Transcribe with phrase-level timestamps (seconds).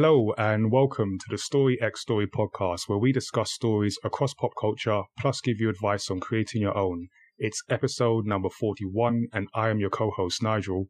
[0.00, 4.52] Hello and welcome to the Story X Story podcast, where we discuss stories across pop
[4.60, 7.08] culture, plus give you advice on creating your own.
[7.36, 10.86] It's episode number 41, and I am your co host, Nigel.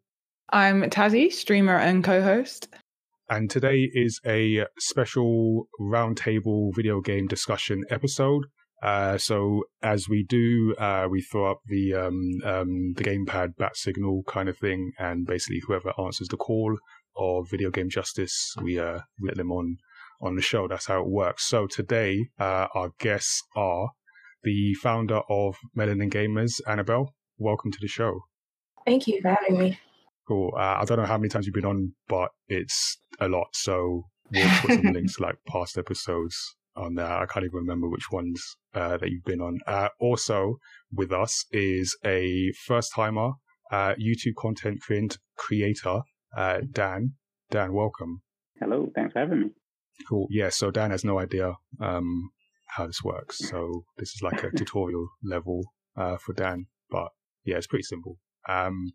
[0.50, 2.68] I'm Tazzy, streamer and co host.
[3.30, 8.44] And today is a special roundtable video game discussion episode.
[8.82, 13.74] Uh, so as we do, uh, we throw up the um, um, the gamepad bat
[13.74, 16.76] signal kind of thing, and basically whoever answers the call
[17.18, 19.78] of video game justice, we uh, let them on
[20.20, 20.68] on the show.
[20.68, 21.48] That's how it works.
[21.48, 23.90] So today, uh, our guests are
[24.42, 27.14] the founder of Melanin Gamers, Annabelle.
[27.38, 28.20] Welcome to the show.
[28.84, 29.78] Thank you for having me.
[30.26, 30.52] Cool.
[30.56, 33.48] Uh, I don't know how many times you've been on, but it's a lot.
[33.54, 36.36] So we'll put some links to like past episodes
[36.76, 37.06] on there.
[37.06, 39.58] I can't even remember which ones uh, that you've been on.
[39.66, 40.56] Uh, also
[40.92, 43.32] with us is a first timer,
[43.70, 44.80] uh, YouTube content
[45.36, 46.00] creator,
[46.36, 47.14] uh, Dan.
[47.50, 48.22] Dan, welcome.
[48.60, 48.88] Hello.
[48.94, 49.50] Thanks for having me.
[50.08, 50.26] Cool.
[50.30, 50.50] Yeah.
[50.50, 52.30] So Dan has no idea um,
[52.66, 53.38] how this works.
[53.38, 55.62] So this is like a tutorial level
[55.96, 56.66] uh, for Dan.
[56.90, 57.08] But
[57.44, 58.18] yeah, it's pretty simple.
[58.48, 58.92] Um,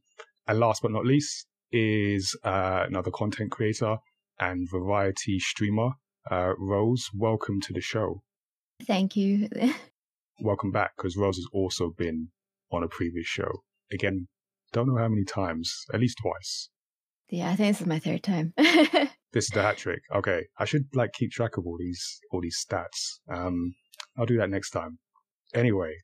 [0.47, 3.97] and last but not least is uh, another content creator
[4.39, 5.91] and variety streamer,
[6.29, 7.09] uh, Rose.
[7.13, 8.23] Welcome to the show.
[8.85, 9.49] Thank you.
[10.39, 12.29] welcome back, because Rose has also been
[12.71, 13.63] on a previous show.
[13.91, 14.27] Again,
[14.71, 16.69] don't know how many times, at least twice.
[17.33, 18.53] Yeah, I think this is my third time.
[18.57, 19.09] this
[19.45, 20.03] is the hat trick.
[20.15, 23.17] Okay, I should like keep track of all these all these stats.
[23.27, 23.73] Um,
[24.15, 24.99] I'll do that next time.
[25.51, 25.95] Anyway,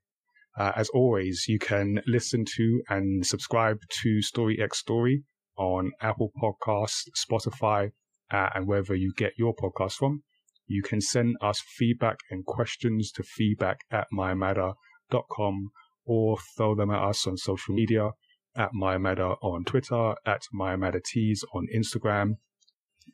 [0.57, 5.21] uh, as always, you can listen to and subscribe to Story X Story
[5.55, 7.91] on Apple Podcasts, Spotify,
[8.31, 10.23] uh, and wherever you get your podcast from.
[10.65, 15.69] You can send us feedback and questions to feedback at myamada.com
[16.05, 18.13] or throw them at us on social media
[18.59, 22.37] at myamada on Twitter, at myamadatees on Instagram,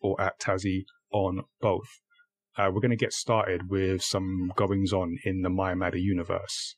[0.01, 0.83] or at Tazzy
[1.13, 2.01] on both
[2.57, 6.75] uh, we're going to get started with some goings on in the Mayamada universe.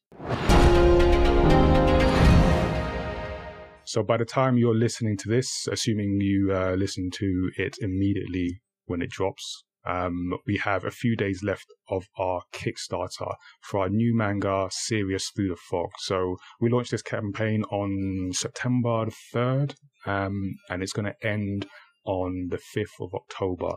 [3.83, 8.59] So by the time you're listening to this, assuming you uh, listen to it immediately
[8.85, 13.89] when it drops, um, we have a few days left of our Kickstarter for our
[13.89, 15.89] new manga, Sirius Through the Fog.
[15.99, 19.75] So we launched this campaign on September the 3rd,
[20.05, 21.67] um, and it's going to end
[22.05, 23.75] on the 5th of October.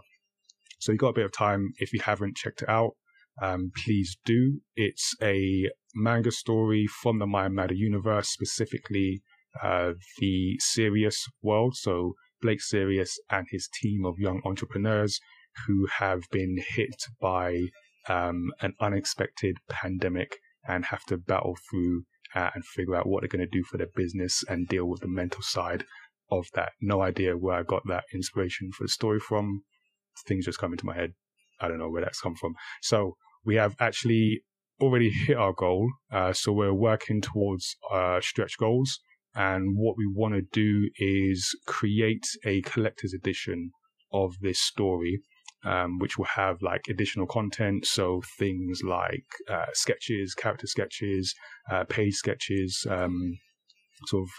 [0.80, 1.72] So you've got a bit of time.
[1.78, 2.92] If you haven't checked it out,
[3.40, 4.60] um, please do.
[4.74, 9.22] It's a manga story from the Mayamada universe, specifically
[9.62, 11.76] uh, the Sirius world.
[11.76, 15.20] So Blake Sirius and his team of young entrepreneurs
[15.66, 17.66] who have been hit by
[18.08, 23.28] um, an unexpected pandemic and have to battle through uh, and figure out what they're
[23.28, 25.84] going to do for their business and deal with the mental side
[26.30, 26.72] of that.
[26.80, 29.62] No idea where I got that inspiration for the story from
[30.26, 31.12] things just come into my head.
[31.60, 32.54] I don't know where that's come from.
[32.82, 34.42] So we have actually
[34.80, 35.90] already hit our goal.
[36.12, 39.00] Uh, so we're working towards uh, stretch goals.
[39.34, 43.70] And what we want to do is create a collector's edition
[44.12, 45.22] of this story,
[45.64, 47.86] um, which will have like additional content.
[47.86, 51.34] So things like uh, sketches, character sketches,
[51.70, 53.38] uh, page sketches, um,
[54.06, 54.30] sort of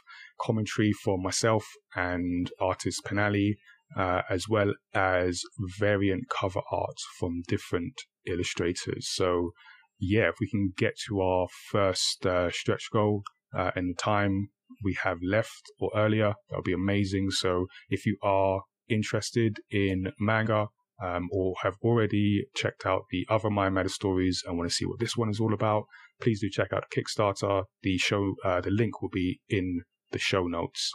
[0.41, 1.65] commentary for myself
[1.95, 3.55] and artist Penali,
[3.95, 5.41] uh, as well as
[5.79, 7.93] variant cover art from different
[8.25, 9.09] illustrators.
[9.09, 9.51] So,
[9.99, 13.23] yeah, if we can get to our first uh, stretch goal
[13.55, 14.49] uh, in the time
[14.83, 17.29] we have left or earlier, that would be amazing.
[17.31, 20.67] So, if you are interested in manga
[21.01, 25.00] um, or have already checked out the other Mayamada stories and want to see what
[25.00, 25.85] this one is all about,
[26.22, 27.63] please do check out Kickstarter.
[27.81, 29.81] The show, uh, the link will be in
[30.12, 30.91] the show notes.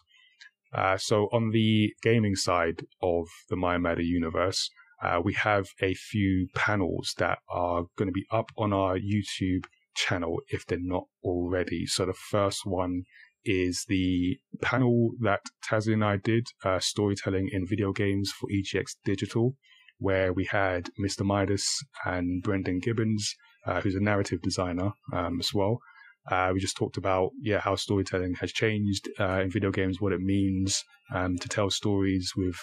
[0.73, 4.71] Uh, so on the gaming side of the Mayamada universe,
[5.03, 9.65] uh, we have a few panels that are going to be up on our YouTube
[9.95, 11.87] channel if they're not already.
[11.87, 13.03] So the first one
[13.45, 18.97] is the panel that Tazzy and I did, uh, storytelling in video games for EGX
[19.05, 19.55] Digital,
[19.99, 21.25] where we had Mr.
[21.25, 21.67] Midas
[22.05, 23.35] and Brendan Gibbons,
[23.67, 25.79] uh, who's a narrative designer um, as well,
[26.31, 30.13] uh, we just talked about yeah how storytelling has changed uh, in video games, what
[30.13, 30.83] it means
[31.15, 32.57] um, to tell stories with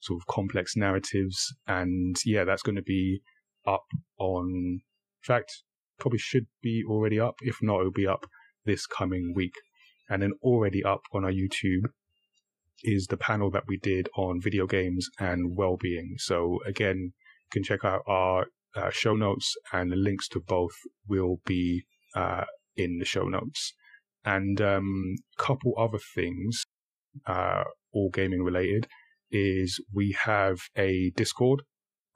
[0.00, 3.20] sort of complex narratives, and yeah, that's going to be
[3.66, 3.84] up
[4.18, 4.46] on.
[4.46, 4.80] In
[5.22, 5.62] fact,
[5.98, 7.36] probably should be already up.
[7.42, 8.26] If not, it'll be up
[8.64, 9.54] this coming week.
[10.08, 11.88] And then already up on our YouTube
[12.84, 16.14] is the panel that we did on video games and well-being.
[16.18, 18.46] So again, you can check out our
[18.76, 20.74] uh, show notes and the links to both
[21.08, 21.84] will be
[22.14, 22.44] uh,
[22.76, 23.72] in the show notes.
[24.24, 26.64] And a um, couple other things,
[27.26, 28.86] uh, all gaming related,
[29.30, 31.62] is we have a Discord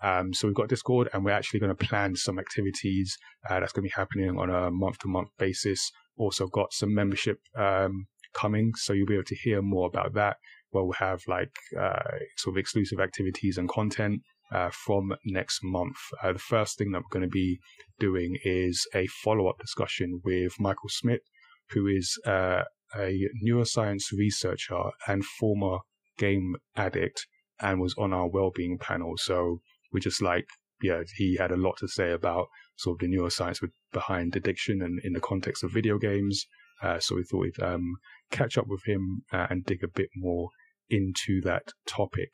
[0.00, 3.16] Um, so we've got Discord, and we're actually going to plan some activities
[3.48, 5.90] uh, that's going to be happening on a month to month basis.
[6.16, 10.36] Also got some membership um, coming, so you'll be able to hear more about that.
[10.70, 14.20] Where we'll have like uh, sort of exclusive activities and content
[14.52, 15.96] uh, from next month.
[16.22, 17.58] Uh, the first thing that we're going to be
[17.98, 21.22] doing is a follow up discussion with Michael Smith,
[21.70, 22.62] who is uh,
[22.96, 25.78] a neuroscience researcher and former
[26.18, 27.26] game addict
[27.60, 29.14] and was on our well-being panel.
[29.16, 29.60] So
[29.92, 30.46] we just like,
[30.82, 34.80] yeah, he had a lot to say about sort of the neuroscience with, behind addiction
[34.82, 36.46] and in the context of video games.
[36.82, 37.96] Uh, so we thought we'd um,
[38.30, 40.50] catch up with him uh, and dig a bit more
[40.88, 42.30] into that topic.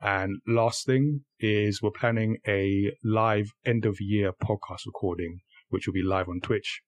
[0.00, 5.38] And last thing is we're planning a live end of year podcast recording,
[5.70, 6.82] which will be live on Twitch.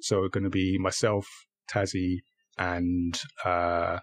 [0.00, 1.26] So it's going to be myself,
[1.72, 2.18] Tazzy,
[2.56, 3.98] and uh,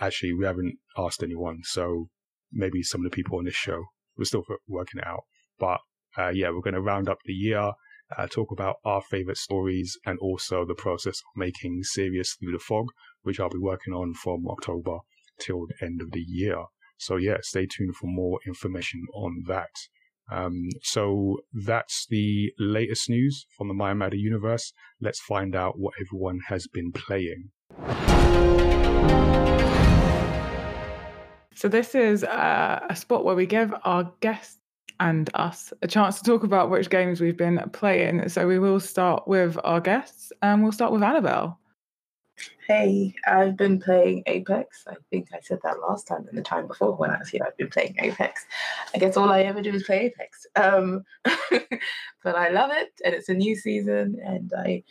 [0.00, 2.08] actually we haven't asked anyone, so
[2.52, 3.82] maybe some of the people on this show.
[4.16, 5.22] We're still working it out,
[5.58, 5.80] but
[6.18, 7.72] uh, yeah, we're going to round up the year,
[8.18, 12.58] uh, talk about our favorite stories, and also the process of making Sirius Through the
[12.58, 12.86] Fog,
[13.22, 14.98] which I'll be working on from October
[15.40, 16.64] till the end of the year.
[16.98, 19.70] So yeah, stay tuned for more information on that.
[20.30, 24.72] Um, so that's the latest news from the Mayamada universe.
[25.00, 27.50] Let's find out what everyone has been playing.
[31.54, 34.61] So this is uh, a spot where we give our guests
[35.02, 38.28] and us a chance to talk about which games we've been playing.
[38.28, 41.58] So we will start with our guests, and we'll start with Annabelle.
[42.68, 44.84] Hey, I've been playing Apex.
[44.88, 47.56] I think I said that last time and the time before when I said I've
[47.56, 48.46] been playing Apex.
[48.94, 50.46] I guess all I ever do is play Apex.
[50.54, 54.84] Um, but I love it, and it's a new season, and I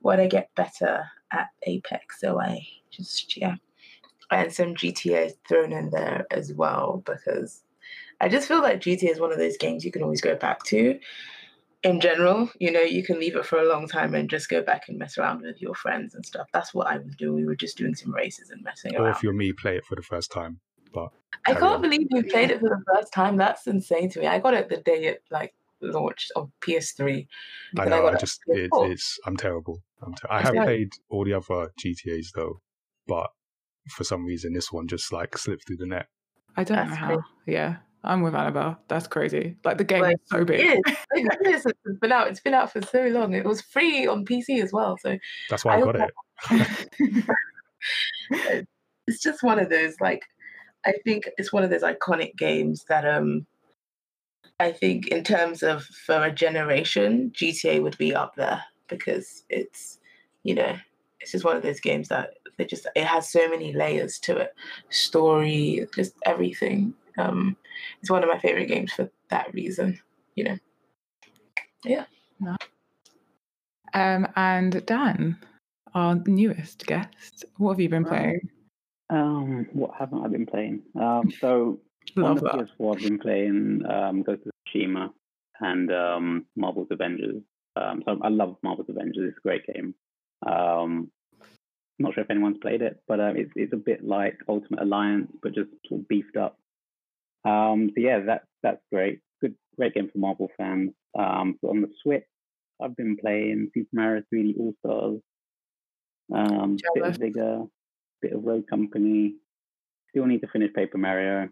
[0.00, 2.20] want to get better at Apex.
[2.20, 3.56] So I just yeah,
[4.30, 7.64] and some GTA thrown in there as well because
[8.20, 10.64] I just feel like GTA is one of those games you can always go back
[10.64, 10.98] to.
[11.82, 14.62] In general, you know, you can leave it for a long time and just go
[14.62, 16.48] back and mess around with your friends and stuff.
[16.52, 17.36] That's what I was doing.
[17.36, 19.08] We were just doing some races and messing or around.
[19.08, 20.60] Or if you're me, play it for the first time.
[20.92, 21.10] But
[21.46, 21.82] I can't on.
[21.82, 23.36] believe you played it for the first time.
[23.36, 24.26] That's insane to me.
[24.26, 27.26] I got it the day it like launched on PS3.
[27.78, 28.06] I know.
[28.06, 29.82] I, I just it, it's I'm terrible.
[30.02, 32.60] I'm ter- I have played all the other GTA's though,
[33.06, 33.30] but
[33.90, 36.06] for some reason this one just like slipped through the net.
[36.56, 37.06] I don't That's know how.
[37.08, 37.22] Crazy.
[37.46, 37.76] Yeah,
[38.06, 38.78] I'm with Annabelle.
[38.88, 39.56] That's crazy.
[39.64, 40.60] Like the game like, is so big.
[40.60, 40.80] It
[41.44, 41.66] is.
[41.66, 42.28] it's been out.
[42.28, 43.34] It's been out for so long.
[43.34, 44.96] It was free on PC as well.
[45.00, 45.18] So
[45.50, 47.24] that's why I, I got it.
[49.06, 50.22] it's just one of those like
[50.84, 53.46] I think it's one of those iconic games that um
[54.58, 59.98] I think in terms of for a generation, GTA would be up there because it's
[60.44, 60.76] you know
[61.20, 64.36] it's just one of those games that it just it has so many layers to
[64.36, 64.54] it,
[64.90, 66.94] story, just everything.
[67.18, 67.56] Um,
[68.00, 69.98] it's one of my favorite games for that reason.
[70.34, 70.58] You know,
[71.84, 72.04] yeah.
[73.94, 75.38] Um, and Dan,
[75.94, 78.50] our newest guest, what have you been playing?
[79.08, 80.82] Um, what haven't I been playing?
[81.00, 81.80] Um, so
[82.16, 82.68] Love on the that.
[82.78, 85.10] PS4, I've been playing um, Ghost of Tsushima
[85.60, 87.42] and um, Marvel's Avengers.
[87.76, 89.28] Um, so I love Marvel's Avengers.
[89.28, 89.94] It's a great game.
[90.46, 91.10] Um,
[91.98, 95.30] not sure if anyone's played it, but uh, it's it's a bit like Ultimate Alliance,
[95.42, 96.58] but just sort of beefed up.
[97.46, 99.20] Um, so yeah, that's that's great.
[99.40, 100.92] Good, great game for Marvel fans.
[101.18, 102.24] Um, on the Switch,
[102.82, 105.20] I've been playing Super Mario 3D All Stars,
[106.34, 107.62] um, bit of Vigor,
[108.20, 109.34] bit of Road Company.
[110.10, 111.48] Still need to finish Paper Mario.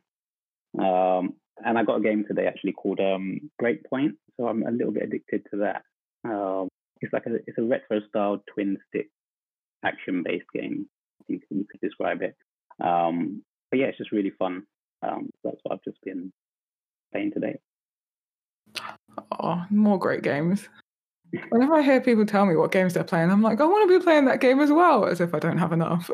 [0.79, 1.35] Um,
[1.65, 5.05] and I got a game today actually called um, Breakpoint, so I'm a little bit
[5.05, 5.83] addicted to that.
[6.29, 6.69] Um,
[7.01, 9.09] it's like a it's a retro style twin stick
[9.85, 10.87] action based game.
[11.21, 12.35] I think you could describe it.
[12.83, 14.65] Um, but yeah, it's just really fun.
[15.05, 16.33] Um, so that's what I've just been
[17.13, 17.59] playing today.
[19.39, 20.69] Oh, more great games.
[21.51, 23.99] Whenever I hear people tell me what games they're playing, I'm like, I want to
[23.99, 26.09] be playing that game as well, as if I don't have enough.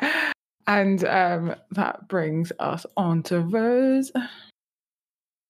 [0.66, 4.12] and um, that brings us on to Rose.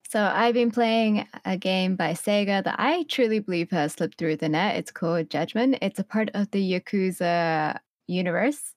[0.09, 4.37] So I've been playing a game by Sega that I truly believe has slipped through
[4.37, 4.77] the net.
[4.77, 5.77] It's called Judgment.
[5.83, 8.73] It's a part of the Yakuza universe.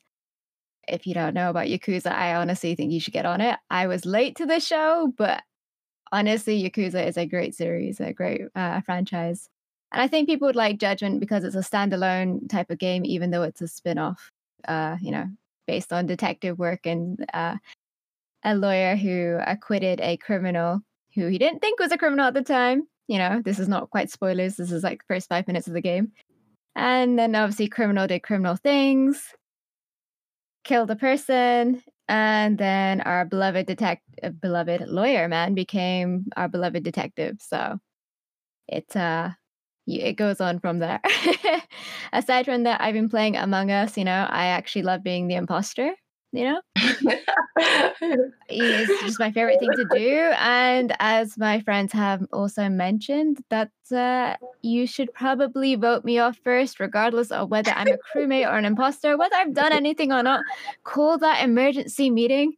[0.92, 3.58] If you don't know about Yakuza, I honestly think you should get on it.
[3.70, 5.44] I was late to the show, but
[6.12, 9.50] honestly, Yakuza is a great series, a great uh, franchise.
[9.92, 13.32] And I think people would like Judgment because it's a standalone type of game, even
[13.32, 14.30] though it's a spin off,
[14.68, 15.28] uh, you know,
[15.68, 17.58] based on detective work and uh,
[18.44, 20.82] a lawyer who acquitted a criminal
[21.16, 22.88] who he didn't think was a criminal at the time.
[23.08, 24.56] You know, this is not quite spoilers.
[24.56, 26.12] This is like first five minutes of the game.
[26.76, 29.34] And then obviously, criminal did criminal things,
[30.64, 36.84] killed a person, and then our beloved detect, uh, beloved lawyer man became our beloved
[36.84, 37.38] detective.
[37.40, 37.80] So
[38.68, 39.32] it's uh,
[39.88, 41.02] it goes on from there.
[42.14, 43.98] Aside from that, I've been playing Among Us.
[43.98, 45.94] You know, I actually love being the imposter
[46.32, 46.62] you know?
[48.50, 53.72] It's just my favorite thing to do and as my friends have also mentioned that
[53.94, 58.58] uh, you should probably vote me off first regardless of whether i'm a crewmate or
[58.58, 60.44] an imposter whether i've done anything or not.
[60.84, 62.54] Call that emergency meeting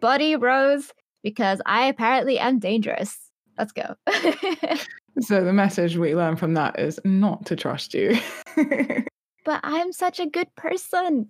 [0.00, 0.92] buddy rose
[1.22, 3.18] because i apparently am dangerous.
[3.56, 3.94] Let's go.
[5.20, 8.18] So the message we learn from that is not to trust you.
[9.44, 11.28] But i'm such a good person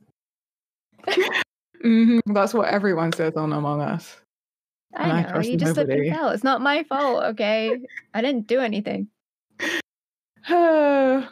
[1.85, 2.32] Mm-hmm.
[2.32, 4.16] That's what everyone says on Among Us.
[4.97, 5.28] I know.
[5.28, 5.99] I you just nobody.
[5.99, 6.28] look and tell.
[6.30, 7.25] It's not my fault.
[7.25, 7.78] Okay,
[8.14, 9.08] I didn't do anything.
[10.49, 11.28] so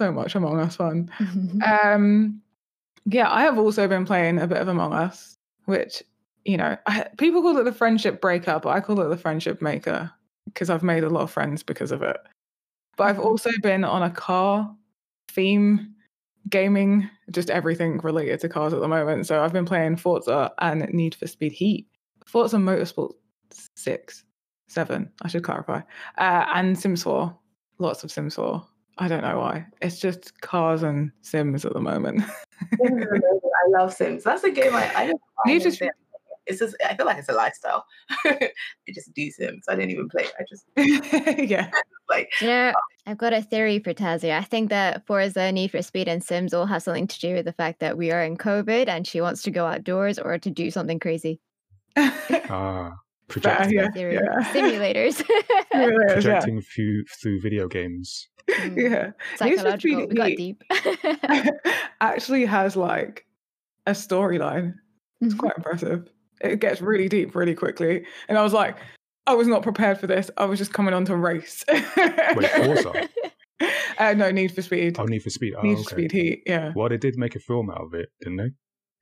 [0.00, 1.10] much Among Us fun.
[1.82, 2.40] um,
[3.04, 5.34] yeah, I have also been playing a bit of Among Us,
[5.66, 6.02] which
[6.44, 9.62] you know, I, people call it the friendship breaker, but I call it the friendship
[9.62, 10.10] maker
[10.46, 12.16] because I've made a lot of friends because of it.
[12.96, 13.26] But I've mm-hmm.
[13.26, 14.74] also been on a car
[15.30, 15.91] theme
[16.48, 19.26] gaming, just everything related to cars at the moment.
[19.26, 21.86] So I've been playing Forza and Need for Speed Heat,
[22.26, 23.12] Forza Motorsport
[23.76, 24.24] 6,
[24.68, 25.80] 7, I should clarify,
[26.18, 27.36] uh, and Sims 4.
[27.78, 28.64] Lots of Sims 4.
[28.98, 29.66] I don't know why.
[29.80, 32.22] It's just cars and Sims at the moment.
[32.72, 34.22] I love Sims.
[34.22, 35.90] That's a game I, I just Need for Speed
[36.46, 37.84] it's just I feel like it's a lifestyle.
[38.24, 38.50] I
[38.92, 39.64] just do Sims.
[39.68, 40.26] I didn't even play.
[40.38, 40.64] I just
[41.50, 41.70] yeah.
[42.10, 42.74] like you know, um,
[43.06, 44.38] I've got a theory for Tazia.
[44.38, 47.44] I think that Forza, Need for Speed, and Sims all have something to do with
[47.44, 50.50] the fact that we are in COVID and she wants to go outdoors or to
[50.50, 51.40] do something crazy.
[51.96, 52.92] Ah.
[53.28, 54.52] projecting, yeah, yeah.
[54.52, 55.22] Simulators.
[56.12, 56.62] projecting yeah.
[56.74, 58.28] through through video games.
[58.50, 58.90] Mm.
[58.90, 60.08] Yeah, psychological.
[60.08, 60.64] We got deep.
[62.00, 63.26] actually has like
[63.86, 64.74] a storyline.
[65.20, 65.38] It's mm-hmm.
[65.38, 66.08] quite impressive
[66.42, 68.04] it gets really deep really quickly.
[68.28, 68.76] And I was like,
[69.26, 70.30] I was not prepared for this.
[70.36, 71.64] I was just coming on to race.
[71.68, 73.08] Wait, Forza?
[73.98, 74.98] Uh, no, Need for Speed.
[74.98, 75.54] Oh, Need for Speed.
[75.56, 75.82] Oh, Need okay.
[75.82, 76.72] for Speed Heat, yeah.
[76.74, 78.50] Well, they did make a film out of it, didn't they?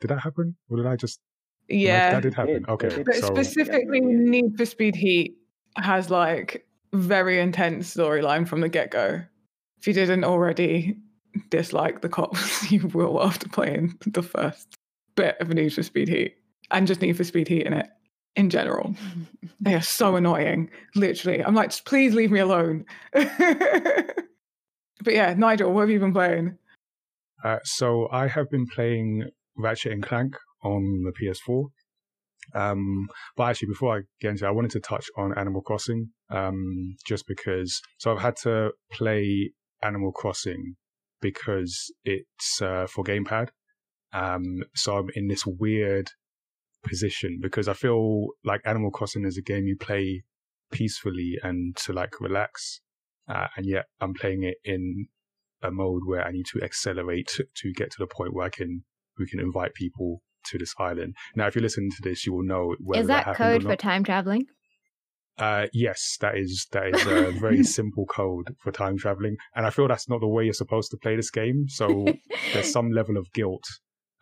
[0.00, 0.56] Did that happen?
[0.68, 1.20] Or did I just.
[1.68, 2.12] Yeah.
[2.12, 2.66] That did happen.
[2.68, 3.02] Okay.
[3.02, 3.26] But so...
[3.26, 5.36] specifically, Need for Speed Heat
[5.76, 9.22] has like very intense storyline from the get go.
[9.78, 10.98] If you didn't already
[11.48, 14.76] dislike the cops, you will after playing the first
[15.14, 16.34] bit of Need for Speed Heat
[16.70, 17.88] and just Need for Speed Heat in it
[18.36, 18.94] in general.
[19.60, 20.70] they are so annoying.
[20.94, 21.44] Literally.
[21.44, 22.84] I'm like, just please leave me alone.
[23.12, 23.24] but
[25.06, 26.56] yeah, Nigel, what have you been playing?
[27.42, 31.64] Uh, so I have been playing Ratchet and Clank on the PS4.
[32.54, 36.10] Um, but actually, before I get into it, I wanted to touch on Animal Crossing,
[36.30, 37.80] um, just because.
[37.98, 40.74] So I've had to play Animal Crossing
[41.20, 43.48] because it's uh, for gamepad.
[44.12, 46.10] Um, so I'm in this weird
[46.82, 50.24] position because I feel like Animal Crossing is a game you play
[50.70, 52.80] peacefully and to like relax.
[53.28, 55.06] Uh, and yet I'm playing it in
[55.62, 58.84] a mode where I need to accelerate to get to the point where I can,
[59.18, 61.14] we can invite people to this island.
[61.36, 63.76] Now, if you're listening to this, you will know whether is that, that code for
[63.76, 64.46] time traveling.
[65.38, 69.70] Uh, yes, that is that is a very simple code for time traveling, and I
[69.70, 71.66] feel that's not the way you're supposed to play this game.
[71.68, 72.06] So
[72.52, 73.64] there's some level of guilt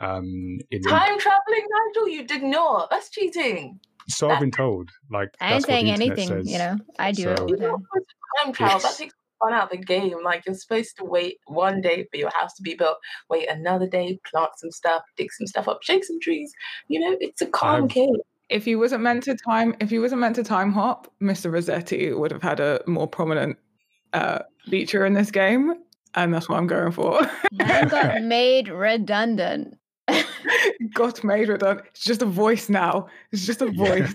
[0.01, 2.91] um, in time traveling, Nigel, you did not.
[2.91, 3.81] That's cheating.
[4.09, 4.91] So I've been told.
[5.11, 6.29] Like I ain't saying anything.
[6.29, 6.51] Says.
[6.51, 7.75] You know, I do so, it all the time.
[8.45, 10.17] Time travel that takes fun out of the game.
[10.25, 13.87] Like you're supposed to wait one day for your house to be built, wait another
[13.87, 16.53] day, plant some stuff, dig some stuff up, shake some trees.
[16.89, 18.17] You know, it's a calm I've, game.
[18.49, 21.51] If he wasn't meant to time, if he wasn't meant to time hop, Mr.
[21.51, 23.59] Resetti would have had a more prominent
[24.13, 25.75] uh, feature in this game,
[26.15, 27.21] and that's what I'm going for.
[27.53, 29.78] Mine got made redundant.
[30.95, 31.87] got made redundant.
[31.91, 33.07] It's just a voice now.
[33.33, 34.15] It's just a voice.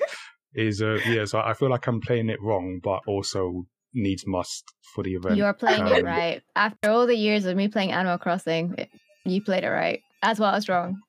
[0.00, 0.06] Yeah.
[0.56, 4.64] Is uh yeah, so I feel like I'm playing it wrong, but also needs must
[4.94, 5.36] for the event.
[5.36, 6.42] You're playing um, it right.
[6.54, 8.76] After all the years of me playing Animal Crossing,
[9.24, 10.00] you played it right.
[10.22, 11.00] As well as wrong.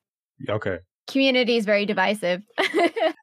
[0.50, 0.78] Okay.
[1.08, 2.42] Community is very divisive.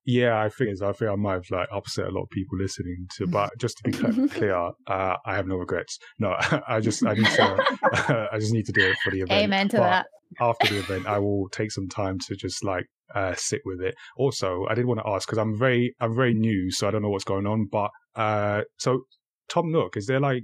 [0.04, 3.06] yeah, I think I think I might have like upset a lot of people listening
[3.16, 3.26] to.
[3.26, 5.99] But just to be clear, uh, I have no regrets.
[6.18, 6.37] No,
[6.68, 9.42] I just I need to I just need to do it for the event.
[9.44, 10.06] Amen to but, that
[10.40, 13.94] after the event, I will take some time to just like uh, sit with it.
[14.16, 17.02] Also, I did want to ask because I'm very I'm very new, so I don't
[17.02, 17.68] know what's going on.
[17.71, 19.02] But uh, so
[19.49, 20.42] Tom Nook, is there like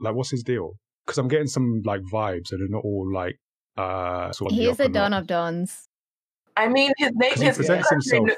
[0.00, 0.72] like what's his deal?
[1.06, 3.36] Because I'm getting some like vibes and they're not all like
[3.76, 4.58] uh sort of.
[4.58, 5.88] He's a don of dons.
[6.58, 8.28] I mean, his name is presents himself.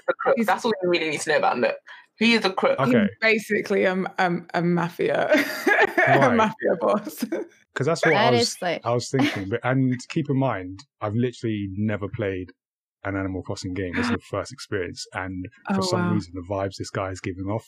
[0.44, 1.76] That's all you really need to know about Nook.
[2.18, 2.78] He is a crook.
[2.78, 3.00] Okay.
[3.00, 3.08] He's
[3.48, 5.30] basically a, a, a mafia,
[6.06, 7.24] a mafia boss.
[7.24, 8.82] Because that's what I was, like...
[8.84, 9.48] I was thinking.
[9.48, 12.52] But and keep in mind, I've literally never played
[13.04, 13.94] an Animal Crossing game.
[13.94, 16.12] This is the first experience, and for oh, some wow.
[16.12, 17.66] reason, the vibes this guy is giving off.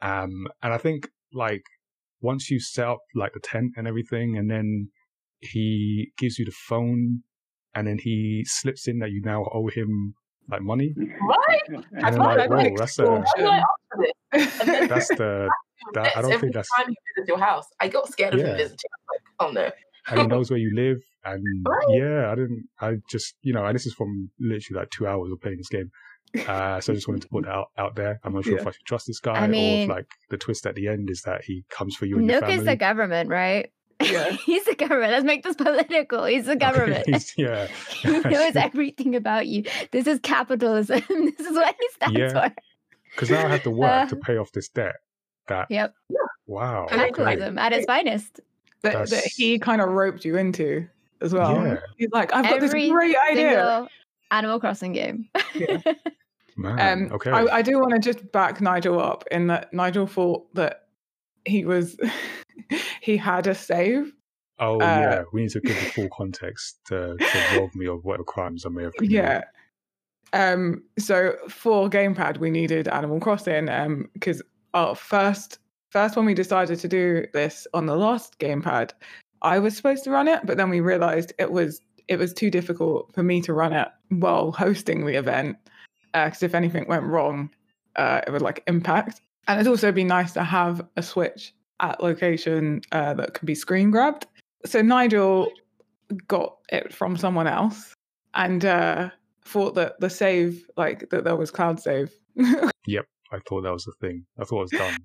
[0.00, 1.62] Um, and I think like
[2.20, 4.88] once you set up like the tent and everything, and then
[5.38, 7.22] he gives you the phone,
[7.74, 10.14] and then he slips in that you now owe him
[10.50, 10.94] like money.
[10.96, 11.62] Right?
[11.68, 13.24] And then like, whoa, that's a,
[14.32, 15.48] that's the
[15.94, 17.66] that, I don't think that's time he visits your house.
[17.80, 18.48] I got scared of yeah.
[18.48, 18.90] him visiting.
[19.08, 19.70] i Like, oh no.
[20.08, 21.86] and he knows where you live, and right.
[21.90, 22.68] yeah, I didn't.
[22.80, 25.68] I just you know, and this is from literally like two hours of playing this
[25.68, 25.90] game.
[26.48, 28.18] Uh, so I just wanted to put that out, out there.
[28.24, 28.62] I'm not sure yeah.
[28.62, 30.88] if I should trust this guy I mean, or if like the twist at the
[30.88, 33.70] end is that he comes for you and Nook is the government, right?
[34.00, 34.30] Yeah.
[34.46, 35.12] He's the government.
[35.12, 36.24] Let's make this political.
[36.24, 37.04] He's the government.
[37.08, 37.66] He's, yeah.
[38.02, 39.64] he knows everything about you.
[39.90, 41.02] This is capitalism.
[41.08, 42.48] this is what he stands yeah.
[42.48, 42.54] for.
[43.14, 44.96] Because now I have to work uh, to pay off this debt.
[45.48, 45.70] That.
[45.70, 45.94] Yep.
[46.46, 46.86] Wow.
[46.88, 48.40] Capitalism at its finest.
[48.82, 50.88] That, that, he kind of roped you into
[51.20, 51.64] as well.
[51.64, 51.78] Yeah.
[51.98, 53.86] He's like, I've got Every this great idea.
[54.30, 55.28] Animal Crossing game.
[55.54, 55.78] yeah.
[56.56, 57.30] Man, um, okay.
[57.30, 60.88] I, I do want to just back Nigel up in that Nigel thought that
[61.44, 61.96] he was
[63.00, 64.12] he had a save.
[64.58, 68.04] Oh uh, yeah, we need to give the full context to, to rob me of
[68.04, 69.14] whatever crimes I may have committed.
[69.14, 69.42] Yeah.
[70.32, 70.82] Um.
[70.98, 73.68] So for gamepad, we needed Animal Crossing.
[73.68, 74.08] Um.
[74.14, 74.42] Because
[74.74, 75.58] our first
[75.90, 78.92] first when we decided to do this on the last gamepad,
[79.42, 82.50] I was supposed to run it, but then we realized it was it was too
[82.50, 85.56] difficult for me to run it while hosting the event.
[86.12, 87.50] Because uh, if anything went wrong,
[87.96, 89.20] uh, it would like impact.
[89.48, 93.54] And it'd also been nice to have a switch at location uh, that could be
[93.54, 94.26] screen grabbed.
[94.64, 95.50] So Nigel
[96.28, 97.94] got it from someone else
[98.34, 99.10] and uh,
[99.44, 102.12] thought that the save, like that there was cloud save.
[102.86, 104.24] yep, I thought that was the thing.
[104.38, 104.96] I thought it was done.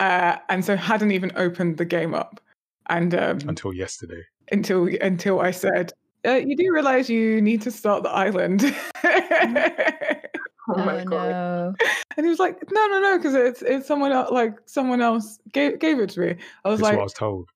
[0.00, 2.40] Uh, and so hadn't even opened the game up.
[2.88, 4.22] And um, until yesterday,
[4.52, 5.92] until until I said,
[6.26, 8.62] uh, "You do realize you need to start the island."
[10.68, 11.30] Oh, oh, my god!
[11.30, 11.74] No.
[12.16, 14.30] And he was like, "No, no, no, because it's it's someone else.
[14.30, 17.12] Like someone else gave gave it to me." I was That's like, "What I was
[17.12, 17.50] told."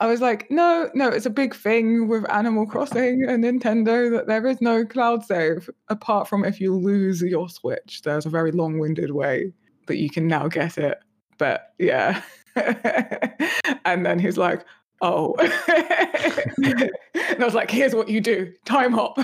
[0.00, 4.26] I was like, "No, no, it's a big thing with Animal Crossing and Nintendo that
[4.26, 8.00] there is no cloud save apart from if you lose your Switch.
[8.02, 9.52] There's a very long-winded way
[9.86, 10.98] that you can now get it."
[11.36, 12.22] But yeah,
[13.84, 14.64] and then he's like,
[15.02, 15.34] "Oh,"
[15.68, 19.18] and I was like, "Here's what you do: time hop."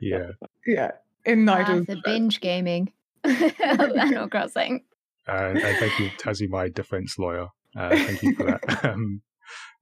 [0.00, 0.30] Yeah.
[0.66, 0.90] Yeah.
[1.24, 1.86] In Nigel's.
[1.88, 2.92] Ah, the binge gaming
[3.24, 4.84] of Animal Crossing.
[5.28, 7.48] Uh, and thank you, Tazzy, my defense lawyer.
[7.76, 8.84] Uh, thank you for that.
[8.84, 9.22] um,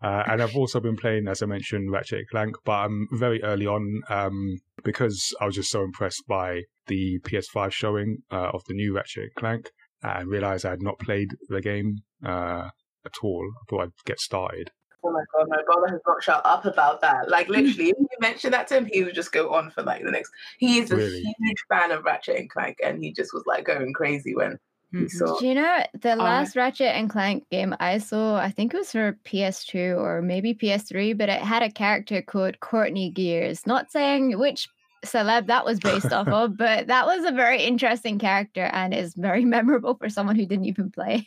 [0.02, 3.66] uh, and I've also been playing, as I mentioned, Ratchet Clank, but I'm very early
[3.66, 8.74] on um, because I was just so impressed by the PS5 showing uh, of the
[8.74, 9.70] new Ratchet Clank
[10.02, 12.70] and realized I had not played the game uh,
[13.04, 13.50] at all.
[13.54, 14.70] I thought I'd get started.
[15.02, 17.28] Oh my god, my brother has not shut up about that.
[17.28, 20.04] Like literally, if you mention that to him, he would just go on for like
[20.04, 20.30] the next.
[20.58, 21.22] He is a really?
[21.38, 24.58] huge fan of Ratchet and Clank, and he just was like going crazy when
[24.92, 25.06] he mm-hmm.
[25.06, 25.38] saw.
[25.38, 28.36] Do you know the last Ratchet and Clank game I saw?
[28.36, 32.60] I think it was for PS2 or maybe PS3, but it had a character called
[32.60, 33.66] Courtney Gears.
[33.66, 34.68] Not saying which
[35.04, 39.14] celeb that was based off of, but that was a very interesting character and is
[39.14, 41.26] very memorable for someone who didn't even play.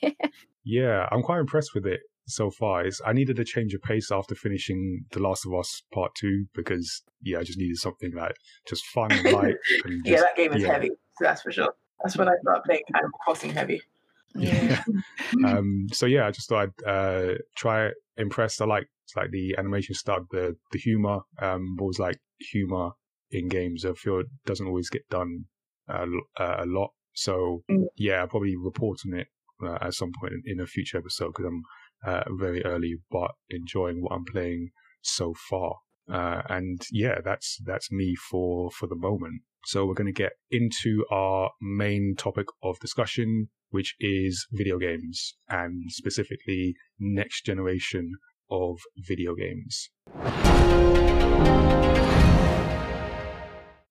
[0.64, 4.12] yeah, I'm quite impressed with it so far is I needed a change of pace
[4.12, 8.36] after finishing The Last of Us Part Two because yeah, I just needed something like
[8.68, 9.56] just fun and light.
[9.86, 10.74] And yeah, that game is yeah.
[10.74, 11.74] heavy, so that's for sure.
[12.04, 13.82] That's when I started playing Animal Crossing heavy.
[14.36, 14.84] Yeah.
[15.46, 15.88] um.
[15.92, 18.62] So yeah, I just thought I'd uh, try impressed.
[18.62, 21.22] I like like the animation style, the the humor.
[21.42, 22.92] Um, was like humor
[23.32, 23.86] in games.
[23.86, 25.46] I feel it doesn't always get done
[25.90, 26.06] uh,
[26.40, 26.92] a lot.
[27.14, 27.86] So mm.
[27.96, 29.28] yeah, I'll probably report on it
[29.64, 31.64] uh, at some point in, in a future episode because I'm
[32.06, 35.76] uh, very early, but enjoying what I'm playing so far.
[36.12, 39.42] Uh, and yeah, that's that's me for for the moment.
[39.66, 45.36] So we're going to get into our main topic of discussion, which is video games
[45.48, 48.12] and specifically next generation
[48.52, 49.90] of video games.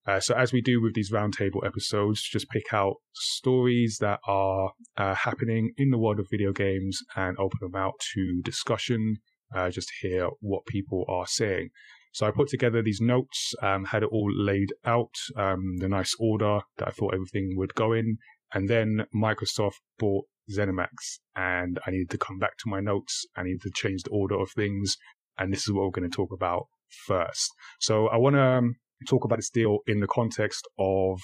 [0.07, 4.73] Uh, so, as we do with these roundtable episodes, just pick out stories that are
[4.97, 9.17] uh, happening in the world of video games and open them out to discussion,
[9.55, 11.71] uh, just to hear what people are saying.
[12.13, 16.17] So, I put together these notes, um, had it all laid out, um, the nice
[16.19, 18.17] order that I thought everything would go in.
[18.53, 23.25] And then Microsoft bought ZeniMax, and I needed to come back to my notes.
[23.37, 24.97] I needed to change the order of things.
[25.39, 26.67] And this is what we're going to talk about
[27.07, 27.53] first.
[27.79, 28.43] So, I want to.
[28.43, 31.21] Um, talk about this deal in the context of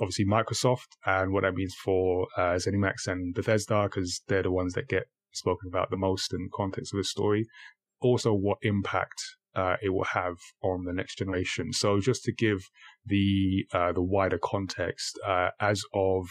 [0.00, 4.74] obviously Microsoft and what that means for uh, ZeniMax and Bethesda because they're the ones
[4.74, 7.46] that get spoken about the most in the context of the story.
[8.00, 9.22] Also, what impact
[9.54, 11.72] uh, it will have on the next generation.
[11.72, 12.68] So just to give
[13.06, 16.26] the uh, the wider context, uh, as of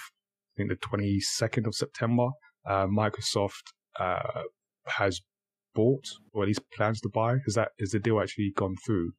[0.55, 2.29] I think the 22nd of September,
[2.65, 4.43] uh, Microsoft uh,
[4.85, 5.21] has
[5.73, 7.37] bought or at least plans to buy.
[7.47, 9.13] Is that is the deal actually gone through?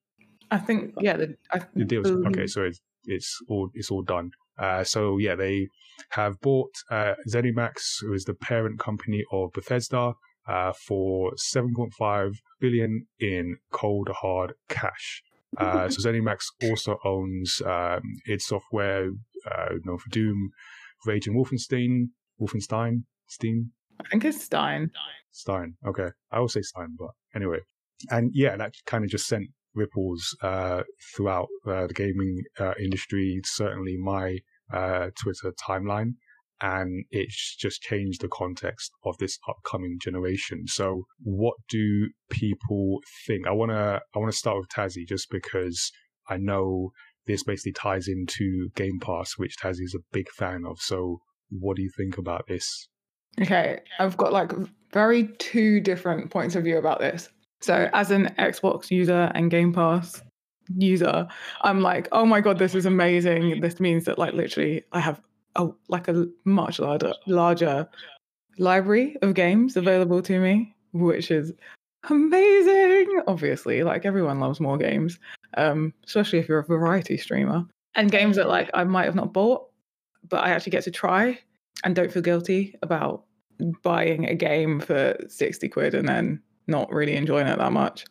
[0.51, 2.47] I think yeah, the, I the deal's okay.
[2.47, 4.31] So it's it's all it's all done.
[4.59, 5.69] Uh, so yeah, they
[6.11, 10.15] have bought uh, ZeniMax, who is the parent company of Bethesda,
[10.49, 15.23] uh, for 7.5 billion in cold hard cash.
[15.59, 19.11] Uh, so ZeniMax also owns um, id Software,
[19.51, 20.51] uh, known for Doom,
[21.07, 22.09] Rage and Wolfenstein,
[22.41, 23.73] Wolfenstein, Steam.
[24.01, 24.91] I think it's Stein.
[25.31, 25.75] Stein.
[25.87, 27.61] Okay, I will say Stein, but anyway,
[28.11, 30.83] and yeah, that kind of just sent ripples uh,
[31.15, 33.41] throughout uh, the gaming uh, industry.
[33.45, 34.39] Certainly, my
[34.73, 36.15] uh, Twitter timeline,
[36.61, 40.67] and it's just changed the context of this upcoming generation.
[40.67, 43.47] So, what do people think?
[43.47, 45.93] I wanna I wanna start with Tazzy just because
[46.29, 46.91] I know
[47.27, 50.79] this basically ties into Game Pass, which Tazzy is a big fan of.
[50.81, 51.19] So,
[51.51, 52.89] what do you think about this?
[53.41, 54.53] Okay, I've got like
[54.93, 57.29] very two different points of view about this.
[57.61, 60.23] So, as an Xbox user and Game Pass
[60.77, 61.27] user,
[61.63, 63.61] I'm like, oh my god, this is amazing.
[63.61, 65.21] This means that like literally, I have
[65.57, 67.89] a like a much larger larger
[68.59, 71.53] library of games available to me, which is
[72.09, 73.23] amazing.
[73.27, 75.19] Obviously, like everyone loves more games,
[75.57, 77.65] um, especially if you're a variety streamer.
[77.95, 79.67] And games that like I might have not bought,
[80.29, 81.39] but I actually get to try
[81.85, 83.25] and don't feel guilty about
[83.83, 88.05] buying a game for 60 quid and then not really enjoying it that much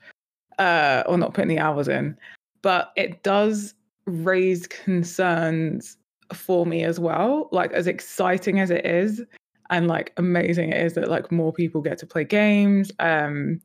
[0.60, 2.18] uh, or not putting the hours in.
[2.62, 3.74] But it does
[4.06, 5.98] raise concerns
[6.34, 7.50] for me as well.
[7.52, 9.22] Like, as exciting as it is,
[9.72, 12.92] and like amazing it is that like more people get to play games.
[13.00, 13.60] Um,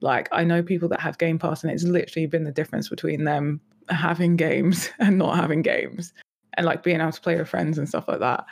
[0.00, 3.24] like, I know people that have Game Pass, and it's literally been the difference between
[3.24, 6.12] them having games and not having games,
[6.54, 8.44] and like being able to play with friends and stuff like that.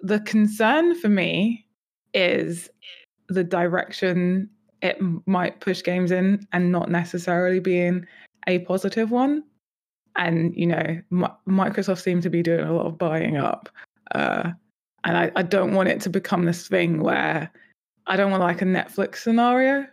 [0.00, 1.66] The concern for me
[2.14, 2.70] is
[3.28, 4.48] the direction
[4.82, 8.06] it might push games in and not necessarily being
[8.46, 9.44] a positive one.
[10.16, 13.68] And, you know, M- Microsoft seems to be doing a lot of buying up.
[14.12, 14.50] Uh,
[15.04, 17.50] and I, I don't want it to become this thing where
[18.06, 19.86] I don't want like a Netflix scenario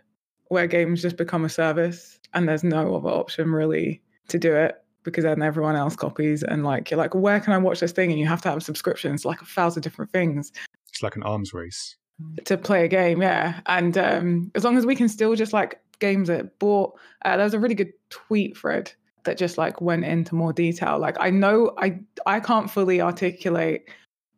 [0.48, 4.82] where games just become a service and there's no other option really to do it
[5.02, 8.10] because then everyone else copies and like you're like where can i watch this thing
[8.10, 10.52] and you have to have subscriptions like a thousand different things
[10.88, 11.96] it's like an arms race
[12.44, 13.60] to play a game, yeah.
[13.66, 17.44] And um, as long as we can still just like games that bought, uh, there
[17.44, 18.92] was a really good tweet thread
[19.24, 20.98] that just like went into more detail.
[20.98, 23.88] Like I know I I can't fully articulate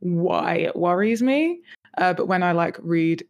[0.01, 1.61] why it worries me,
[1.99, 3.25] uh, but when I like read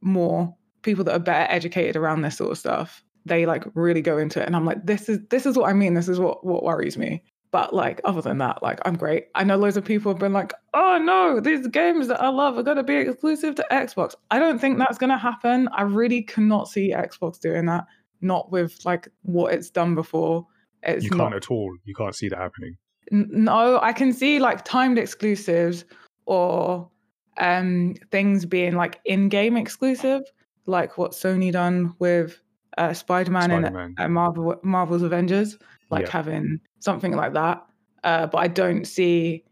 [0.00, 4.18] more people that are better educated around this sort of stuff, they like really go
[4.18, 5.94] into it, and I'm like, this is this is what I mean.
[5.94, 7.22] This is what what worries me.
[7.52, 9.26] But like other than that, like I'm great.
[9.34, 12.56] I know loads of people have been like, "Oh no, these games that I love
[12.56, 15.68] are going to be exclusive to Xbox." I don't think that's going to happen.
[15.68, 17.84] I really cannot see Xbox doing that.
[18.22, 20.46] Not with like what it's done before.
[20.82, 21.34] It's you can't not...
[21.34, 21.76] at all.
[21.84, 22.78] You can't see that happening.
[23.10, 25.84] No, I can see like timed exclusives
[26.24, 26.88] or
[27.36, 30.22] um things being like in-game exclusive,
[30.64, 32.40] like what Sony done with
[32.78, 33.94] uh, Spider-Man, Spider-Man.
[33.98, 35.58] and uh, Marvel Marvel's Avengers
[35.90, 36.10] like yeah.
[36.10, 37.64] having something like that.
[38.04, 39.44] Uh, but I don't see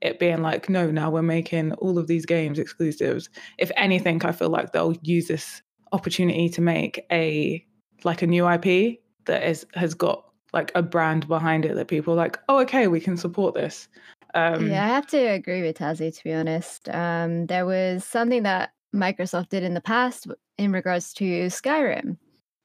[0.00, 3.28] it being like, no, now we're making all of these games exclusives.
[3.58, 7.64] If anything, I feel like they'll use this opportunity to make a
[8.04, 12.14] like a new IP that is has got like a brand behind it that people
[12.14, 13.88] like, oh, okay, we can support this.
[14.34, 16.88] Um, yeah, I have to agree with Tazzy, to be honest.
[16.88, 22.16] Um, there was something that Microsoft did in the past in regards to Skyrim.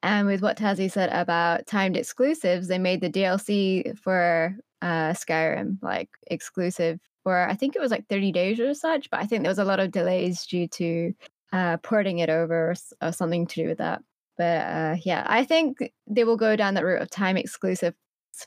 [0.04, 5.78] And with what Tazzy said about timed exclusives, they made the DLC for uh, Skyrim
[5.82, 9.44] like exclusive for I think it was like 30 days or such, but I think
[9.44, 11.14] there was a lot of delays due to
[11.54, 14.02] uh, porting it over or, or, something to do with that.
[14.38, 17.94] But uh, yeah, I think they will go down that route of time exclusive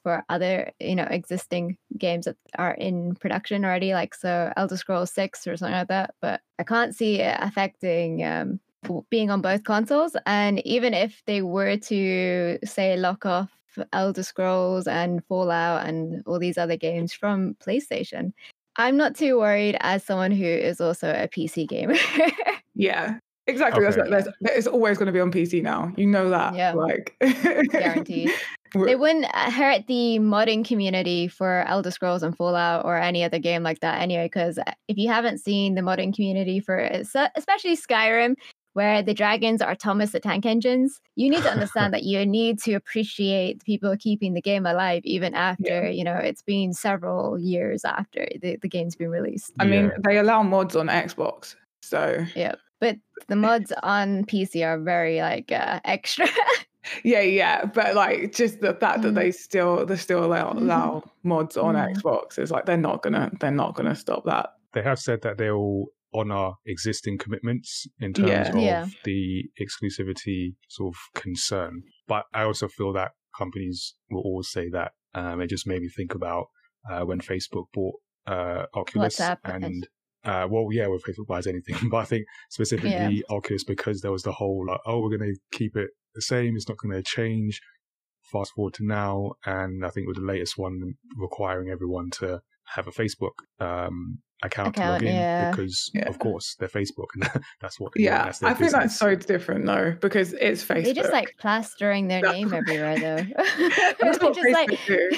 [0.03, 5.13] for other you know existing games that are in production already like so elder scrolls
[5.13, 8.59] 6 or something like that but i can't see it affecting um,
[9.11, 10.17] being on both consoles.
[10.27, 13.51] And even if they were to say lock off
[13.93, 18.33] Elder Scrolls and Fallout and all these other games from PlayStation,
[18.77, 21.97] I'm not too worried as someone who is also a PC gamer.
[22.75, 23.19] yeah.
[23.49, 23.87] Exactly.
[23.87, 24.11] Okay.
[24.11, 25.93] That's, that's, it's always going to be on PC now.
[25.97, 26.55] You know that.
[26.57, 26.73] Yeah.
[26.73, 27.15] Like
[27.71, 28.33] guaranteed.
[28.75, 33.39] they wouldn't uh, hurt the modding community for Elder Scrolls and Fallout or any other
[33.39, 34.27] game like that anyway.
[34.27, 38.35] Because uh, if you haven't seen the modding community for especially Skyrim,
[38.77, 41.01] where the dragons are Thomas the Tank Engines.
[41.15, 45.35] You need to understand that you need to appreciate people keeping the game alive even
[45.35, 45.89] after, yeah.
[45.89, 49.55] you know, it's been several years after the, the game's been released.
[49.59, 51.57] I mean, they allow mods on Xbox.
[51.81, 52.57] So Yeah.
[52.79, 56.29] But the mods on PC are very like uh, extra.
[57.03, 57.65] yeah, yeah.
[57.65, 59.15] But like just the fact that mm.
[59.15, 61.95] they still they still allow, allow mods on mm.
[61.95, 64.51] Xbox is like they're not gonna they're not gonna stop that.
[64.75, 65.87] They have said that they'll
[66.17, 68.49] honor existing commitments in terms yeah.
[68.49, 68.87] of yeah.
[69.05, 71.83] the exclusivity sort of concern.
[72.09, 74.93] But I also feel that companies will always say that.
[75.15, 76.47] Um, it just made me think about
[76.91, 77.95] uh, when Facebook bought
[78.27, 79.87] uh, Oculus WhatsApp and
[80.25, 83.11] uh, well, yeah, when Facebook buys anything, but I think specifically yeah.
[83.31, 86.57] Oculus because there was the whole like, oh, we're going to keep it the same.
[86.57, 87.61] It's not going to change.
[88.33, 92.41] Fast forward to now, and I think with the latest one requiring everyone to
[92.75, 95.51] have a Facebook um, account, account, to log in yeah.
[95.51, 96.09] because, yeah.
[96.09, 97.93] of course, they're Facebook and that's what.
[97.97, 100.85] Yeah, that's I think that's so different though because it's Facebook.
[100.85, 103.17] They're just like plastering their name everywhere though.
[104.01, 104.87] that's what Facebook like...
[104.87, 105.11] do.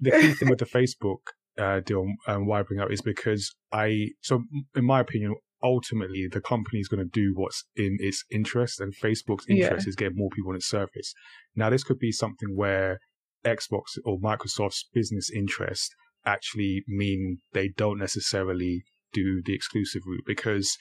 [0.00, 1.18] The key thing with the Facebook
[1.58, 4.42] uh, deal and why I bring up is because I, so
[4.74, 8.94] in my opinion, ultimately the company is going to do what's in its interest and
[8.94, 9.88] Facebook's interest yeah.
[9.88, 11.14] is getting more people on its service.
[11.56, 12.98] Now, this could be something where
[13.44, 15.94] Xbox or Microsoft's business interest
[16.26, 20.76] actually mean they don't necessarily do the exclusive route because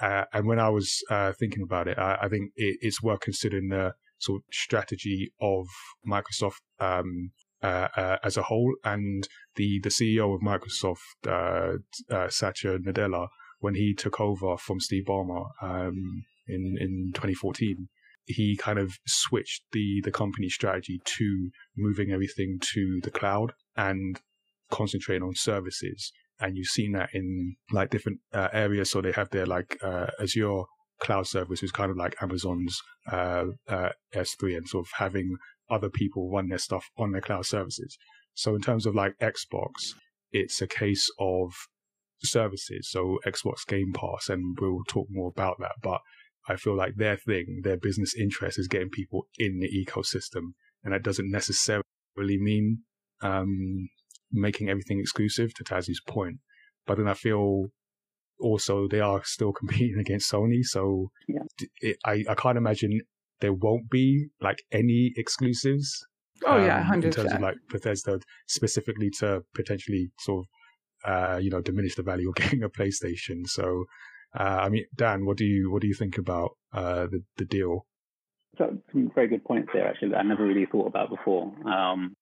[0.00, 3.20] uh, and when I was uh, thinking about it, I, I think it, it's worth
[3.20, 5.66] considering the sort of strategy of
[6.06, 7.30] Microsoft um,
[7.62, 8.74] uh, uh, as a whole.
[8.84, 11.78] And the, the CEO of Microsoft, uh,
[12.14, 13.28] uh, Satya Nadella,
[13.60, 17.88] when he took over from Steve Ballmer um, in in 2014,
[18.26, 24.20] he kind of switched the the company strategy to moving everything to the cloud and
[24.70, 26.12] concentrating on services.
[26.38, 28.90] And you've seen that in like different uh, areas.
[28.90, 30.62] So they have their like uh, Azure
[31.00, 35.36] cloud service, which is kind of like Amazon's uh, uh S3, and sort of having
[35.70, 37.96] other people run their stuff on their cloud services.
[38.34, 39.94] So in terms of like Xbox,
[40.30, 41.52] it's a case of
[42.22, 42.90] services.
[42.90, 45.72] So Xbox Game Pass, and we'll talk more about that.
[45.82, 46.00] But
[46.48, 50.52] I feel like their thing, their business interest is getting people in the ecosystem.
[50.84, 51.82] And that doesn't necessarily
[52.16, 52.82] mean
[53.22, 53.88] um,
[54.32, 56.38] making everything exclusive to Tazzy's point.
[56.86, 57.66] But then I feel
[58.40, 60.62] also they are still competing against Sony.
[60.62, 61.42] So yeah.
[61.80, 63.00] it, I, I can't imagine
[63.40, 66.06] there won't be like any exclusives.
[66.44, 67.04] Oh um, yeah, 100%.
[67.04, 70.46] in terms of like Bethesda specifically to potentially sort of
[71.04, 73.46] uh, you know diminish the value of getting a PlayStation.
[73.46, 73.84] So
[74.38, 77.44] uh, I mean, Dan, what do you what do you think about uh, the the
[77.44, 77.86] deal?
[78.58, 79.86] So some very good points there.
[79.86, 81.52] Actually, that I never really thought about before.
[81.68, 82.14] Um,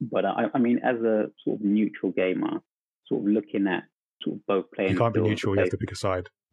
[0.00, 2.60] but I, I mean, as a sort of neutral gamer,
[3.06, 3.84] sort of looking at
[4.22, 4.92] sort of both playing.
[4.92, 5.54] You can't be neutral.
[5.54, 6.28] You have to pick a side.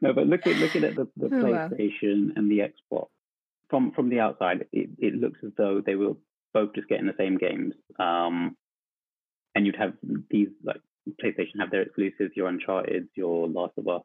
[0.00, 2.32] no, but looking looking at the, the oh, PlayStation wow.
[2.36, 3.08] and the Xbox
[3.68, 6.18] from from the outside, it, it looks as though they will
[6.52, 7.74] both just get in the same games.
[7.98, 8.56] Um,
[9.54, 9.94] and you'd have
[10.30, 10.80] these like
[11.22, 14.02] PlayStation have their exclusives, your Uncharted, your Last of Us,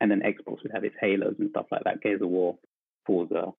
[0.00, 2.58] and then Xbox would have its Halos and stuff like that, Gears of War,
[3.06, 3.52] Forza.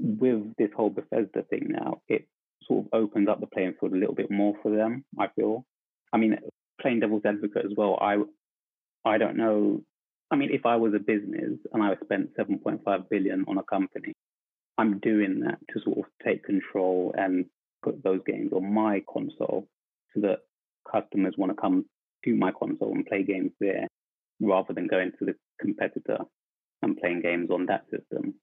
[0.00, 2.28] With this whole Bethesda thing now, it
[2.68, 5.04] sort of opens up the playing field a little bit more for them.
[5.18, 5.64] I feel.
[6.12, 6.38] I mean,
[6.80, 7.98] playing devil's advocate as well.
[8.00, 8.18] I
[9.04, 9.82] I don't know.
[10.30, 14.12] I mean, if I was a business and I spent 7.5 billion on a company,
[14.76, 17.46] I'm doing that to sort of take control and
[17.82, 19.66] put those games on my console
[20.14, 20.40] so that
[20.90, 21.86] customers want to come
[22.24, 23.86] to my console and play games there
[24.40, 26.18] rather than going to the competitor
[26.82, 28.34] and playing games on that system.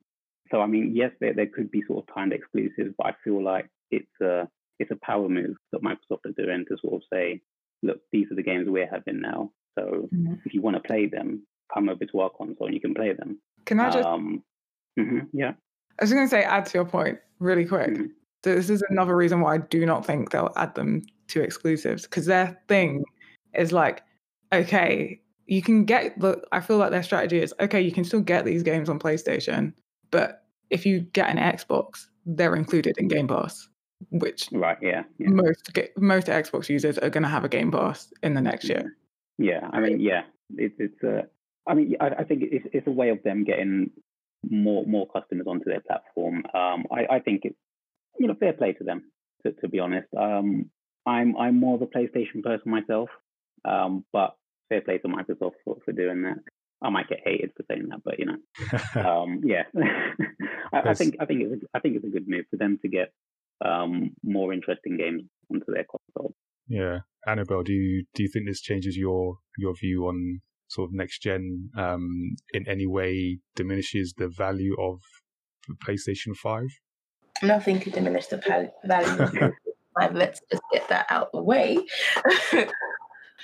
[0.52, 3.44] So I mean, yes, there, there could be sort of timed exclusives, but I feel
[3.44, 4.48] like it's a
[4.80, 7.42] it's a power move that Microsoft are doing to sort of say,
[7.82, 9.52] look, these are the games we're having now.
[9.78, 10.34] So mm-hmm.
[10.46, 13.14] if you want to play them, come over to our console and you can play
[13.14, 13.40] them.
[13.66, 14.06] Can I just?
[14.06, 14.44] Um,
[15.00, 15.54] mm-hmm, yeah.
[16.00, 17.92] I was going to say, add to your point really quick.
[17.92, 18.06] Mm-hmm.
[18.44, 22.26] This is another reason why I do not think they'll add them to exclusives because
[22.26, 23.04] their thing
[23.54, 24.04] is like,
[24.54, 26.42] okay, you can get the.
[26.52, 27.82] I feel like their strategy is okay.
[27.82, 29.74] You can still get these games on PlayStation,
[30.12, 33.68] but if you get an Xbox, they're included in Game Pass
[34.12, 35.30] which right, yeah, yeah.
[35.30, 38.96] most most Xbox users are going to have a Game Pass in the next year.
[39.38, 40.24] Yeah, I mean, yeah,
[40.56, 41.24] it, it's a.
[41.68, 43.92] I mean, I, I think it's it's a way of them getting
[44.50, 46.44] more more customers onto their platform.
[46.54, 47.58] Um, I, I think it's
[48.20, 49.04] you know fair play to them.
[49.44, 50.70] To, to be honest, um,
[51.06, 53.10] I'm I'm more of a PlayStation person myself,
[53.64, 54.36] um, but
[54.70, 56.38] fair play to Microsoft for, for doing that.
[56.82, 58.38] I might get hated for saying that, but you know,
[59.24, 59.64] um, yeah,
[60.74, 62.80] I, I, think I think it's a, I think it's a good move for them
[62.82, 63.12] to get
[63.64, 66.34] um, more interesting games onto their console.
[66.68, 70.94] Yeah, Annabelle, do you do you think this changes your your view on sort of
[70.94, 75.00] next gen um, in any way diminishes the value of
[75.68, 76.68] the PlayStation Five?
[77.44, 78.38] Nothing could diminish the
[78.86, 79.34] value of
[80.00, 80.16] five.
[80.16, 81.78] Let's just get that out of the way.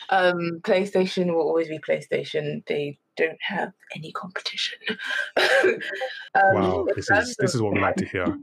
[0.09, 2.65] um, PlayStation will always be PlayStation.
[2.67, 4.79] They don't have any competition.
[5.37, 5.79] um,
[6.35, 8.37] wow, this is this is what we like to hear.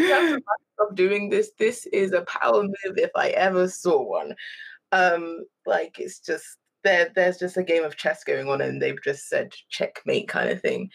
[0.78, 4.34] of doing this, this is a power move if I ever saw one.
[4.92, 6.46] Um, like it's just
[6.84, 7.10] there.
[7.14, 10.60] There's just a game of chess going on, and they've just said checkmate kind of
[10.60, 10.90] thing.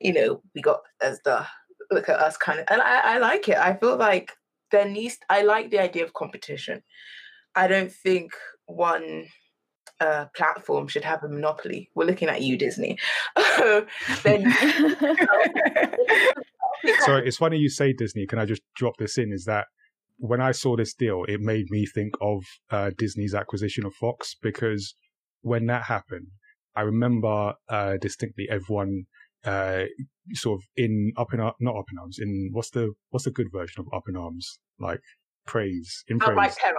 [0.00, 1.46] You know, we got as the
[1.90, 3.58] look at us kind of, and I, I like it.
[3.58, 4.32] I feel like
[4.70, 5.18] there needs.
[5.28, 6.82] I like the idea of competition.
[7.54, 8.32] I don't think
[8.66, 9.26] one
[10.02, 11.88] uh, platform should have a monopoly.
[11.94, 12.98] We're looking at you, Disney.
[14.24, 14.52] then,
[17.04, 18.26] so it's funny you say Disney.
[18.26, 19.32] Can I just drop this in?
[19.32, 19.66] Is that
[20.18, 24.34] when I saw this deal, it made me think of uh, Disney's acquisition of Fox
[24.40, 24.94] because
[25.42, 26.28] when that happened,
[26.74, 29.04] I remember uh, distinctly everyone
[29.44, 29.84] uh,
[30.32, 33.52] sort of in up in not up in arms in what's the what's the good
[33.52, 35.00] version of up in arms like
[35.46, 36.36] praise in praise.
[36.36, 36.76] Like terror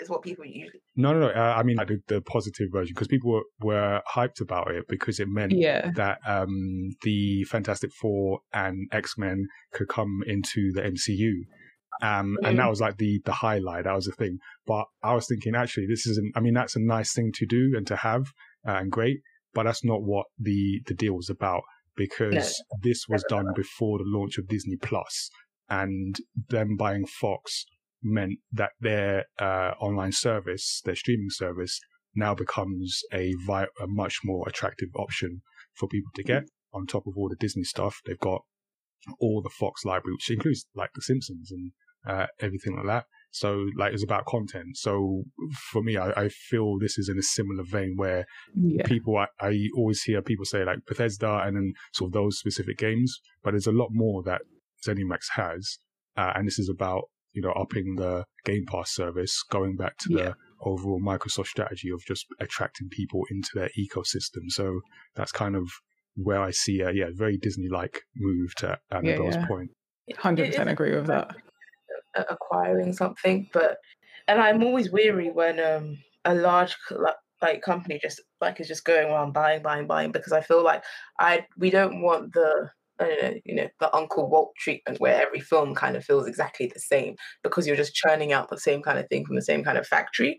[0.00, 0.70] is what people use.
[0.96, 1.28] No, no, no.
[1.28, 4.84] Uh, I mean like the, the positive version because people were, were hyped about it
[4.88, 5.90] because it meant yeah.
[5.96, 11.32] that um, the Fantastic Four and X Men could come into the MCU.
[12.02, 12.48] Um, mm.
[12.48, 13.84] and that was like the the highlight.
[13.84, 14.38] That was the thing.
[14.66, 16.32] But I was thinking, actually, this isn't.
[16.36, 18.32] I mean, that's a nice thing to do and to have,
[18.66, 19.20] uh, and great.
[19.54, 21.62] But that's not what the the deal was about
[21.96, 22.78] because no.
[22.82, 25.30] this was done before the launch of Disney Plus,
[25.70, 26.16] and
[26.50, 27.64] them buying Fox
[28.06, 31.80] meant that their uh, online service, their streaming service,
[32.14, 35.42] now becomes a, vi- a much more attractive option
[35.74, 36.42] for people to get.
[36.42, 36.78] Mm-hmm.
[36.78, 38.42] On top of all the Disney stuff, they've got
[39.20, 41.72] all the Fox library, which includes like The Simpsons and
[42.06, 43.04] uh, everything like that.
[43.30, 44.76] So like it's about content.
[44.76, 45.24] So
[45.70, 48.86] for me, I, I feel this is in a similar vein where yeah.
[48.86, 52.78] people I, I, always hear people say like Bethesda and then sort of those specific
[52.78, 54.42] games, but there's a lot more that
[54.86, 55.78] ZeniMax has,
[56.16, 57.04] uh, and this is about
[57.36, 60.24] you know, upping the Game Pass service, going back to yeah.
[60.24, 64.48] the overall Microsoft strategy of just attracting people into their ecosystem.
[64.48, 64.80] So
[65.14, 65.68] that's kind of
[66.16, 69.46] where I see a yeah, very Disney like move to Annabelle's yeah, yeah.
[69.46, 69.70] point.
[70.16, 71.36] Hundred percent agree with that.
[72.14, 73.76] Acquiring something, but
[74.26, 76.74] and I'm always weary when um a large
[77.42, 80.82] like company just like is just going around buying, buying, buying because I feel like
[81.20, 85.74] I we don't want the know, you know, the Uncle Walt treatment where every film
[85.74, 89.08] kind of feels exactly the same because you're just churning out the same kind of
[89.08, 90.38] thing from the same kind of factory.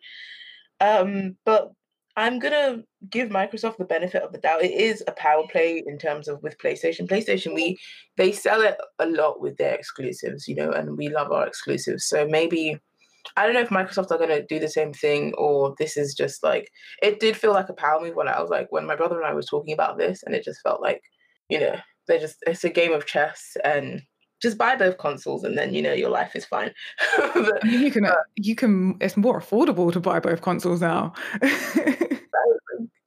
[0.79, 1.71] Um, but
[2.17, 4.63] I'm gonna give Microsoft the benefit of the doubt.
[4.63, 7.07] It is a power play in terms of with PlayStation.
[7.07, 7.77] PlayStation, we
[8.17, 12.05] they sell it a lot with their exclusives, you know, and we love our exclusives.
[12.05, 12.79] So maybe
[13.35, 16.43] I don't know if Microsoft are gonna do the same thing or this is just
[16.43, 16.71] like
[17.03, 19.27] it did feel like a power move when I was like when my brother and
[19.27, 21.01] I was talking about this, and it just felt like,
[21.49, 21.75] you know,
[22.07, 24.01] they're just it's a game of chess and
[24.41, 26.71] just buy both consoles and then you know your life is fine.
[27.17, 31.13] but, you can uh, you can it's more affordable to buy both consoles now.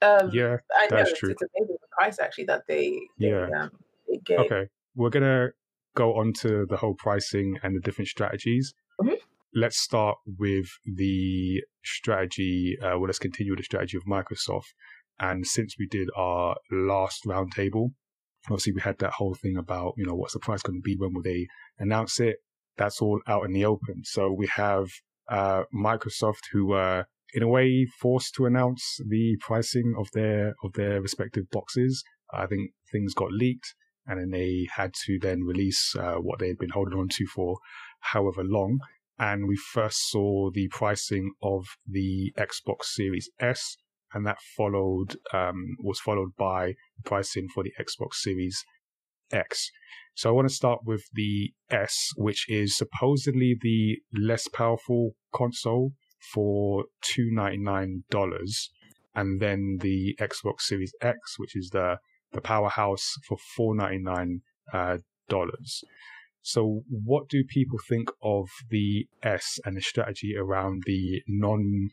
[0.02, 1.30] um, yeah, I know that's it's, true.
[1.30, 3.70] It's amazing the price actually that they, they yeah um,
[4.26, 4.66] they okay.
[4.96, 5.48] We're gonna
[5.94, 8.74] go on to the whole pricing and the different strategies.
[9.00, 9.14] Mm-hmm.
[9.54, 12.76] Let's start with the strategy.
[12.80, 14.74] Uh, well, let's continue with the strategy of Microsoft.
[15.18, 17.90] And since we did our last roundtable,
[18.50, 20.96] obviously we had that whole thing about, you know, what's the price going to be?
[20.96, 21.46] When will they
[21.78, 22.36] announce it?
[22.76, 24.02] That's all out in the open.
[24.04, 24.88] So we have,
[25.28, 30.72] uh, Microsoft who were in a way forced to announce the pricing of their, of
[30.74, 32.02] their respective boxes.
[32.32, 33.74] I think things got leaked
[34.06, 37.26] and then they had to then release, uh, what they had been holding on to
[37.26, 37.58] for
[38.00, 38.80] however long.
[39.18, 43.76] And we first saw the pricing of the Xbox Series S,
[44.12, 48.64] and that followed um, was followed by pricing for the Xbox Series
[49.32, 49.70] X.
[50.14, 55.92] So I want to start with the S, which is supposedly the less powerful console
[56.32, 58.70] for two ninety nine dollars,
[59.14, 61.98] and then the Xbox Series X, which is the
[62.32, 64.40] the powerhouse for four ninety nine
[64.72, 64.98] uh,
[65.28, 65.82] dollars.
[66.42, 71.90] So, what do people think of the S and the strategy around the non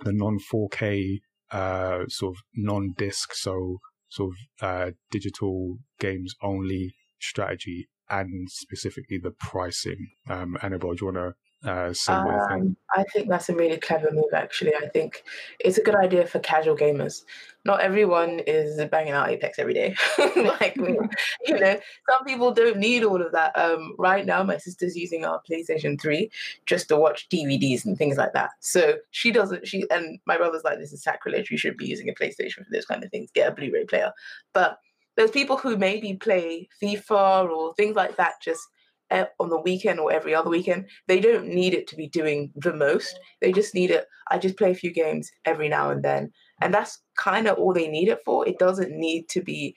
[0.00, 1.20] the non 4K
[1.52, 3.78] uh, sort of non-disc, so
[4.08, 10.10] sort of uh, digital games only strategy, and specifically the pricing.
[10.28, 11.32] Um, Annabelle, do you want to
[11.64, 12.76] uh, um?
[12.94, 14.32] I think that's a really clever move.
[14.32, 15.24] Actually, I think
[15.58, 17.22] it's a good idea for casual gamers.
[17.64, 19.96] Not everyone is banging out Apex every day.
[20.36, 21.80] like you know,
[22.10, 23.58] some people don't need all of that.
[23.58, 26.30] Um, right now, my sister's using our PlayStation Three
[26.66, 28.50] just to watch DVDs and things like that.
[28.60, 29.66] So she doesn't.
[29.66, 31.50] She and my brother's like, "This is sacrilege.
[31.50, 33.30] You should be using a PlayStation for those kind of things.
[33.32, 34.12] Get a Blu-ray player."
[34.52, 34.78] But
[35.16, 38.68] there's people who maybe play FIFA or things like that just
[39.10, 40.86] on the weekend or every other weekend.
[41.06, 43.18] They don't need it to be doing the most.
[43.40, 44.06] They just need it.
[44.30, 46.32] I just play a few games every now and then.
[46.60, 48.46] And that's kind of all they need it for.
[48.48, 49.76] It doesn't need to be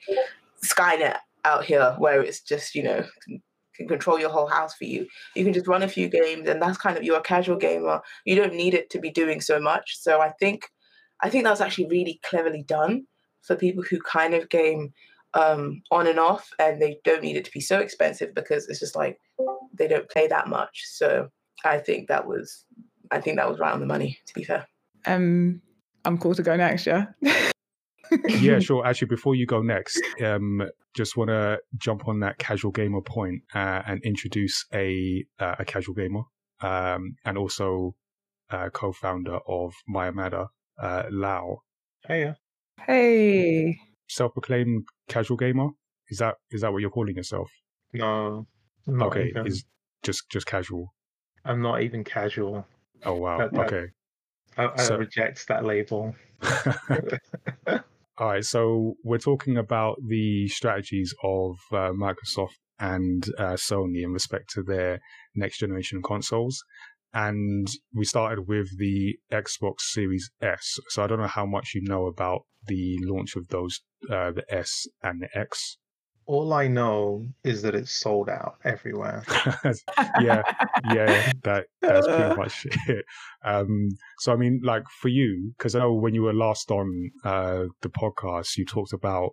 [0.64, 3.04] Skynet out here where it's just, you know,
[3.80, 5.06] can control your whole house for you.
[5.34, 8.00] You can just run a few games and that's kind of you're a casual gamer.
[8.24, 9.98] You don't need it to be doing so much.
[9.98, 10.68] So I think
[11.22, 13.06] I think that was actually really cleverly done
[13.42, 14.92] for people who kind of game
[15.34, 18.80] um, on and off, and they don't need it to be so expensive because it's
[18.80, 19.18] just like
[19.74, 20.84] they don't play that much.
[20.86, 21.28] So
[21.64, 22.64] I think that was,
[23.10, 24.18] I think that was right on the money.
[24.26, 24.66] To be fair.
[25.06, 25.62] Um,
[26.04, 26.86] I'm cool to go next.
[26.86, 27.06] Yeah.
[28.28, 28.86] yeah, sure.
[28.86, 30.62] Actually, before you go next, um,
[30.94, 35.64] just want to jump on that casual gamer point, uh, and introduce a uh, a
[35.64, 36.22] casual gamer,
[36.60, 37.94] um, and also
[38.50, 40.48] uh, co-founder of Mayamada,
[40.82, 41.62] uh, Lau.
[42.06, 42.34] Hey.
[42.86, 43.78] Hey
[44.10, 45.68] self-proclaimed casual gamer?
[46.08, 47.50] Is that is that what you're calling yourself?
[47.92, 48.46] No.
[48.88, 49.46] okay, even.
[49.46, 49.64] is
[50.02, 50.92] just just casual.
[51.44, 52.66] I'm not even casual.
[53.04, 53.38] Oh wow.
[53.38, 53.86] That, that, okay.
[54.56, 56.14] I, I so, reject that label.
[58.18, 64.12] All right, so we're talking about the strategies of uh, Microsoft and uh, Sony in
[64.12, 65.00] respect to their
[65.34, 66.62] next generation consoles
[67.12, 70.78] and we started with the Xbox Series S.
[70.88, 73.80] So I don't know how much you know about the launch of those,
[74.10, 75.78] uh, the S and the X.
[76.26, 79.24] All I know is that it's sold out everywhere.
[80.20, 80.42] yeah,
[80.92, 83.04] yeah, that that's pretty much it.
[83.44, 83.88] Um,
[84.20, 87.64] so I mean, like for you, because I know when you were last on uh,
[87.82, 89.30] the podcast, you talked about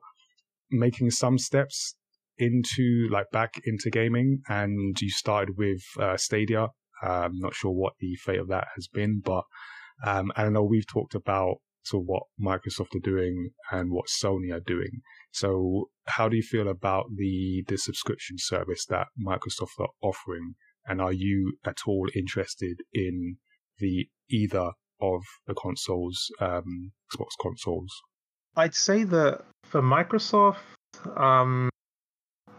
[0.72, 1.96] making some steps
[2.40, 6.70] into like back into gaming, and you started with uh, Stadia
[7.02, 9.44] I'm not sure what the fate of that has been, but
[10.06, 14.54] um, I know we've talked about sort of what Microsoft are doing and what Sony
[14.54, 15.02] are doing.
[15.32, 20.56] So, how do you feel about the the subscription service that Microsoft are offering?
[20.86, 23.38] And are you at all interested in
[23.80, 24.72] the either
[25.02, 27.94] of the consoles, um, Xbox consoles?
[28.56, 30.58] I'd say that for Microsoft,
[31.16, 31.70] um,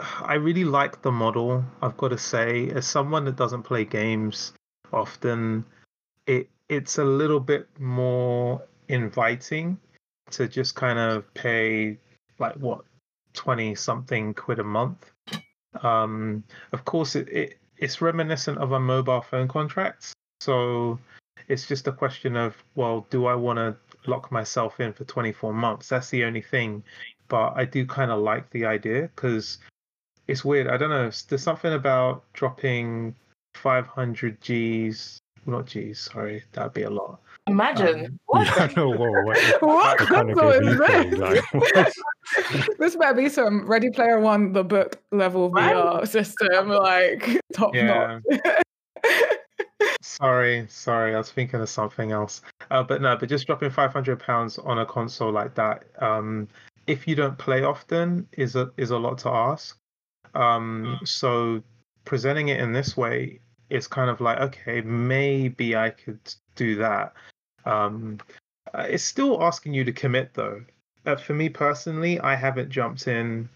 [0.01, 1.65] I really like the model.
[1.83, 4.53] I've got to say, as someone that doesn't play games
[4.93, 5.65] often,
[6.27, 9.79] it it's a little bit more inviting
[10.31, 11.99] to just kind of pay
[12.39, 12.85] like what
[13.33, 15.11] twenty something quid a month.
[15.83, 20.99] Um, of course, it, it it's reminiscent of a mobile phone contract, so
[21.49, 23.77] it's just a question of well, do I want to
[24.09, 25.89] lock myself in for 24 months?
[25.89, 26.83] That's the only thing.
[27.29, 29.59] But I do kind of like the idea because
[30.29, 30.69] it's weird.
[30.69, 31.11] I don't know.
[31.29, 33.15] There's something about dropping
[33.55, 35.19] 500 G's.
[35.47, 35.99] Not G's.
[35.99, 37.21] Sorry, that'd be a lot.
[37.47, 38.73] Imagine um, what?
[38.77, 38.91] whoa,
[39.25, 41.19] what, what console is this?
[41.19, 41.93] Like,
[42.79, 45.75] this better be some Ready Player One, the book level right?
[45.75, 48.21] VR system, like top yeah.
[48.31, 48.41] notch.
[50.03, 52.43] sorry, sorry, I was thinking of something else.
[52.71, 56.49] Uh, but no, but just dropping five hundred pounds on a console like that, um,
[56.87, 59.78] if you don't play often, is a is a lot to ask.
[60.35, 61.63] Um, so
[62.05, 66.21] presenting it in this way is kind of like, okay, maybe I could
[66.57, 67.13] do that.
[67.65, 68.19] Um,
[68.75, 70.63] uh, it's still asking you to commit though.
[71.07, 73.49] Uh, for me personally, I haven't jumped in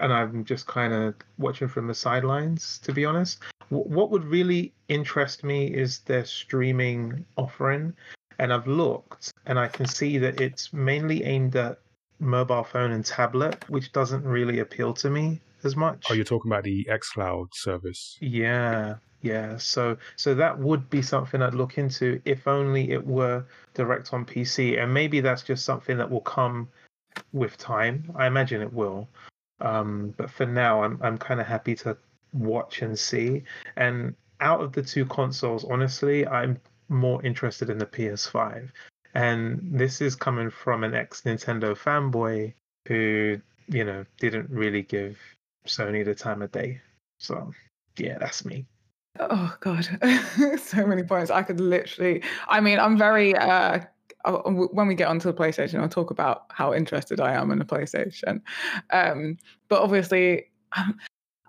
[0.00, 3.40] and I'm just kind of watching from the sidelines, to be honest.
[3.70, 7.94] W- what would really interest me is their streaming offering.
[8.38, 11.78] And I've looked and I can see that it's mainly aimed at
[12.18, 16.06] mobile phone and tablet, which doesn't really appeal to me as much.
[16.10, 18.18] Oh, you're talking about the xCloud service.
[18.20, 19.56] Yeah, yeah.
[19.56, 23.44] So so that would be something I'd look into if only it were
[23.74, 26.68] direct on PC, and maybe that's just something that will come
[27.32, 28.12] with time.
[28.16, 29.08] I imagine it will.
[29.60, 31.96] Um, but for now, I'm I'm kind of happy to
[32.32, 33.44] watch and see.
[33.76, 38.70] And out of the two consoles, honestly, I'm more interested in the PS5.
[39.14, 42.54] And this is coming from an ex Nintendo fanboy
[42.88, 45.18] who, you know, didn't really give
[45.66, 46.80] Sony the time of day.
[47.18, 47.52] So
[47.98, 48.66] yeah, that's me.
[49.20, 49.88] Oh god,
[50.58, 51.30] so many points.
[51.30, 52.22] I could literally.
[52.48, 53.34] I mean, I'm very.
[53.36, 53.80] uh
[54.24, 57.64] when we get onto the PlayStation, I'll talk about how interested I am in the
[57.64, 58.40] PlayStation.
[58.90, 59.36] Um,
[59.68, 60.44] but obviously,
[60.76, 60.96] um,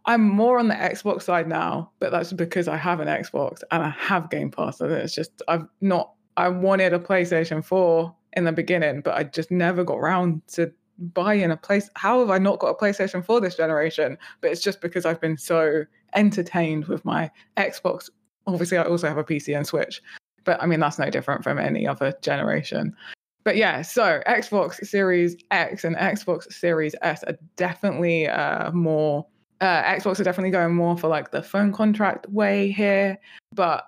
[0.05, 3.83] I'm more on the Xbox side now, but that's because I have an Xbox and
[3.83, 4.81] I have Game Pass.
[4.81, 9.23] And it's just I've not I wanted a PlayStation 4 in the beginning, but I
[9.23, 11.89] just never got around to buying a place.
[11.95, 14.17] How have I not got a PlayStation 4 this generation?
[14.41, 15.85] But it's just because I've been so
[16.15, 18.09] entertained with my Xbox.
[18.47, 20.01] Obviously, I also have a PC and Switch,
[20.43, 22.95] but I mean that's no different from any other generation.
[23.43, 29.25] But yeah, so Xbox Series X and Xbox Series S are definitely uh, more.
[29.61, 33.17] Uh, Xbox are definitely going more for like the phone contract way here,
[33.53, 33.85] but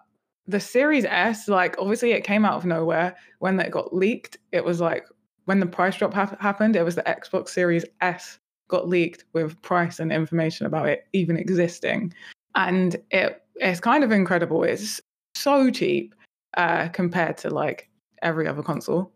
[0.47, 4.37] the Series S, like obviously it came out of nowhere when it got leaked.
[4.51, 5.05] It was like
[5.45, 9.61] when the price drop ha- happened, it was the Xbox Series S got leaked with
[9.61, 12.13] price and information about it even existing,
[12.55, 14.63] and it it's kind of incredible.
[14.63, 14.99] It's
[15.35, 16.13] so cheap
[16.57, 17.89] uh, compared to like
[18.21, 19.11] every other console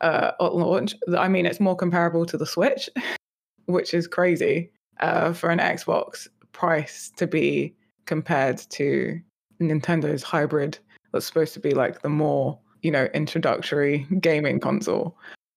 [0.00, 0.94] uh, at launch.
[1.16, 2.88] I mean, it's more comparable to the Switch,
[3.66, 4.70] which is crazy
[5.00, 7.74] uh, for an Xbox price to be
[8.06, 9.20] compared to
[9.60, 10.78] Nintendo's hybrid
[11.12, 15.16] that's supposed to be like the more, you know, introductory gaming console.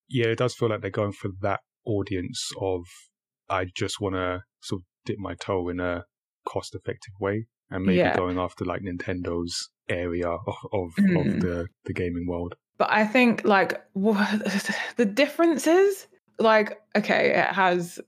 [0.09, 2.83] Yeah, it does feel like they're going for that audience of
[3.49, 6.03] I just want to sort of dip my toe in a
[6.47, 8.15] cost effective way and maybe yeah.
[8.15, 10.39] going after like Nintendo's area of
[10.71, 11.19] of, mm.
[11.19, 12.55] of, the the gaming world.
[12.77, 16.07] But I think like the difference is
[16.39, 17.99] like okay, it has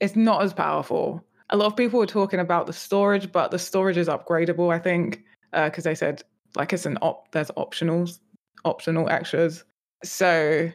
[0.00, 1.24] it's not as powerful.
[1.50, 4.72] A lot of people were talking about the storage, but the storage is upgradable.
[4.72, 5.22] I think
[5.52, 6.22] because uh, they said
[6.56, 8.18] like it's an op there's optionals
[8.64, 9.64] optional extras
[10.04, 10.70] so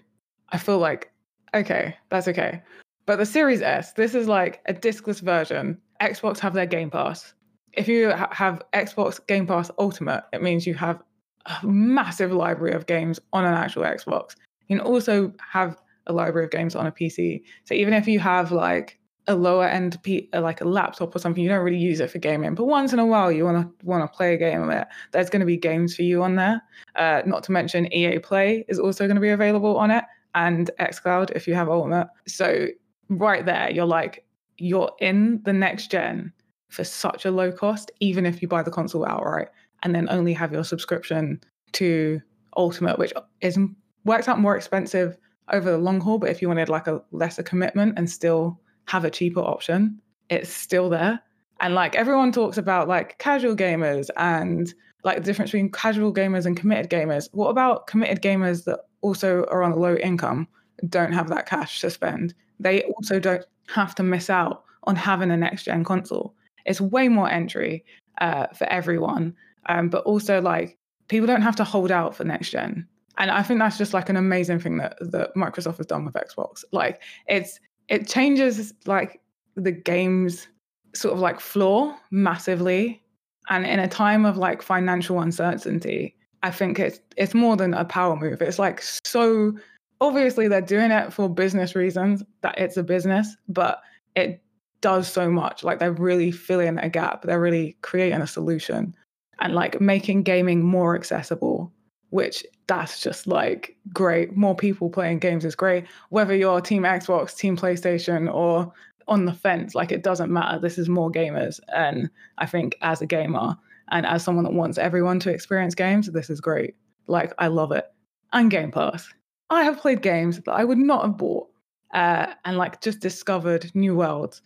[0.50, 1.12] i feel like
[1.54, 2.62] okay that's okay.
[3.06, 5.78] But the series s this is like a discless version.
[6.02, 7.34] Xbox have their game pass.
[7.74, 11.02] If you ha- have xbox game pass ultimate it means you have
[11.46, 14.36] a massive library of games on an actual xbox.
[14.68, 15.78] You can also have
[16.08, 19.68] a library of games on a pc so even if you have like a lower
[19.68, 22.56] end P- uh, like a laptop or something you don't really use it for gaming.
[22.56, 24.88] But once in a while you want to want to play a game of it.
[25.12, 26.62] There's going to be games for you on there.
[26.96, 30.04] Uh, not to mention ea play is also going to be available on it
[30.38, 32.68] and xcloud if you have ultimate so
[33.10, 34.26] right there you're like
[34.58, 36.32] you're in the next gen
[36.70, 39.50] for such a low cost even if you buy the console outright
[39.84, 41.40] and then only have your subscription
[41.72, 42.20] to
[42.56, 43.60] ultimate which is
[44.06, 45.18] works out more expensive
[45.52, 49.06] over the long haul but if you wanted like a lesser commitment and still have
[49.06, 51.20] a cheaper option, it's still there.
[51.60, 54.74] And like everyone talks about like casual gamers and
[55.04, 57.30] like the difference between casual gamers and committed gamers.
[57.32, 60.48] What about committed gamers that also are on a low income,
[60.90, 62.34] don't have that cash to spend?
[62.60, 66.34] They also don't have to miss out on having a next gen console.
[66.66, 67.84] It's way more entry
[68.20, 69.36] uh, for everyone,
[69.68, 70.78] um, but also like
[71.08, 72.88] people don't have to hold out for next gen.
[73.18, 76.16] And I think that's just like an amazing thing that that Microsoft has done with
[76.16, 76.64] Xbox.
[76.72, 79.22] Like it's it changes like
[79.56, 80.48] the game's
[80.94, 83.02] sort of like floor massively.
[83.50, 87.86] And in a time of like financial uncertainty, I think it's it's more than a
[87.86, 88.42] power move.
[88.42, 89.54] It's like so
[90.02, 93.82] obviously they're doing it for business reasons, that it's a business, but
[94.16, 94.42] it
[94.82, 95.64] does so much.
[95.64, 97.24] Like they're really filling a gap.
[97.24, 98.96] They're really creating a solution
[99.40, 101.72] and like making gaming more accessible
[102.10, 104.36] which that's just like great.
[104.36, 105.86] More people playing games is great.
[106.10, 108.72] Whether you're Team Xbox, Team PlayStation, or
[109.08, 110.60] on the fence, like it doesn't matter.
[110.60, 111.60] This is more gamers.
[111.74, 113.58] And I think as a gamer
[113.90, 116.76] and as someone that wants everyone to experience games, this is great.
[117.08, 117.86] Like I love it.
[118.34, 119.08] And Game Pass.
[119.50, 121.48] I have played games that I would not have bought
[121.94, 124.42] uh, and like just discovered new worlds.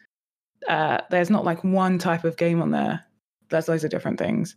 [0.70, 3.04] Uh, there's not like one type of game on there.
[3.50, 4.56] There's loads of different things.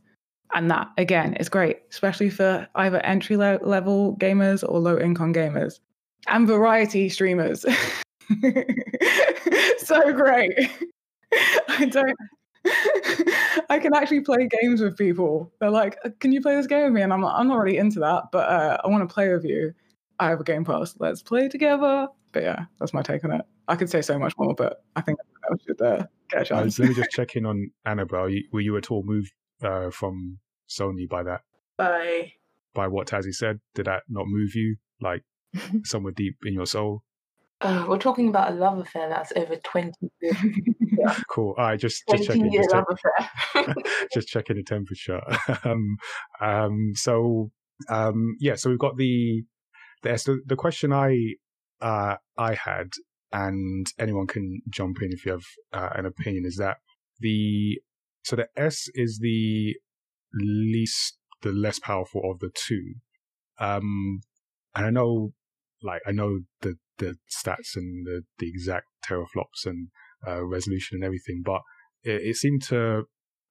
[0.55, 5.80] And that, again, is great, especially for either entry level gamers or low income gamers
[6.28, 7.64] and variety streamers.
[9.78, 10.70] so great.
[11.68, 12.16] I don't.
[13.68, 15.52] I can actually play games with people.
[15.60, 17.58] They're like, uh, "Can you play this game with me?" And I'm like, "I'm not
[17.58, 19.74] really into that, but uh, I want to play with you.
[20.18, 20.94] I have a Game Pass.
[20.98, 23.42] Let's play together." But yeah, that's my take on it.
[23.68, 26.78] I could say so much more, but I think I should uh, get a chance.
[26.78, 28.28] Uh, let me just check in on Annabelle.
[28.52, 30.38] Were you at all moved uh, from
[30.68, 31.42] Sony by that?
[31.76, 32.32] By
[32.74, 33.60] by what Tazzy said?
[33.74, 35.22] Did that not move you like
[35.84, 37.02] somewhere deep in your soul?
[37.64, 40.36] We're talking about a love affair that's over 20 years.
[40.80, 41.16] yeah.
[41.28, 41.54] Cool.
[41.58, 42.50] All right, just, just checking.
[42.52, 43.76] Just, check,
[44.14, 45.20] just checking the temperature.
[45.64, 45.96] um,
[46.40, 47.50] um, so,
[47.88, 49.42] um, yeah, so we've got the,
[50.02, 51.34] the, the question I,
[51.80, 52.90] uh, I had,
[53.32, 56.76] and anyone can jump in if you have uh, an opinion, is that
[57.18, 57.80] the,
[58.22, 59.74] so the S is the
[60.32, 62.94] least the less powerful of the two.
[63.58, 64.20] Um,
[64.74, 65.32] and I know,
[65.82, 69.88] like, I know the, the stats and the, the exact teraflops and
[70.26, 71.61] uh, resolution and everything, but
[72.03, 73.05] it, it seemed to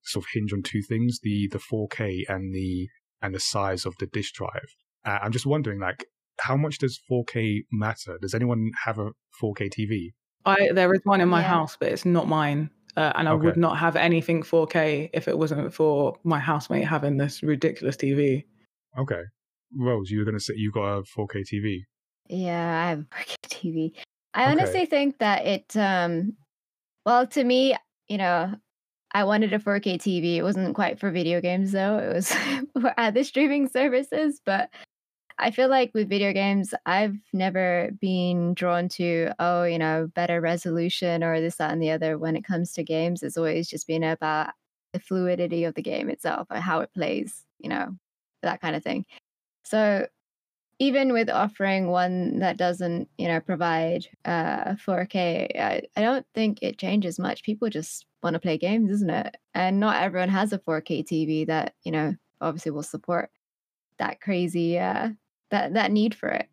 [0.03, 2.87] sort of hinge on two things: the the 4K and the
[3.21, 4.75] and the size of the disk drive.
[5.05, 6.05] Uh, I'm just wondering, like,
[6.39, 8.17] how much does 4K matter?
[8.21, 10.09] Does anyone have a 4K TV?
[10.45, 11.47] I there is one in my yeah.
[11.47, 12.69] house, but it's not mine.
[12.95, 13.45] Uh, and I okay.
[13.45, 18.43] would not have anything 4K if it wasn't for my housemate having this ridiculous TV.
[18.99, 19.21] Okay,
[19.75, 21.79] Rose, you were going to say you've got a 4K TV.
[22.29, 23.93] Yeah, I have a 4K TV.
[24.33, 24.51] I okay.
[24.51, 25.75] honestly think that it.
[25.77, 26.35] um
[27.05, 27.75] Well, to me,
[28.07, 28.55] you know,
[29.13, 30.37] I wanted a 4K TV.
[30.37, 31.97] It wasn't quite for video games though.
[31.99, 32.33] It was
[32.81, 34.69] for other streaming services, but
[35.39, 40.39] I feel like with video games, I've never been drawn to, oh, you know, better
[40.41, 42.17] resolution or this, that, and the other.
[42.17, 44.51] When it comes to games, it's always just been about
[44.93, 47.95] the fluidity of the game itself or how it plays, you know,
[48.43, 49.05] that kind of thing.
[49.65, 50.07] So
[50.79, 56.59] even with offering one that doesn't, you know, provide uh, 4K, I, I don't think
[56.61, 57.43] it changes much.
[57.43, 59.37] People just want to play games, isn't it?
[59.53, 63.29] And not everyone has a 4K TV that, you know, obviously will support
[63.99, 65.09] that crazy uh,
[65.51, 66.49] that that need for it.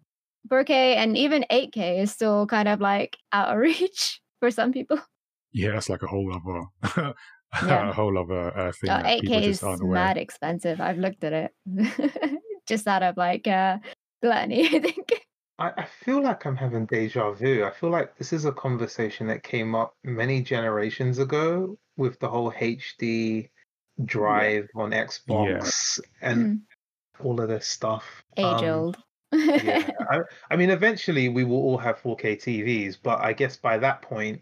[0.49, 4.99] 4K and even 8K is still kind of like out of reach for some people.
[5.53, 7.15] Yeah, that's like a whole other
[7.67, 7.91] yeah.
[7.91, 8.91] a whole other uh, thing.
[8.91, 10.81] Oh, 8K is mad expensive.
[10.81, 11.55] I've looked at it
[12.67, 13.79] just out of like uh,
[14.23, 15.27] gluttony, I think.
[15.59, 17.65] I, I feel like I'm having deja vu.
[17.65, 22.29] I feel like this is a conversation that came up many generations ago with the
[22.29, 23.51] whole HD
[24.05, 24.83] drive yeah.
[24.83, 26.29] on Xbox yeah.
[26.29, 26.61] and mm
[27.25, 28.25] all of this stuff.
[28.37, 28.97] Age um, old.
[29.33, 33.79] yeah, I, I, mean, eventually we will all have 4K TVs, but I guess by
[33.79, 34.41] that point,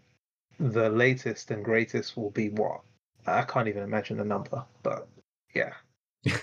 [0.59, 2.81] the latest and greatest will be what?
[3.27, 5.07] I can't even imagine the number, but
[5.53, 5.73] yeah.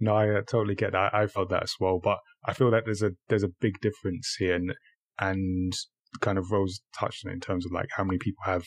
[0.00, 1.14] no, I uh, totally get that.
[1.14, 4.36] I felt that as well, but I feel that there's a there's a big difference
[4.38, 4.74] here, and
[5.18, 5.72] and
[6.20, 8.64] kind of Rose touched on it in terms of like how many people have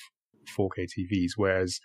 [0.58, 1.80] 4K TVs, whereas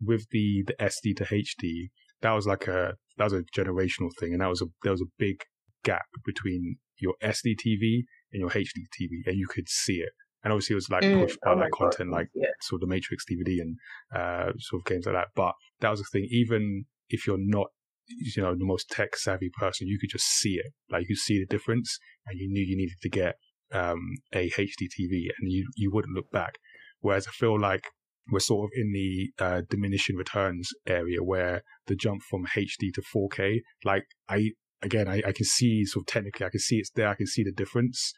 [0.00, 1.90] with the the SD to HD,
[2.22, 5.02] that was like a that was a generational thing, and that was a there was
[5.02, 5.42] a big
[5.84, 10.10] gap between your SD TV and your HD TV, and you could see it.
[10.44, 12.16] And obviously, it was like mm, pushed by oh that content, God.
[12.16, 12.46] like yeah.
[12.62, 13.76] sort of the Matrix DVD and
[14.14, 15.28] uh, sort of games like that.
[15.34, 16.28] But that was the thing.
[16.30, 17.66] Even if you're not,
[18.08, 20.72] you know, the most tech savvy person, you could just see it.
[20.90, 23.36] Like you could see the difference, and you knew you needed to get
[23.72, 24.00] um,
[24.32, 26.54] a HD TV, and you you wouldn't look back.
[27.00, 27.88] Whereas I feel like
[28.30, 33.02] we're sort of in the uh, diminishing returns area where the jump from HD to
[33.14, 34.50] 4K, like I
[34.82, 37.26] again, I, I can see sort of technically, I can see it's there, I can
[37.26, 38.12] see the difference,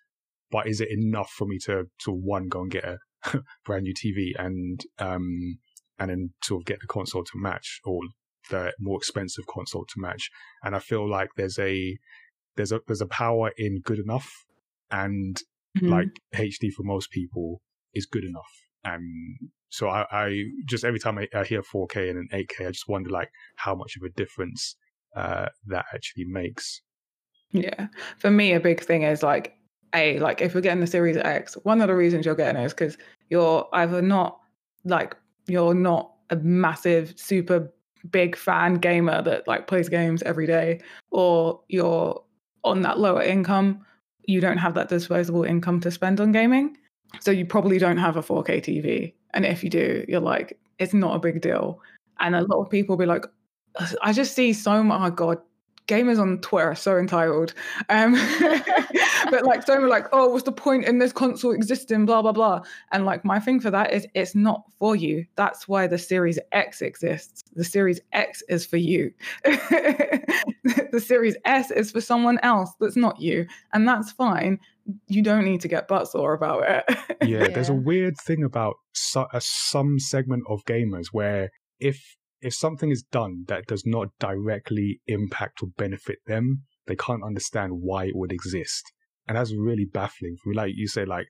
[0.51, 2.99] but is it enough for me to of one go and get a
[3.65, 5.59] brand new TV and um
[5.99, 8.01] and then sort of get the console to match or
[8.51, 10.31] the more expensive console to match?
[10.63, 11.97] And I feel like there's a
[12.57, 14.29] there's a there's a power in good enough
[14.91, 15.37] and
[15.79, 15.89] mm-hmm.
[15.89, 17.61] like HD for most people
[17.95, 18.51] is good enough.
[18.85, 19.39] And
[19.69, 22.89] so I, I just every time I, I, hear 4K and an 8K, I just
[22.89, 24.77] wonder like how much of a difference
[25.17, 26.83] uh, that actually makes.
[27.53, 27.89] Yeah,
[28.19, 29.55] for me, a big thing is like
[29.95, 32.67] a like if you're getting the Series X, one of the reasons you're getting it
[32.67, 32.97] is because
[33.29, 34.39] you're either not
[34.85, 37.73] like you're not a massive super
[38.11, 40.81] big fan gamer that like plays games every day,
[41.11, 42.23] or you're
[42.65, 43.85] on that lower income.
[44.25, 46.77] You don't have that disposable income to spend on gaming.
[47.21, 49.15] So you probably don't have a 4K TV.
[49.35, 51.81] And if you do, you're like, it's not a big deal.
[52.21, 53.25] And a lot of people be like,
[54.03, 55.01] I just see so much.
[55.01, 55.39] Oh God,
[55.91, 57.53] gamers on Twitter are so entitled.
[57.89, 58.13] Um,
[59.31, 62.07] but like so we're like, oh, what's the point in this console existing?
[62.07, 62.63] Blah blah blah.
[62.93, 65.27] And like my thing for that is it's not for you.
[65.37, 67.43] That's why the Series X exists.
[67.55, 69.13] The Series X is for you.
[69.45, 74.61] the Series S is for someone else that's not you, and that's fine.
[75.09, 76.85] You don't need to get butt sore about it.
[77.23, 82.17] yeah, yeah, there's a weird thing about su- a, some segment of gamers where if
[82.41, 87.73] if something is done that does not directly impact or benefit them, they can't understand
[87.81, 88.93] why it would exist.
[89.29, 90.57] And that's really baffling for me.
[90.57, 91.27] Like you say, like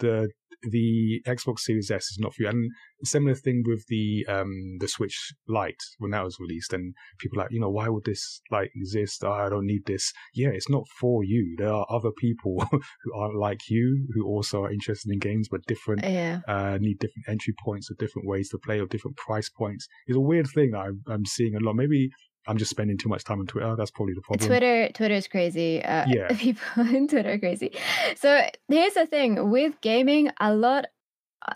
[0.00, 0.30] the
[0.62, 2.48] the Xbox Series S is not for you.
[2.48, 2.70] And
[3.04, 7.48] similar thing with the um the Switch Lite when that was released, and people like,
[7.50, 9.24] you know, why would this like exist?
[9.24, 10.12] Oh, I don't need this.
[10.34, 11.56] Yeah, it's not for you.
[11.58, 15.64] There are other people who aren't like you who also are interested in games, but
[15.66, 16.04] different.
[16.04, 16.40] Yeah.
[16.46, 19.86] Uh, need different entry points or different ways to play or different price points.
[20.06, 21.76] It's a weird thing that I'm, I'm seeing a lot.
[21.76, 22.10] Maybe
[22.46, 23.76] I'm just spending too much time on Twitter.
[23.76, 24.46] That's probably the problem.
[24.46, 25.82] Twitter, Twitter is crazy.
[25.84, 27.72] Uh, yeah, people on Twitter are crazy.
[28.16, 30.86] So here's the thing with gaming, a lot,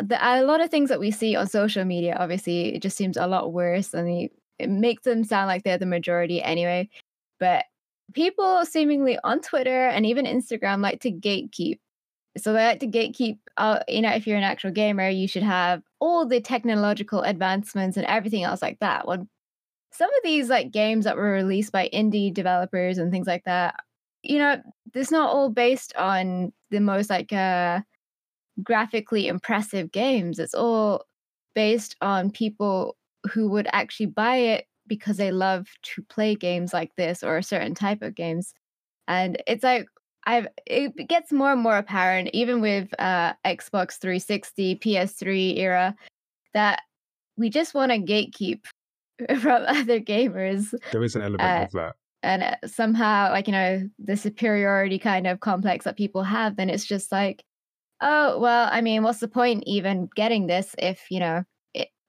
[0.02, 3.16] the, a lot of things that we see on social media, obviously, it just seems
[3.16, 6.88] a lot worse, and the, it makes them sound like they're the majority anyway.
[7.40, 7.64] But
[8.12, 11.78] people seemingly on Twitter and even Instagram like to gatekeep.
[12.36, 13.38] So they like to gatekeep.
[13.56, 17.96] Uh, you know, if you're an actual gamer, you should have all the technological advancements
[17.96, 19.06] and everything else like that.
[19.06, 19.28] When
[19.94, 23.76] some of these like games that were released by indie developers and things like that,
[24.22, 24.60] you know,
[24.94, 27.80] it's not all based on the most like uh
[28.62, 30.38] graphically impressive games.
[30.38, 31.04] It's all
[31.54, 32.96] based on people
[33.32, 37.42] who would actually buy it because they love to play games like this or a
[37.42, 38.52] certain type of games.
[39.08, 39.86] And it's like
[40.26, 45.94] I've it gets more and more apparent even with uh Xbox 360, PS3 era
[46.54, 46.82] that
[47.36, 48.60] we just want to gatekeep
[49.40, 50.74] from other gamers.
[50.92, 51.96] There is an element uh, of that.
[52.22, 56.70] And uh, somehow, like, you know, the superiority kind of complex that people have, then
[56.70, 57.44] it's just like,
[58.00, 61.44] oh, well, I mean, what's the point even getting this if, you know,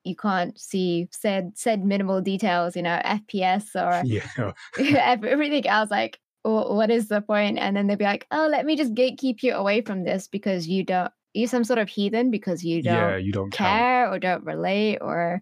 [0.05, 4.05] you can't see said said minimal details, you know, FPS or
[4.77, 5.17] yeah.
[5.25, 5.91] everything else.
[5.91, 7.57] Like, what is the point?
[7.57, 10.67] And then they'd be like, oh, let me just gatekeep you away from this because
[10.67, 14.15] you don't, you're some sort of heathen because you don't, yeah, you don't care count.
[14.15, 15.41] or don't relate or,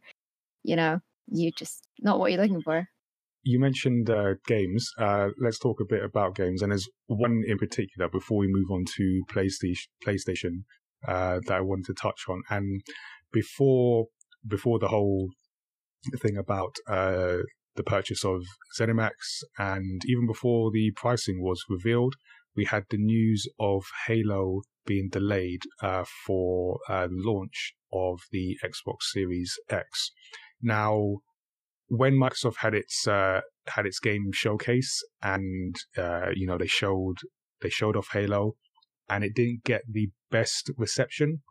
[0.63, 2.87] you know, you just not what you're looking for.
[3.43, 4.89] You mentioned uh, games.
[4.97, 6.61] Uh, let's talk a bit about games.
[6.61, 10.63] And there's one in particular before we move on to PlayStation, PlayStation
[11.07, 12.41] uh, that I wanted to touch on.
[12.49, 12.81] And
[13.33, 14.05] before
[14.47, 15.29] before the whole
[16.21, 17.37] thing about uh,
[17.75, 18.43] the purchase of
[18.79, 19.11] ZeniMax,
[19.57, 22.15] and even before the pricing was revealed,
[22.55, 29.03] we had the news of Halo being delayed uh, for uh, launch of the Xbox
[29.11, 30.11] Series X.
[30.63, 31.17] Now,
[31.87, 37.17] when Microsoft had its uh, had its game showcase, and uh, you know they showed
[37.61, 38.55] they showed off Halo,
[39.09, 41.41] and it didn't get the best reception.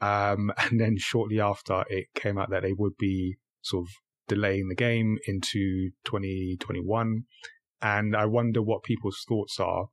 [0.00, 3.88] Um, and then shortly after, it came out that they would be sort of
[4.28, 7.22] delaying the game into 2021.
[7.80, 9.86] And I wonder what people's thoughts are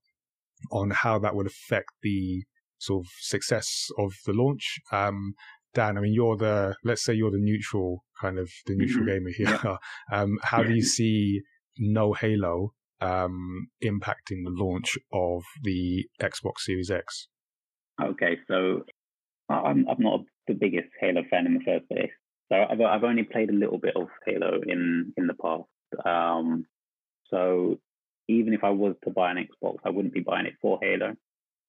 [0.72, 2.44] on how that would affect the
[2.78, 4.80] sort of success of the launch.
[4.92, 5.34] Um,
[5.74, 9.14] Dan, I mean, you're the, let's say you're the neutral kind of the neutral mm-hmm.
[9.14, 9.60] gamer here.
[9.64, 9.78] Yeah.
[10.18, 11.42] um, how do you see
[11.78, 17.28] no Halo, um, impacting the launch of the Xbox Series X?
[18.02, 18.84] Okay, so
[19.50, 22.12] I'm, I'm not the biggest Halo fan in the first place.
[22.52, 25.70] So I've I've only played a little bit of Halo in in the past.
[26.06, 26.66] Um,
[27.30, 27.80] so
[28.28, 31.16] even if I was to buy an Xbox, I wouldn't be buying it for Halo.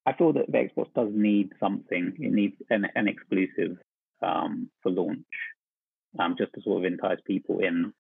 [0.07, 2.15] I feel that the Xbox does need something.
[2.19, 3.77] It needs an, an exclusive
[4.23, 5.27] um, for launch,
[6.19, 7.93] um, just to sort of entice people in.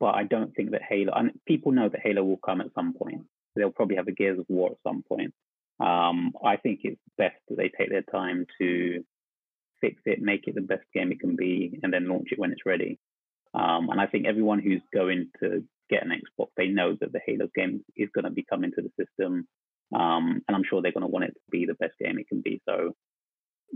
[0.00, 2.94] But I don't think that Halo, and people know that Halo will come at some
[2.94, 3.22] point.
[3.56, 5.34] They'll probably have a Gears of War at some point.
[5.80, 9.04] Um, I think it's best that they take their time to
[9.80, 12.52] fix it, make it the best game it can be, and then launch it when
[12.52, 12.98] it's ready.
[13.54, 17.20] Um, and I think everyone who's going to get an Xbox, they know that the
[17.24, 19.46] Halo game is going to be coming to the system,
[19.94, 22.28] um, and I'm sure they're going to want it to be the best game it
[22.28, 22.60] can be.
[22.68, 22.94] So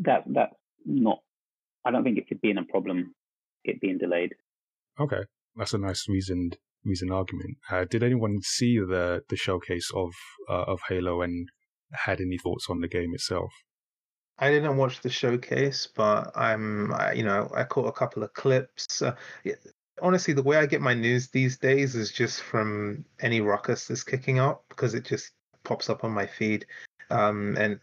[0.03, 1.20] that that's not.
[1.84, 3.14] I don't think it should be in a problem.
[3.65, 4.35] It being delayed.
[5.01, 5.23] Okay,
[5.57, 7.57] that's a nice reasoned reasoned argument.
[7.71, 10.13] Uh, did anyone see the the showcase of
[10.49, 11.49] uh, of Halo and
[11.93, 13.53] had any thoughts on the game itself?
[14.39, 18.33] I didn't watch the showcase, but I'm, I, you know, I caught a couple of
[18.33, 19.03] clips.
[19.03, 19.55] Uh, yeah,
[20.01, 24.03] honestly, the way I get my news these days is just from any ruckus that's
[24.03, 25.31] kicking up because it just
[25.65, 26.67] pops up on my feed.
[27.11, 27.79] Um, and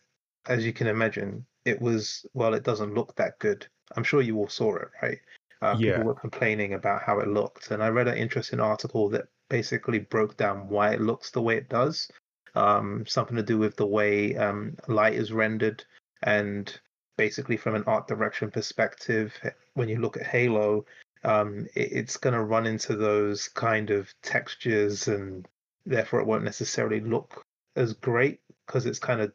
[0.48, 3.66] as you can imagine, it was well, it doesn't look that good.
[3.96, 5.20] I'm sure you all saw it, right?
[5.62, 5.98] Uh, yeah.
[5.98, 10.00] People were complaining about how it looked, and I read an interesting article that basically
[10.00, 12.10] broke down why it looks the way it does.
[12.56, 15.84] Um, something to do with the way um, light is rendered
[16.24, 16.80] and
[17.20, 19.38] basically, from an art direction perspective,
[19.74, 20.86] when you look at Halo,
[21.26, 25.46] um, it, it's going to run into those kind of textures, and
[25.86, 27.46] therefore it won't necessarily look
[27.76, 29.34] as great because it's kind of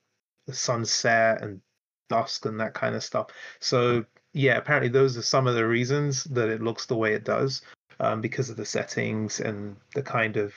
[0.50, 1.60] sunset and
[2.08, 3.26] dusk and that kind of stuff.
[3.60, 4.04] So
[4.35, 7.62] yeah, apparently those are some of the reasons that it looks the way it does,
[8.01, 10.53] um, because of the settings and the kind of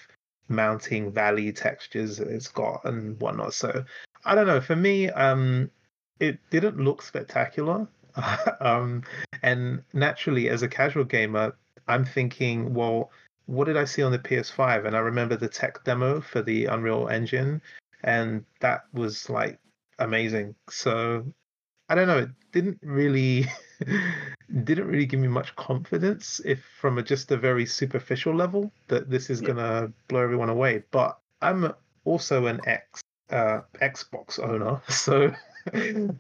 [0.50, 3.54] mounting valley textures it's got and whatnot.
[3.54, 3.86] So
[4.26, 4.60] I don't know.
[4.60, 5.70] For me, um,
[6.20, 7.88] it didn't look spectacular.
[8.60, 9.04] um,
[9.44, 11.56] and naturally, as a casual gamer,
[11.88, 13.12] I'm thinking, well,
[13.46, 14.86] what did I see on the PS5?
[14.86, 17.62] And I remember the tech demo for the Unreal Engine,
[18.04, 19.60] and that was like
[20.00, 20.56] amazing.
[20.70, 21.32] So
[21.90, 23.46] I don't know, it didn't really
[24.64, 29.10] didn't really give me much confidence if from a, just a very superficial level that
[29.10, 29.48] this is yeah.
[29.48, 30.84] gonna blow everyone away.
[30.92, 31.74] But I'm
[32.06, 35.34] also an X uh, Xbox owner, so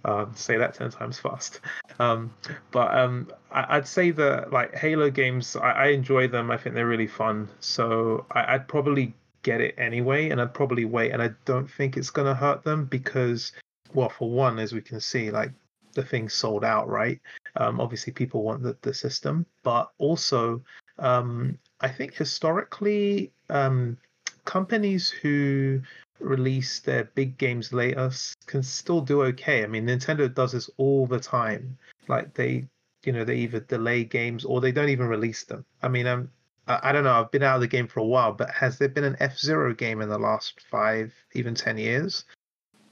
[0.05, 1.61] um, say that 10 times fast.
[1.99, 2.33] Um,
[2.71, 6.51] but um, I, would say that like Halo games, I, I, enjoy them.
[6.51, 7.47] I think they're really fun.
[7.59, 11.11] So I, I'd probably get it anyway, and I'd probably wait.
[11.11, 13.51] And I don't think it's going to hurt them because,
[13.93, 15.51] well, for one, as we can see, like
[15.97, 17.19] the thing sold out, right?
[17.57, 20.61] Um, obviously, people want the, the system, but also,
[20.99, 23.97] um, I think historically, um,
[24.45, 25.81] companies who
[26.19, 28.11] release their big games later
[28.45, 29.63] can still do okay.
[29.63, 31.77] I mean, Nintendo does this all the time.
[32.07, 32.67] Like they,
[33.03, 35.65] you know, they either delay games or they don't even release them.
[35.81, 36.31] I mean, I'm,
[36.67, 37.13] I don't know.
[37.13, 39.37] I've been out of the game for a while, but has there been an F
[39.39, 42.25] Zero game in the last five, even ten years?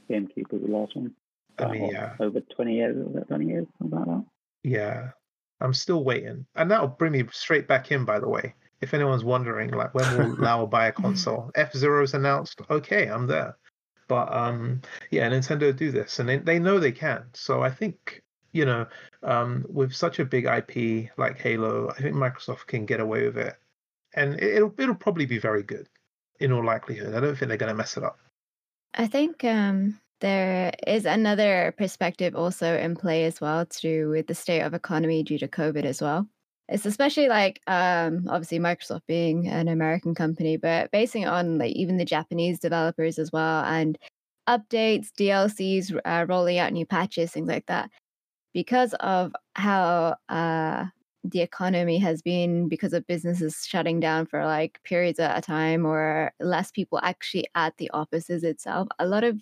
[0.09, 1.13] GameCube was the last one.
[1.59, 2.95] I mean, yeah, over twenty years,
[3.27, 4.25] twenty years, something like that.
[4.63, 5.09] Yeah,
[5.61, 8.05] I'm still waiting, and that'll bring me straight back in.
[8.05, 11.51] By the way, if anyone's wondering, like when will Lau buy a console?
[11.55, 12.61] F Zero's announced.
[12.69, 13.57] Okay, I'm there.
[14.07, 14.81] But um,
[15.11, 17.25] yeah, Nintendo do this, and they, they know they can.
[17.33, 18.21] So I think
[18.55, 18.87] you know,
[19.23, 23.37] um, with such a big IP like Halo, I think Microsoft can get away with
[23.37, 23.55] it,
[24.13, 25.89] and it, will it'll probably be very good
[26.39, 27.15] in all likelihood.
[27.15, 28.17] I don't think they're going to mess it up.
[28.93, 34.26] I think um, there is another perspective also in play as well to do with
[34.26, 36.28] the state of economy due to COVID as well.
[36.67, 41.97] It's especially like um, obviously Microsoft being an American company, but basing on like even
[41.97, 43.99] the Japanese developers as well and
[44.49, 47.91] updates, DLCs, uh, rolling out new patches, things like that.
[48.51, 50.86] Because of how uh,
[51.23, 55.86] the economy has been, because of businesses shutting down for like periods at a time
[55.86, 59.39] or less people actually at the offices itself, a lot of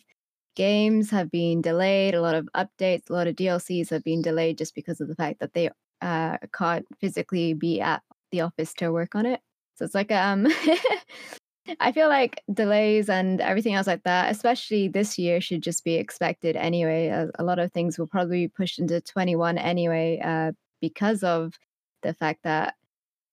[0.56, 4.58] games have been delayed, a lot of updates, a lot of DLCs have been delayed
[4.58, 5.70] just because of the fact that they
[6.02, 8.02] uh, can't physically be at
[8.32, 9.40] the office to work on it.
[9.76, 10.48] So it's like um
[11.80, 15.96] I feel like delays and everything else like that, especially this year, should just be
[15.96, 17.08] expected anyway.
[17.08, 20.52] A, a lot of things will probably be pushed into 21 anyway, uh,
[20.82, 21.58] because of
[22.02, 22.76] the fact that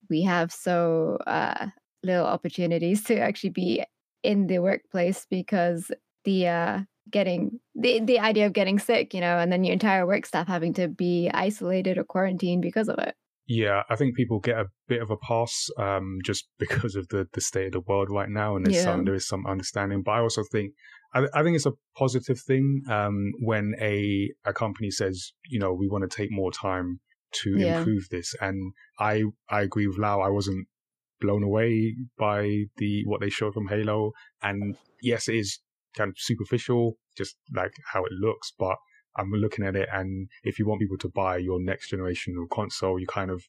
[0.09, 1.67] we have so uh,
[2.05, 3.85] little opportunities to actually be
[4.23, 5.91] in the workplace because
[6.25, 6.81] the uh,
[7.11, 10.49] getting the the idea of getting sick, you know, and then your entire work staff
[10.49, 13.15] having to be isolated or quarantined because of it.
[13.47, 17.27] Yeah, I think people get a bit of a pass um, just because of the,
[17.33, 18.83] the state of the world right now, and yeah.
[18.83, 20.03] some, there is some understanding.
[20.05, 20.75] But I also think
[21.15, 25.73] I, I think it's a positive thing um, when a a company says, you know,
[25.73, 27.01] we want to take more time
[27.43, 27.79] to yeah.
[27.79, 30.21] improve this, and I I agree with Lau.
[30.21, 30.69] I wasn't
[31.21, 35.59] blown away by the what they showed from Halo, and yes, it is
[35.97, 38.53] kind of superficial, just like how it looks.
[38.59, 38.77] But
[39.17, 42.99] I'm looking at it, and if you want people to buy your next generation console,
[42.99, 43.43] you kind of,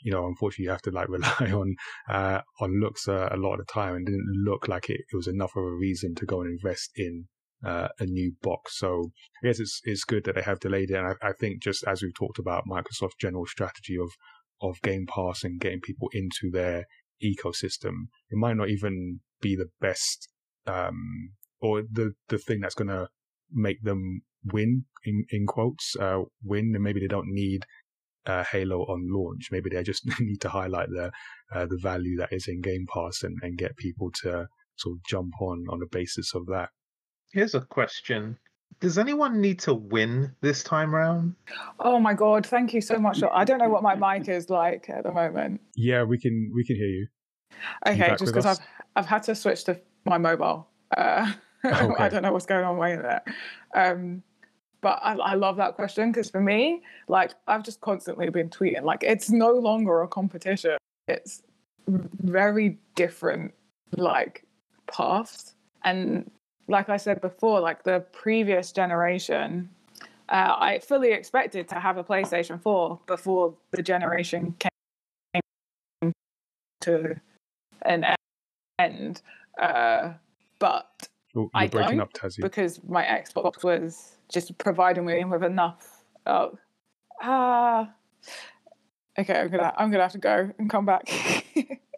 [0.00, 1.74] you know, unfortunately, you have to like rely on
[2.08, 5.16] uh, on looks uh, a lot of the time, and didn't look like it, it
[5.16, 7.26] was enough of a reason to go and invest in
[7.64, 8.78] uh, a new box.
[8.78, 9.10] So
[9.42, 11.84] I guess it's it's good that they have delayed it, and I, I think just
[11.86, 14.10] as we've talked about Microsoft's general strategy of
[14.62, 16.86] of Game Pass and getting people into their
[17.22, 20.28] ecosystem, it might not even be the best
[20.66, 23.08] um, or the the thing that's going to
[23.52, 27.64] make them win in in quotes uh, win and maybe they don't need
[28.26, 31.10] uh, Halo on launch maybe they just need to highlight the
[31.52, 34.46] uh, the value that is in Game Pass and, and get people to
[34.76, 36.70] sort of jump on on the basis of that
[37.32, 38.38] here's a question
[38.80, 41.34] does anyone need to win this time round?
[41.80, 43.22] Oh my god, thank you so much.
[43.22, 45.60] I don't know what my mic is like at the moment.
[45.74, 47.06] Yeah, we can we can hear you.
[47.86, 48.58] Okay, just because I've
[48.94, 50.68] I've had to switch to my mobile.
[50.96, 51.32] Uh,
[51.64, 52.04] Okay.
[52.04, 53.26] I don't know what's going on with that.
[53.74, 54.22] Um,
[54.80, 58.82] but I, I, love that question because for me, like I've just constantly been tweeting,
[58.82, 60.76] like it's no longer a competition.
[61.08, 61.42] It's
[61.88, 63.52] very different,
[63.96, 64.44] like
[64.86, 65.54] paths.
[65.84, 66.30] And
[66.68, 69.68] like I said before, like the previous generation,
[70.28, 76.12] uh, I fully expected to have a PlayStation 4 before the generation came
[76.82, 77.20] to
[77.82, 78.04] an
[78.78, 79.22] end.
[79.60, 80.12] Uh,
[80.58, 81.08] but
[81.42, 82.40] you're I breaking up, Tazzy.
[82.40, 86.02] Because my Xbox was just providing me with enough.
[86.26, 86.58] Oh,
[87.22, 87.92] ah.
[89.18, 91.08] Okay, I'm gonna I'm gonna have to go and come back.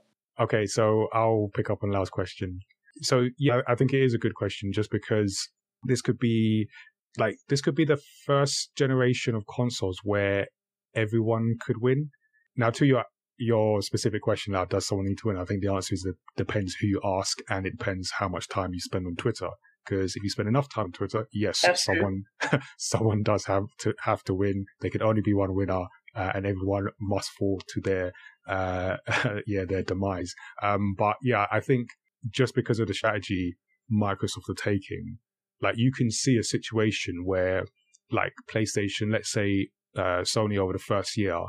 [0.40, 2.60] okay, so I'll pick up on Lau's question.
[3.02, 5.48] So yeah, I think it is a good question, just because
[5.84, 6.68] this could be
[7.16, 10.46] like this could be the first generation of consoles where
[10.94, 12.10] everyone could win.
[12.56, 13.04] Now, to your
[13.38, 15.38] your specific question now, does someone need to win?
[15.38, 18.48] I think the answer is it depends who you ask and it depends how much
[18.48, 19.48] time you spend on Twitter.
[19.84, 22.24] Because if you spend enough time on Twitter, yes, That's someone
[22.78, 24.66] someone does have to have to win.
[24.80, 25.84] There can only be one winner,
[26.14, 28.12] uh, and everyone must fall to their
[28.46, 28.98] uh,
[29.46, 30.34] yeah their demise.
[30.62, 31.88] Um, but yeah, I think
[32.30, 33.56] just because of the strategy
[33.90, 35.18] Microsoft are taking,
[35.62, 37.64] like you can see a situation where
[38.10, 41.40] like PlayStation, let's say uh, Sony over the first year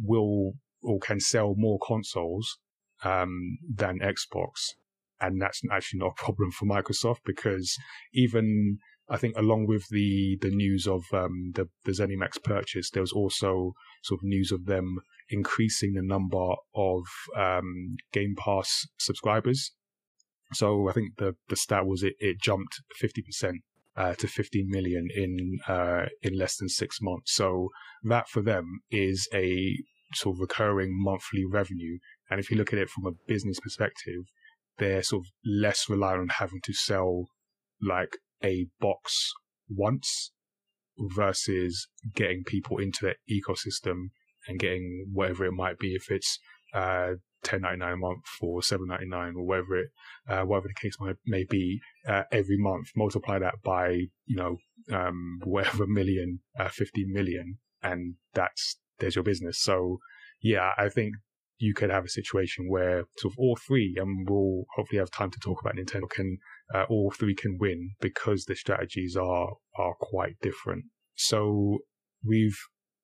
[0.00, 2.58] will or can sell more consoles
[3.04, 4.74] um, than Xbox.
[5.20, 7.76] And that's actually not a problem for Microsoft because
[8.14, 8.78] even
[9.08, 13.12] I think along with the the news of um, the the ZeniMax purchase, there was
[13.12, 17.02] also sort of news of them increasing the number of
[17.36, 19.72] um, Game Pass subscribers.
[20.54, 23.56] So I think the the stat was it, it jumped fifty percent
[23.96, 27.34] uh, to 15 million in uh, in less than six months.
[27.34, 27.68] So
[28.04, 29.76] that for them is a
[30.14, 31.98] sort of recurring monthly revenue.
[32.30, 34.22] And if you look at it from a business perspective,
[34.78, 37.26] they're sort of less reliant on having to sell
[37.82, 39.32] like a box
[39.68, 40.32] once
[40.98, 44.10] versus getting people into their ecosystem
[44.48, 46.38] and getting whatever it might be, if it's
[46.74, 49.88] uh, ten ninety nine a month or seven ninety nine or whatever it
[50.28, 52.88] uh, whatever the case might may be uh, every month.
[52.96, 53.90] Multiply that by
[54.26, 54.56] you know
[54.92, 59.62] um, whatever million, uh, fifty million, and that's there's your business.
[59.62, 59.98] So
[60.42, 61.14] yeah, I think
[61.58, 65.30] you could have a situation where sort of all three, and we'll hopefully have time
[65.30, 66.38] to talk about Nintendo, can
[66.74, 70.84] uh, all three can win because the strategies are are quite different.
[71.16, 71.78] So
[72.26, 72.58] we've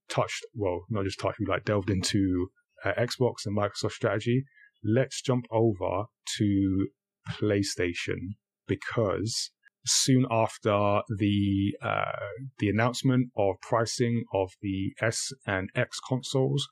[0.09, 2.49] touched, well, not just touched, we like delved into
[2.85, 4.45] uh, Xbox and Microsoft strategy.
[4.83, 6.05] Let's jump over
[6.39, 6.89] to
[7.31, 8.37] PlayStation
[8.67, 9.51] because
[9.87, 12.12] soon after the uh,
[12.59, 16.66] the announcement of pricing of the S and X consoles,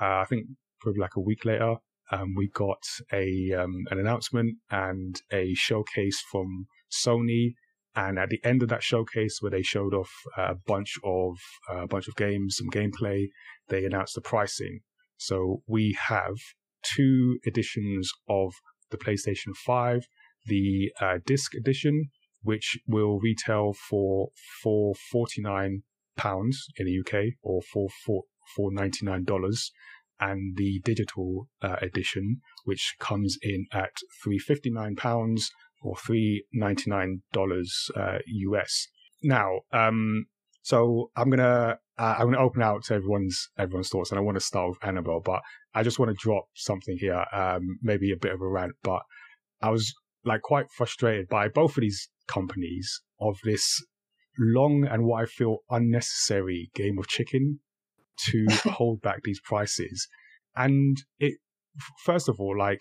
[0.00, 0.46] uh, I think
[0.80, 1.76] probably like a week later,
[2.12, 7.54] um, we got a um, an announcement and a showcase from Sony.
[7.96, 11.36] And at the end of that showcase, where they showed off a bunch of
[11.68, 13.26] a bunch of games, some gameplay,
[13.68, 14.80] they announced the pricing.
[15.16, 16.36] So we have
[16.82, 18.52] two editions of
[18.90, 20.06] the PlayStation 5,
[20.46, 22.10] the uh, disc edition,
[22.42, 24.30] which will retail for
[24.62, 25.82] for forty nine
[26.16, 28.24] pounds in the UK or for for
[28.54, 29.72] for ninety nine dollars,
[30.18, 35.50] and the digital uh, edition, which comes in at three fifty nine pounds
[35.82, 38.86] or three ninety nine dollars uh, US.
[39.22, 40.26] Now, um,
[40.62, 44.36] so I'm gonna uh, I'm gonna open out to everyone's everyone's thoughts, and I want
[44.36, 45.40] to start with Annabelle, but
[45.74, 49.02] I just want to drop something here, um, maybe a bit of a rant, but
[49.62, 53.82] I was like quite frustrated by both of these companies of this
[54.38, 57.60] long and what I feel unnecessary game of chicken
[58.26, 60.08] to hold back these prices.
[60.56, 61.34] And it,
[62.04, 62.80] first of all, like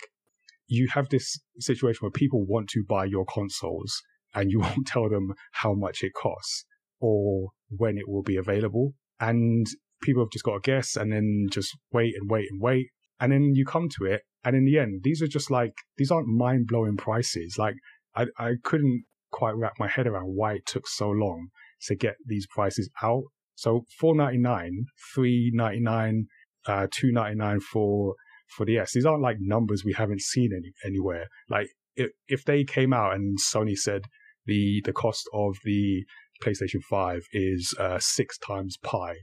[0.67, 4.01] you have this situation where people want to buy your consoles
[4.33, 6.65] and you won't tell them how much it costs
[6.99, 8.93] or when it will be available.
[9.19, 9.65] And
[10.01, 12.87] people have just got to guess and then just wait and wait and wait.
[13.19, 14.21] And then you come to it.
[14.43, 17.57] And in the end, these are just like, these aren't mind blowing prices.
[17.57, 17.75] Like
[18.15, 21.49] I, I couldn't quite wrap my head around why it took so long
[21.87, 23.23] to get these prices out.
[23.55, 26.27] So four ninety nine, three ninety nine,
[26.65, 28.15] uh, two ninety nine for
[28.55, 28.93] for the S.
[28.93, 31.27] These aren't like numbers we haven't seen any, anywhere.
[31.49, 34.03] Like if if they came out and Sony said
[34.45, 36.05] the the cost of the
[36.43, 39.15] PlayStation Five is uh, six times pi,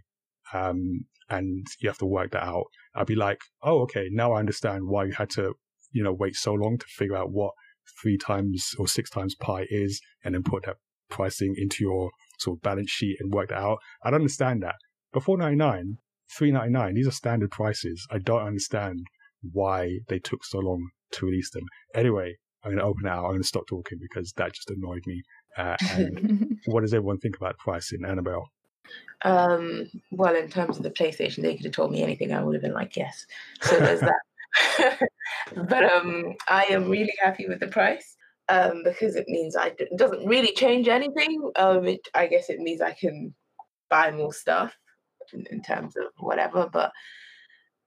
[0.52, 4.41] um, and you have to work that out, I'd be like, oh, okay, now I
[4.41, 5.55] understand why you had to,
[5.93, 7.53] you know, wait so long to figure out what
[8.01, 10.77] three times or six times pi is, and then put that
[11.09, 13.79] pricing into your sort of balance sheet and work that out.
[14.03, 14.77] I'd understand that.
[15.12, 15.99] But 499,
[16.37, 18.07] 399, these are standard prices.
[18.11, 19.01] I don't understand
[19.53, 21.64] why they took so long to release them.
[21.95, 23.24] Anyway, I'm going to open it out.
[23.24, 25.22] I'm going to stop talking because that just annoyed me.
[25.57, 28.49] Uh, and what does everyone think about pricing, Annabelle?
[29.22, 32.32] Um, well, in terms of the PlayStation, they could have told me anything.
[32.32, 33.26] I would have been like, yes.
[33.62, 34.99] So there's that.
[35.68, 38.16] but um, I am really happy with the price
[38.49, 41.51] um, because it means I it doesn't really change anything.
[41.57, 43.34] Um, it, I guess it means I can
[43.91, 44.74] buy more stuff
[45.32, 46.68] in, in terms of whatever.
[46.72, 46.93] But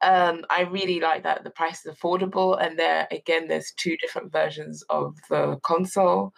[0.01, 4.31] um, I really like that the price is affordable, and there again, there's two different
[4.31, 6.33] versions of the console.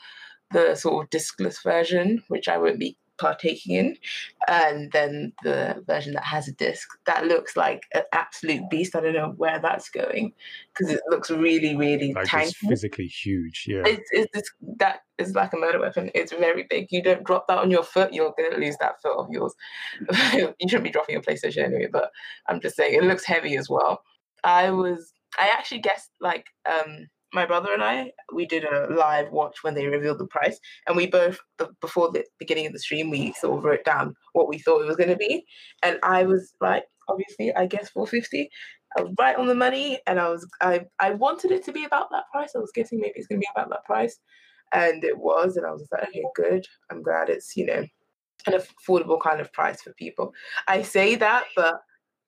[0.52, 3.98] The sort of discless version, which I won't be partaking in,
[4.48, 8.96] and then the version that has a disc that looks like an absolute beast.
[8.96, 10.34] I don't know where that's going
[10.74, 12.52] because it looks really, really like tiny.
[12.68, 13.66] physically huge.
[13.68, 16.10] Yeah, it's, it's, it's, that is like a murder weapon.
[16.16, 16.88] It's very big.
[16.90, 19.54] You don't drop that on your foot, you're gonna lose that foot of yours.
[20.34, 22.12] you shouldn't be dropping your PlayStation anyway, but
[22.48, 24.02] I'm just saying it looks heavy as well.
[24.44, 29.32] I was I actually guessed like um my brother and I, we did a live
[29.32, 31.40] watch when they revealed the price, and we both,
[31.80, 34.88] before the beginning of the stream, we sort of wrote down what we thought it
[34.88, 35.46] was going to be,
[35.84, 38.50] and I was like, obviously, I guess 450.
[39.18, 42.26] Right on the money, and I was, I, I wanted it to be about that
[42.30, 42.52] price.
[42.56, 44.20] I was guessing maybe it's going to be about that price,
[44.74, 46.66] and it was, and I was like, okay, good.
[46.90, 47.86] I'm glad it's you know
[48.48, 50.34] an affordable kind of price for people.
[50.68, 51.76] I say that, but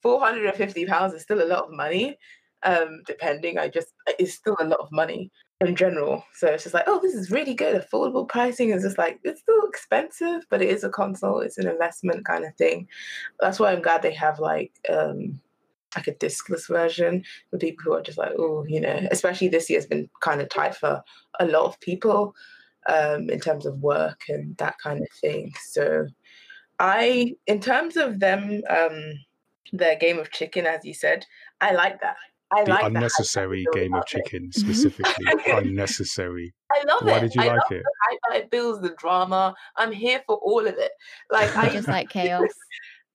[0.04, 2.18] 450 pounds is still a lot of money
[2.64, 3.57] um, depending.
[3.57, 3.89] I just
[4.20, 5.32] it's still a lot of money.
[5.61, 6.24] in general.
[6.34, 7.82] So it's just like, oh, this is really good.
[7.82, 11.39] Affordable pricing is just like it's still expensive, but it is a console.
[11.39, 12.88] It's an investment kind of thing.
[13.39, 15.39] That's why I'm glad they have like um
[15.95, 19.70] like a discless version for people who are just like, oh, you know, especially this
[19.70, 21.03] year's been kind of tight for
[21.39, 22.36] a lot of people
[22.88, 25.53] um, in terms of work and that kind of thing.
[25.70, 26.07] So
[26.80, 29.14] I, in terms of them, um,
[29.72, 31.26] their game of chicken, as you said,
[31.61, 32.18] I like that.
[32.56, 34.56] I the like unnecessary game of chicken it.
[34.56, 36.54] specifically unnecessary.
[36.72, 37.14] I love Why it.
[37.14, 37.84] Why did you I like love it?
[37.84, 39.56] The hype that it builds, the drama.
[39.78, 40.91] I'm here for all of it.
[41.32, 42.49] Like I just like chaos.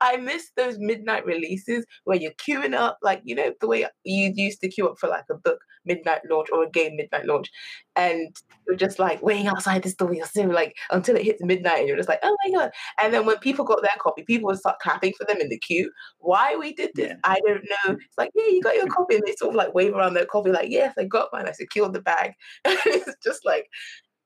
[0.01, 4.33] I miss those midnight releases where you're queuing up, like you know the way you
[4.35, 7.49] used to queue up for like a book midnight launch or a game midnight launch,
[7.97, 8.35] and
[8.67, 11.89] you're just like waiting outside the store, you're still like until it hits midnight, and
[11.89, 12.71] you're just like, oh my god!
[13.01, 15.59] And then when people got their copy, people would start clapping for them in the
[15.59, 15.91] queue.
[16.19, 17.17] Why we did this, yeah.
[17.25, 17.95] I don't know.
[17.95, 20.27] It's like, yeah, you got your copy, and they sort of like wave around their
[20.27, 22.33] copy, like, yes, I got mine, I secured the bag.
[22.65, 23.67] it's just like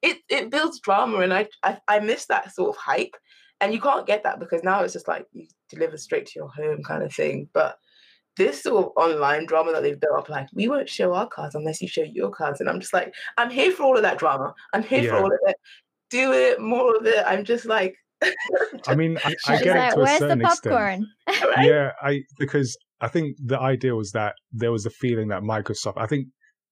[0.03, 3.15] it it builds drama, and I I, I miss that sort of hype
[3.63, 6.51] and you can't get that because now it's just like you deliver straight to your
[6.51, 7.49] home kind of thing.
[7.55, 7.79] But
[8.37, 11.55] this sort of online drama that they've built up, like we won't show our cards
[11.55, 14.19] unless you show your cards, and I'm just like, I'm here for all of that
[14.19, 14.53] drama.
[14.75, 15.11] I'm here yeah.
[15.11, 15.57] for all of it.
[16.11, 17.25] Do it, more of it.
[17.25, 17.95] I'm just like.
[18.89, 21.07] I mean, I, I get it to a Where's certain the popcorn?
[21.29, 21.55] extent.
[21.63, 25.95] Yeah, I because I think the idea was that there was a feeling that Microsoft.
[25.97, 26.27] I think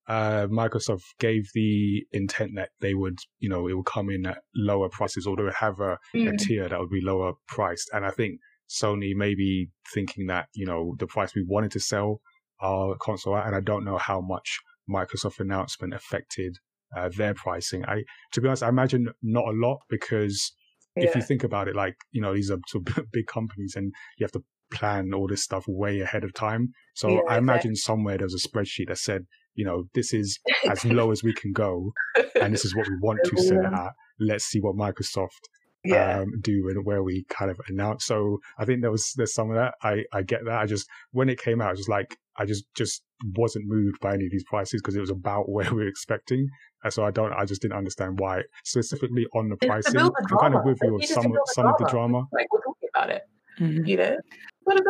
[0.09, 4.39] uh, Microsoft gave the intent that they would, you know, it would come in at
[4.55, 6.33] lower prices or they would have a, mm.
[6.33, 7.89] a tier that would be lower priced.
[7.93, 11.81] And I think Sony may be thinking that, you know, the price we wanted to
[11.81, 12.21] sell
[12.61, 16.57] our console at, and I don't know how much Microsoft announcement affected
[16.97, 17.85] uh, their pricing.
[17.85, 20.53] I, to be honest, I imagine not a lot because
[20.97, 21.05] yeah.
[21.05, 23.93] if you think about it, like, you know, these are sort of big companies and
[24.19, 24.43] you have to
[24.73, 26.73] plan all this stuff way ahead of time.
[26.95, 30.39] So yeah, I imagine somewhere there's a spreadsheet that said, you know, this is
[30.71, 31.93] as low as we can go,
[32.41, 33.93] and this is what we want to set it at.
[34.19, 35.49] Let's see what Microsoft
[35.85, 36.21] yeah.
[36.21, 38.05] um, do and where we kind of announce.
[38.05, 39.75] So I think there was there's some of that.
[39.83, 40.59] I I get that.
[40.59, 43.03] I just when it came out, I was like I just just
[43.37, 46.49] wasn't moved by any of these prices because it was about where we are expecting.
[46.83, 47.33] And so I don't.
[47.33, 49.95] I just didn't understand why specifically on the pricing.
[49.95, 52.25] The I'm kind of with you of some some of the drama.
[52.33, 53.23] Like we're talking about it,
[53.59, 53.87] mm-hmm.
[53.87, 54.17] you know.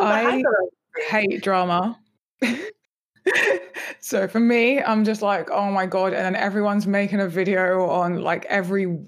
[0.01, 0.43] I
[1.09, 1.99] hate drama.
[4.01, 7.89] so for me, I'm just like, oh my god, and then everyone's making a video
[7.89, 8.99] on like every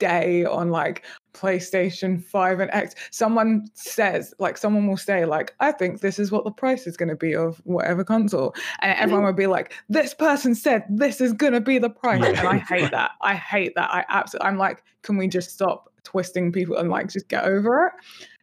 [0.00, 1.04] day on like
[1.34, 2.96] PlayStation 5 and X.
[3.12, 6.96] Someone says, like, someone will say, like, I think this is what the price is
[6.96, 8.54] going to be of whatever console.
[8.80, 12.20] And everyone will be like, this person said this is going to be the price.
[12.20, 12.40] Yeah.
[12.40, 13.12] And I hate that.
[13.20, 13.90] I hate that.
[13.90, 17.86] I absolutely, I'm like, can we just stop twisting people and like just get over
[17.86, 17.92] it?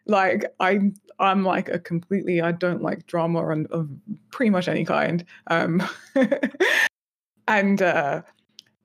[0.08, 3.90] Like, I I'm like a completely I don't like drama and of
[4.32, 5.26] pretty much any kind.
[5.48, 5.82] Um,
[7.48, 8.22] and uh,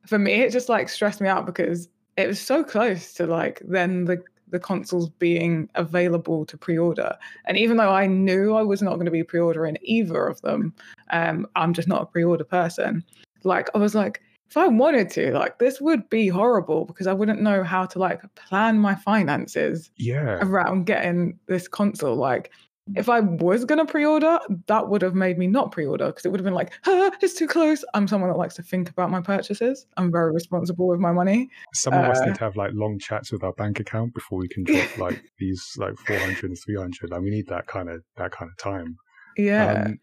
[0.06, 3.62] for me, it just like stressed me out because it was so close to like
[3.64, 7.16] then the the consoles being available to pre-order.
[7.46, 10.74] And even though I knew I was not going to be pre-ordering either of them,
[11.10, 13.02] um, I'm just not a pre-order person.
[13.44, 14.20] Like I was like,
[14.52, 17.98] if I wanted to, like this would be horrible because I wouldn't know how to
[17.98, 20.40] like plan my finances yeah.
[20.42, 22.16] around getting this console.
[22.16, 22.50] Like
[22.94, 26.38] if I was gonna pre-order, that would have made me not pre-order because it would
[26.38, 27.82] have been like, ah, it's too close.
[27.94, 29.86] I'm someone that likes to think about my purchases.
[29.96, 31.48] I'm very responsible with my money.
[31.72, 34.38] Some of uh, us need to have like long chats with our bank account before
[34.38, 37.10] we can drop like these like 400 and 300.
[37.10, 38.98] Like we need that kind of that kind of time.
[39.38, 39.84] Yeah.
[39.86, 39.98] Um,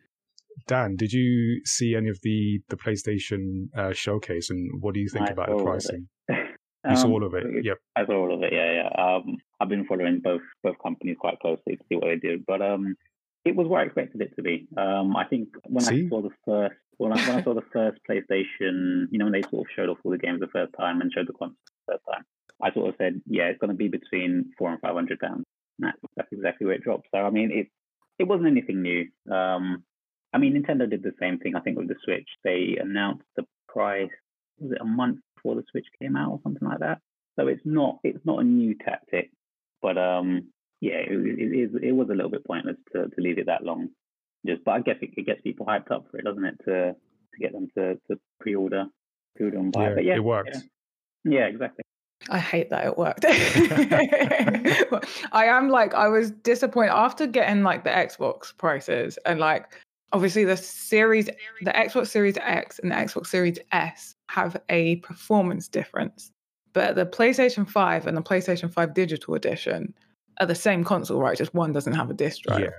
[0.67, 5.09] Dan, did you see any of the the PlayStation uh, showcase, and what do you
[5.09, 6.07] think I about the pricing?
[6.87, 7.43] You saw um, all of it.
[7.65, 7.77] Yep.
[7.97, 8.53] I saw all of it.
[8.53, 9.03] Yeah, yeah.
[9.03, 12.61] Um, I've been following both both companies quite closely to see what they did, but
[12.61, 12.95] um,
[13.43, 14.67] it was where I expected it to be.
[14.77, 16.05] Um, I think when see?
[16.05, 19.33] I saw the first when I, when I saw the first PlayStation, you know, when
[19.33, 21.55] they sort of showed off all the games the first time and showed the console
[21.87, 22.23] the first time,
[22.61, 25.45] I sort of said, yeah, it's going to be between four and five hundred pounds.
[25.79, 27.07] That's, that's exactly where it dropped.
[27.13, 27.67] So I mean, it
[28.19, 29.07] it wasn't anything new.
[29.33, 29.83] Um,
[30.33, 31.55] I mean, Nintendo did the same thing.
[31.55, 34.09] I think with the Switch, they announced the price.
[34.59, 36.99] Was it a month before the Switch came out or something like that?
[37.39, 39.31] So it's not it's not a new tactic,
[39.81, 40.49] but um,
[40.81, 43.63] yeah, it, it, it, it was a little bit pointless to, to leave it that
[43.63, 43.89] long.
[44.45, 46.55] Just, but I guess it, it gets people hyped up for it, doesn't it?
[46.65, 48.85] To to get them to, to pre-order,
[49.35, 49.89] pre-order and buy.
[49.89, 50.57] Yeah, but yeah, it worked.
[51.23, 51.83] Yeah, yeah exactly.
[52.29, 53.25] I hate that it worked.
[55.31, 59.75] I am like I was disappointed after getting like the Xbox prices and like
[60.11, 61.25] obviously the series
[61.61, 66.31] the xbox series x and the xbox series s have a performance difference
[66.73, 69.93] but the playstation 5 and the playstation 5 digital edition
[70.39, 72.71] are the same console right just one doesn't have a disc drive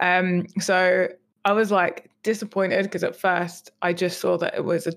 [0.00, 0.18] yeah.
[0.18, 1.08] um so
[1.44, 4.92] i was like disappointed because at first i just saw that it was a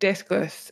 [0.00, 0.70] discless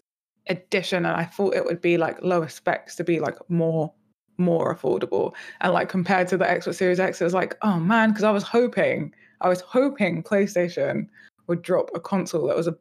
[0.48, 3.92] edition and I thought it would be like lower specs to be like more
[4.36, 5.32] more affordable.
[5.60, 8.32] And like compared to the Xbox Series X, it was like, oh man, because I
[8.32, 9.14] was hoping,
[9.44, 11.06] I was hoping PlayStation
[11.46, 12.74] would drop a console that was a,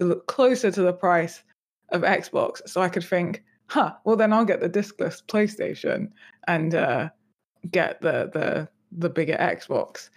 [0.00, 1.42] a closer to the price
[1.90, 6.08] of Xbox, so I could think, huh, well then I'll get the discless PlayStation
[6.48, 7.10] and uh,
[7.70, 10.08] get the the the bigger Xbox.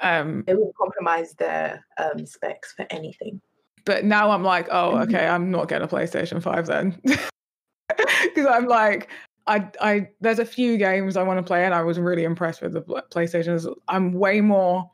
[0.00, 3.40] Um, it would compromise their um, specs for anything.
[3.84, 5.14] But now I'm like, oh, mm-hmm.
[5.14, 9.10] okay, I'm not getting a PlayStation Five then, because I'm like,
[9.46, 12.62] I, I, there's a few games I want to play, and I was really impressed
[12.62, 13.72] with the PlayStation.
[13.86, 14.90] I'm way more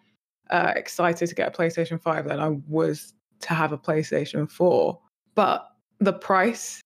[0.53, 5.01] uh, excited to get a PlayStation Five than I was to have a PlayStation Four.
[5.35, 5.67] But
[5.99, 6.81] the price,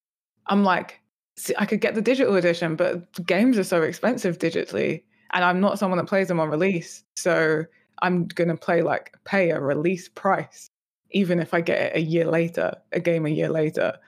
[0.47, 1.01] I'm like,
[1.59, 5.02] I could get the digital edition, but games are so expensive digitally,
[5.32, 7.02] and I'm not someone that plays them on release.
[7.16, 7.64] So
[8.02, 10.70] I'm gonna play like pay a release price,
[11.10, 13.98] even if I get it a year later, a game a year later.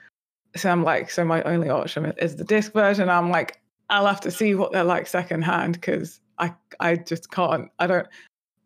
[0.57, 3.09] So I'm like, so my only option is the disc version.
[3.09, 3.61] I'm like,
[3.91, 7.71] I'll have to see what they're like secondhand because I I just can't.
[7.79, 8.07] I don't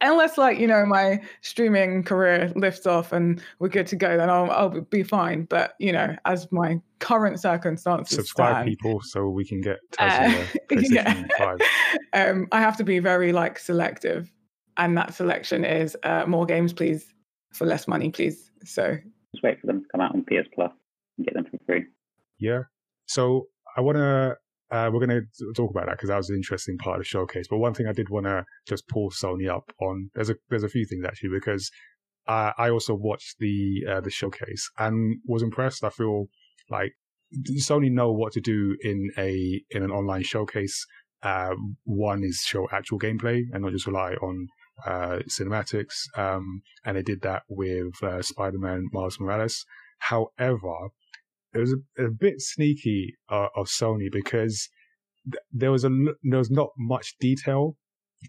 [0.02, 4.28] unless like you know my streaming career lifts off and we're good to go then
[4.28, 5.44] i'll, I'll be fine.
[5.44, 10.44] But you know as my current circumstances subscribe stand, people so we can get uh,
[10.70, 11.24] yeah.
[12.12, 14.30] um, i have to be very like selective
[14.76, 17.12] and that selection is uh, more games please
[17.52, 18.50] for less money please.
[18.64, 18.96] So
[19.34, 20.72] just wait for them to come out on ps plus
[21.18, 21.84] and get them for free.
[22.38, 22.62] Yeah.
[23.06, 24.36] So i want to
[24.72, 27.08] uh, we're going to talk about that because that was an interesting part of the
[27.08, 27.46] showcase.
[27.48, 30.64] But one thing I did want to just pull Sony up on there's a there's
[30.64, 31.70] a few things actually because
[32.26, 35.84] I also watched the uh, the showcase and was impressed.
[35.84, 36.26] I feel
[36.70, 36.92] like
[37.60, 40.86] Sony know what to do in a in an online showcase.
[41.22, 41.54] Uh,
[41.84, 44.48] one is show actual gameplay and not just rely on
[44.86, 46.06] uh, cinematics.
[46.16, 49.64] Um, and they did that with uh, Spider-Man Miles Morales.
[49.98, 50.90] However,
[51.54, 54.68] it was a, a bit sneaky uh, of Sony because
[55.30, 55.90] th- there was a
[56.22, 57.76] there was not much detail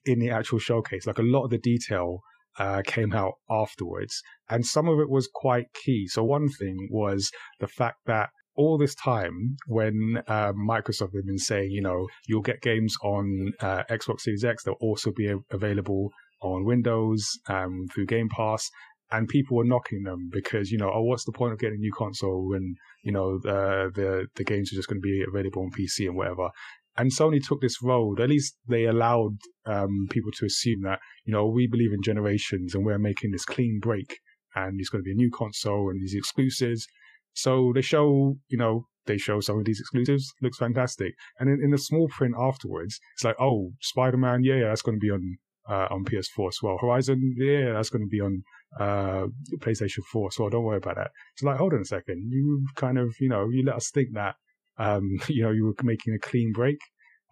[0.06, 1.06] in the actual showcase.
[1.08, 2.20] Like a lot of the detail
[2.58, 6.08] uh, came out afterwards, and some of it was quite key.
[6.08, 11.40] So one thing was the fact that all this time when uh, Microsoft had been
[11.40, 16.12] saying, you know, you'll get games on uh, Xbox Series X, they'll also be available
[16.42, 18.70] on Windows um, through Game Pass,
[19.12, 21.80] and people were knocking them because you know, oh, what's the point of getting a
[21.80, 25.62] new console when you know the the the games are just going to be available
[25.62, 26.50] on PC and whatever.
[26.96, 28.20] And Sony took this road.
[28.20, 32.74] At least they allowed um, people to assume that you know we believe in generations
[32.74, 34.18] and we're making this clean break,
[34.56, 36.88] and it's going to be a new console and these exclusives.
[37.34, 40.32] So they show, you know, they show some of these exclusives.
[40.42, 41.14] Looks fantastic.
[41.40, 44.84] And in, in the small print afterwards, it's like, oh, Spider Man, yeah, yeah, that's
[44.84, 45.38] going to be on
[45.70, 46.78] uh, on PS4 as well.
[46.80, 48.44] Horizon, yeah, that's going to be on
[48.80, 49.28] uh,
[49.60, 51.12] PlayStation 4, so don't worry about that.
[51.34, 54.10] It's like, hold on a second, you kind of, you know, you let us think
[54.14, 54.36] that,
[54.78, 56.78] um, you know, you were making a clean break.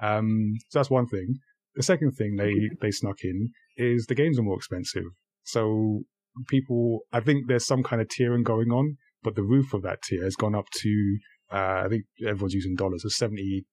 [0.01, 1.35] Um, so that's one thing.
[1.75, 5.05] The second thing they, they snuck in is the games are more expensive.
[5.43, 6.01] So
[6.47, 10.01] people, I think there's some kind of tiering going on, but the roof of that
[10.03, 11.17] tier has gone up to,
[11.51, 13.63] uh, I think everyone's using dollars, so $70,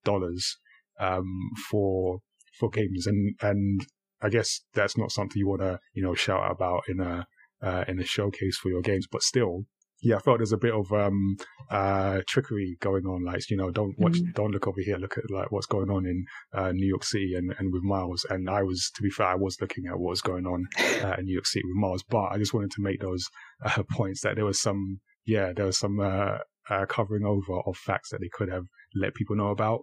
[0.99, 1.25] um,
[1.69, 2.19] for,
[2.59, 3.05] for games.
[3.07, 3.85] And, and
[4.21, 7.25] I guess that's not something you want to, you know, shout about in a,
[7.61, 9.65] uh, in a showcase for your games, but still,
[10.01, 11.35] yeah, I felt there's a bit of um,
[11.69, 13.25] uh, trickery going on.
[13.25, 14.31] Like, you know, don't watch, mm-hmm.
[14.33, 14.97] don't look over here.
[14.97, 18.25] Look at like what's going on in uh, New York City and, and with Miles.
[18.29, 20.67] And I was, to be fair, I was looking at what was going on
[21.03, 22.03] uh, in New York City with Miles.
[22.03, 23.25] But I just wanted to make those
[23.65, 26.37] uh, points that there was some, yeah, there was some uh,
[26.69, 28.65] uh, covering over of facts that they could have
[28.95, 29.81] let people know about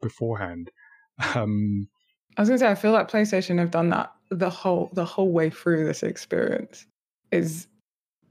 [0.00, 0.70] beforehand.
[1.34, 1.86] Um,
[2.38, 5.30] I was gonna say, I feel like PlayStation have done that the whole the whole
[5.30, 6.86] way through this experience
[7.32, 7.66] is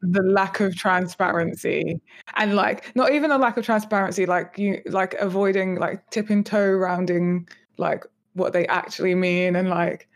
[0.01, 2.01] the lack of transparency.
[2.35, 6.71] And like not even a lack of transparency like you like avoiding like tipping toe
[6.71, 7.47] rounding
[7.77, 10.07] like what they actually mean and like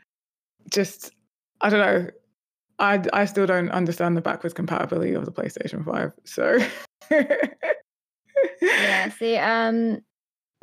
[0.72, 1.12] just
[1.62, 2.10] i don't know.
[2.80, 6.58] I i still don't understand the backwards compatibility of the playstation 5 so
[8.62, 10.02] yeah see um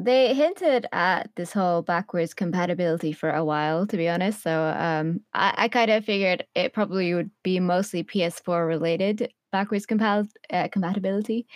[0.05, 4.43] they hinted at this whole backwards compatibility for a while, to be honest.
[4.43, 9.87] So um, I, I kind of figured it probably would be mostly PS4 related backwards
[9.87, 11.47] compat- uh, compatibility.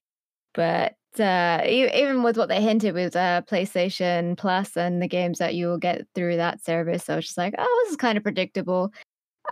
[0.55, 5.55] But uh, even with what they hinted with uh, PlayStation Plus and the games that
[5.55, 8.25] you will get through that service, I was just like, oh, this is kind of
[8.25, 8.93] predictable.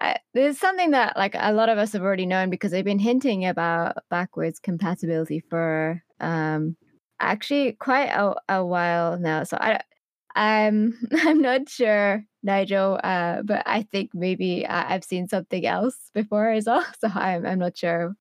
[0.00, 2.98] I, there's something that like a lot of us have already known because they've been
[2.98, 6.76] hinting about backwards compatibility for um,
[7.22, 9.44] actually quite a, a while now.
[9.44, 9.80] So I,
[10.34, 15.96] I'm I'm not sure, Nigel, uh, but I think maybe I, have seen something else
[16.14, 16.84] before as well.
[17.00, 18.14] So I'm I'm not sure.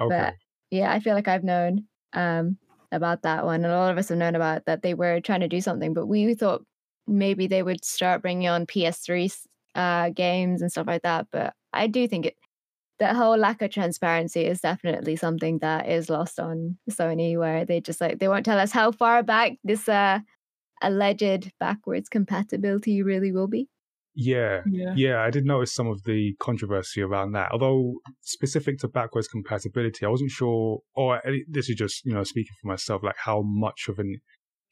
[0.00, 0.08] Okay.
[0.08, 0.34] But
[0.70, 1.84] yeah, I feel like I've known.
[2.12, 2.58] Um,
[2.92, 3.64] about that one.
[3.64, 5.94] And a lot of us have known about that they were trying to do something,
[5.94, 6.64] but we thought
[7.06, 11.26] maybe they would start bringing on PS3 uh, games and stuff like that.
[11.30, 12.36] But I do think it,
[12.98, 17.80] that whole lack of transparency is definitely something that is lost on Sony, where they
[17.80, 20.20] just like they won't tell us how far back this uh,
[20.82, 23.68] alleged backwards compatibility really will be.
[24.18, 27.52] Yeah, yeah, yeah, I did notice some of the controversy around that.
[27.52, 30.80] Although specific to backwards compatibility, I wasn't sure.
[30.94, 34.20] Or this is just you know speaking for myself, like how much of an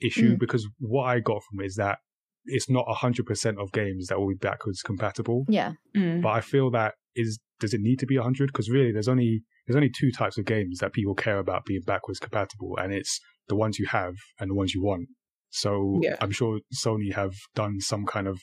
[0.01, 0.37] issue.
[0.37, 0.39] Mm.
[0.39, 1.99] Because what I got from it is that
[2.47, 5.45] it's not hundred percent of games that will be backwards compatible.
[5.49, 6.23] Yeah, mm.
[6.23, 8.49] but I feel that is does it need to be hundred?
[8.49, 11.83] Because really, there's only there's only two types of games that people care about being
[11.87, 15.09] backwards compatible, and it's the ones you have and the ones you want.
[15.51, 16.17] So yeah.
[16.21, 18.41] I'm sure Sony have done some kind of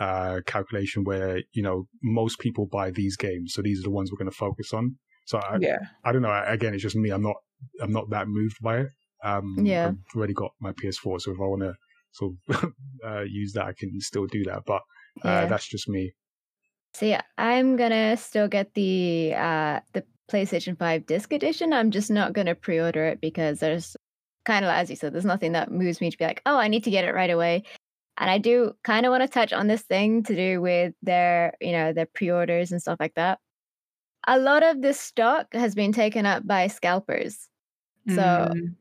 [0.00, 4.10] uh, calculation where you know most people buy these games, so these are the ones
[4.10, 4.96] we're going to focus on.
[5.26, 6.42] So I, yeah, I don't know.
[6.46, 7.10] Again, it's just me.
[7.10, 7.36] I'm not,
[7.80, 8.88] I'm not that moved by it.
[9.22, 11.74] Um, yeah, I've already got my PS4, so if I want to
[12.18, 12.72] sort of
[13.06, 14.62] uh, use that, I can still do that.
[14.66, 14.82] But
[15.24, 15.46] uh, yeah.
[15.46, 16.12] that's just me.
[16.94, 21.72] So yeah, I'm gonna still get the uh, the PlayStation Five Disc Edition.
[21.72, 23.96] I'm just not gonna pre-order it because there's
[24.44, 26.68] kind of as you said, there's nothing that moves me to be like, oh, I
[26.68, 27.64] need to get it right away.
[28.16, 31.54] And I do kind of want to touch on this thing to do with their,
[31.60, 33.38] you know, their pre-orders and stuff like that.
[34.26, 37.48] A lot of this stock has been taken up by scalpers.
[38.08, 38.74] So mm.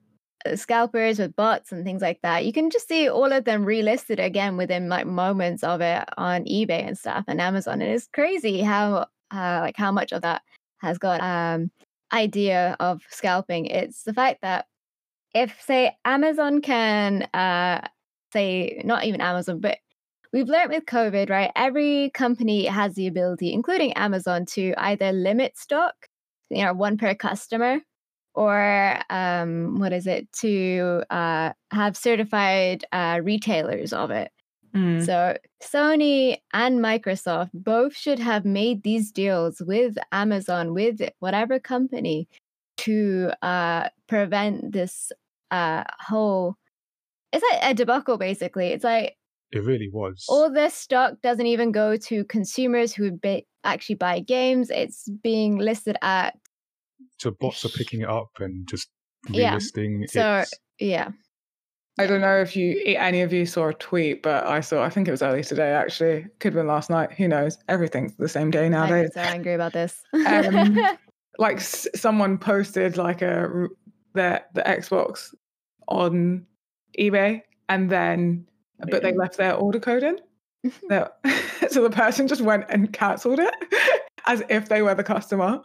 [0.56, 2.45] Scalpers with bots and things like that.
[2.45, 6.45] You can just see all of them relisted again within like moments of it on
[6.45, 7.82] eBay and stuff and Amazon.
[7.82, 10.41] And it's crazy how uh, like how much of that
[10.78, 11.72] has got um
[12.14, 13.65] idea of scalping.
[13.65, 14.65] It's the fact that
[15.34, 17.88] if say Amazon can uh
[18.34, 19.78] say not even Amazon, but
[20.34, 21.52] we've learned with COVID, right?
[21.56, 25.95] Every company has the ability, including Amazon, to either limit stock,
[26.49, 27.80] you know, one per customer,
[28.38, 34.32] or um, what is it, to uh, have certified uh, retailers of it.
[34.76, 35.04] Mm.
[35.04, 42.30] So Sony and Microsoft both should have made these deals with Amazon, with whatever company,
[42.78, 45.12] to uh, prevent this
[45.50, 46.58] uh, whole
[47.34, 48.68] it's like a debacle basically.
[48.68, 49.16] It's like
[49.52, 50.26] it really was.
[50.30, 54.70] All this stock doesn't even go to consumers who ba- actually buy games.
[54.70, 56.36] It's being listed at.
[57.19, 58.89] So bots are picking it up and just
[59.30, 60.06] relisting.
[60.14, 60.44] Yeah.
[60.44, 61.10] So yeah.
[61.99, 64.84] I don't know if you any of you saw a tweet, but I saw.
[64.84, 65.72] I think it was early today.
[65.72, 67.11] Actually, could have been last night.
[67.14, 67.57] Who knows?
[67.69, 69.10] Everything's the same day nowadays.
[69.15, 70.03] I'm so angry about this.
[70.14, 70.77] um,
[71.39, 73.68] like s- someone posted like a
[74.14, 75.34] the the Xbox
[75.88, 76.45] on
[76.99, 78.45] eBay and then
[78.91, 80.19] but they left their order code in.
[81.69, 83.53] so the person just went and cancelled it
[84.27, 85.61] as if they were the customer.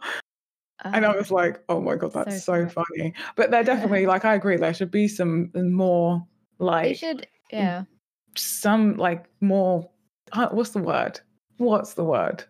[0.83, 3.13] And I was oh, like, oh my god, that's so, so funny.
[3.35, 6.25] But they're definitely like I agree, there should be some more
[6.59, 7.83] like they should yeah.
[8.35, 9.89] Some like more
[10.31, 11.19] uh, what's the word?
[11.57, 12.43] What's the word?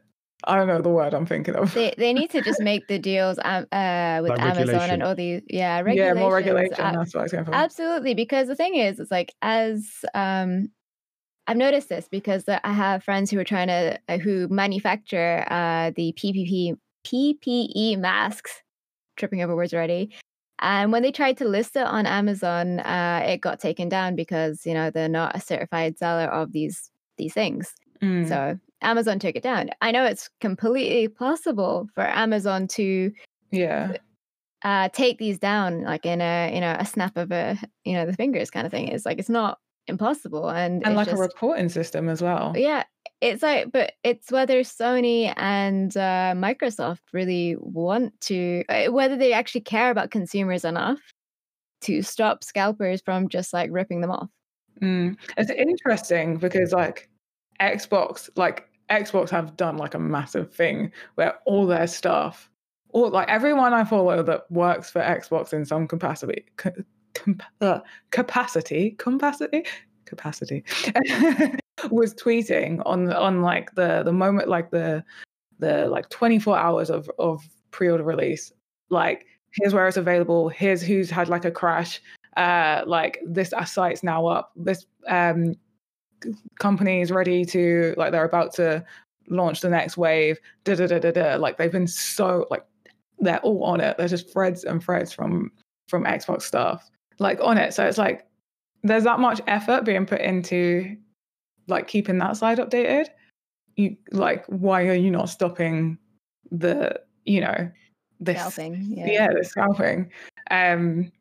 [0.45, 1.73] I don't know the word I'm thinking of.
[1.73, 5.15] They they need to just make the deals um, uh, with like Amazon and all
[5.15, 6.75] these yeah Yeah, more regulation.
[6.77, 7.55] That's what I was going for.
[7.55, 10.69] Absolutely, because the thing is, it's like as um,
[11.47, 15.91] I've noticed this because I have friends who are trying to uh, who manufacture uh,
[15.95, 18.61] the PPP PPE masks.
[19.15, 20.11] Tripping over words already.
[20.59, 24.65] And when they tried to list it on Amazon, uh, it got taken down because
[24.65, 27.75] you know they're not a certified seller of these these things.
[28.01, 28.27] Mm.
[28.27, 29.69] So Amazon took it down.
[29.81, 33.11] I know it's completely possible for Amazon to
[33.51, 33.97] yeah
[34.63, 38.05] uh, take these down like in a you know a snap of a you know
[38.05, 38.87] the fingers kind of thing.
[38.87, 42.53] It's like it's not impossible and and like just, a reporting system as well.
[42.55, 42.83] Yeah,
[43.23, 49.31] it's like but it's whether Sony and uh, Microsoft really want to uh, whether they
[49.31, 50.99] actually care about consumers enough
[51.81, 54.29] to stop scalpers from just like ripping them off.
[54.81, 55.15] Mm.
[55.37, 57.09] It's interesting because like
[57.61, 62.49] Xbox like Xbox have done like a massive thing where all their stuff,
[62.89, 66.43] all like everyone I follow that works for Xbox in some capacity,
[67.61, 67.79] uh,
[68.11, 69.65] capacity, capacity,
[70.05, 70.65] capacity,
[71.89, 75.03] was tweeting on on like the the moment like the
[75.59, 77.41] the like 24 hours of of
[77.71, 78.51] pre-order release,
[78.89, 82.01] like here's where it's available, here's who's had like a crash,
[82.37, 85.55] uh, like this site's now up, this um
[86.59, 88.83] companies ready to like they're about to
[89.29, 90.39] launch the next wave.
[90.63, 91.35] Da da da da da.
[91.35, 92.65] Like they've been so like
[93.19, 93.97] they're all on it.
[93.97, 95.51] There's just threads and threads from
[95.87, 96.89] from Xbox stuff
[97.19, 97.73] like on it.
[97.73, 98.25] So it's like
[98.83, 100.95] there's that much effort being put into
[101.67, 103.07] like keeping that side updated.
[103.75, 105.97] You like why are you not stopping
[106.51, 107.71] the you know
[108.19, 108.83] this scalping?
[108.87, 110.11] Yeah, yeah the scalping.
[110.51, 111.11] Um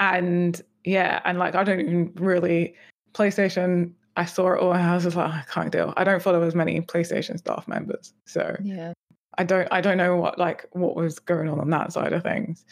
[0.00, 2.74] and yeah, and like I don't even really
[3.14, 3.92] PlayStation.
[4.16, 5.94] I saw it all, and I was just like, I can't deal.
[5.96, 8.92] I don't follow as many PlayStation staff members, so yeah,
[9.36, 9.68] I don't.
[9.70, 12.64] I don't know what like what was going on on that side of things.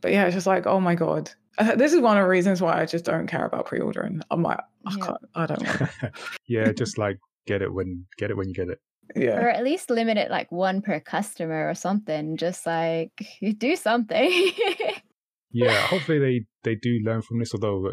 [0.00, 1.30] But yeah, it's just like, oh my god,
[1.76, 4.20] this is one of the reasons why I just don't care about pre-ordering.
[4.30, 5.06] I'm like, I yeah.
[5.06, 5.18] can't.
[5.34, 5.90] I don't want.
[6.46, 8.78] yeah, just like get it when get it when you get it.
[9.14, 9.40] Yeah.
[9.40, 12.36] Or at least limit it like one per customer or something.
[12.36, 14.52] Just like you do something.
[15.50, 17.52] yeah, hopefully they they do learn from this.
[17.54, 17.92] Although uh,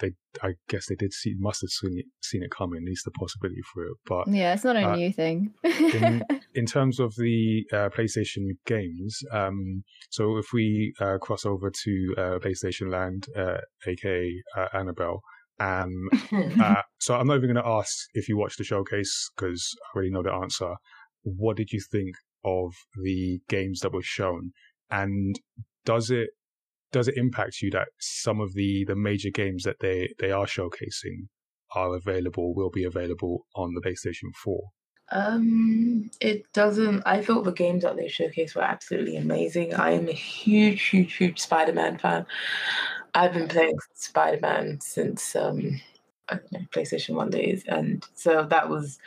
[0.00, 0.12] they,
[0.42, 2.82] I guess they did see must have seen it, seen it coming.
[2.82, 3.92] At least the possibility for it.
[4.06, 5.52] But yeah, it's not a uh, new thing.
[5.64, 6.22] in,
[6.54, 12.14] in, terms of the uh, PlayStation games, um, so if we uh, cross over to
[12.16, 13.26] uh, PlayStation Land,
[13.86, 15.20] aka uh, uh, Annabelle.
[15.58, 16.08] Um,
[16.60, 19.96] uh, so I'm not even going to ask if you watched the showcase because I
[19.96, 20.74] already know the answer.
[21.22, 22.14] What did you think
[22.44, 22.72] of
[23.02, 24.52] the games that were shown?
[24.90, 25.38] And
[25.84, 26.30] does it
[26.92, 30.46] does it impact you that some of the the major games that they they are
[30.46, 31.28] showcasing
[31.74, 34.60] are available will be available on the PlayStation 4?
[35.12, 37.02] Um, it doesn't.
[37.04, 39.74] I thought the games that they showcased were absolutely amazing.
[39.74, 42.26] I am a huge, huge, huge Spider-Man fan.
[43.14, 45.80] I've been playing Spider Man since um,
[46.30, 48.98] know, PlayStation One days, and so that was.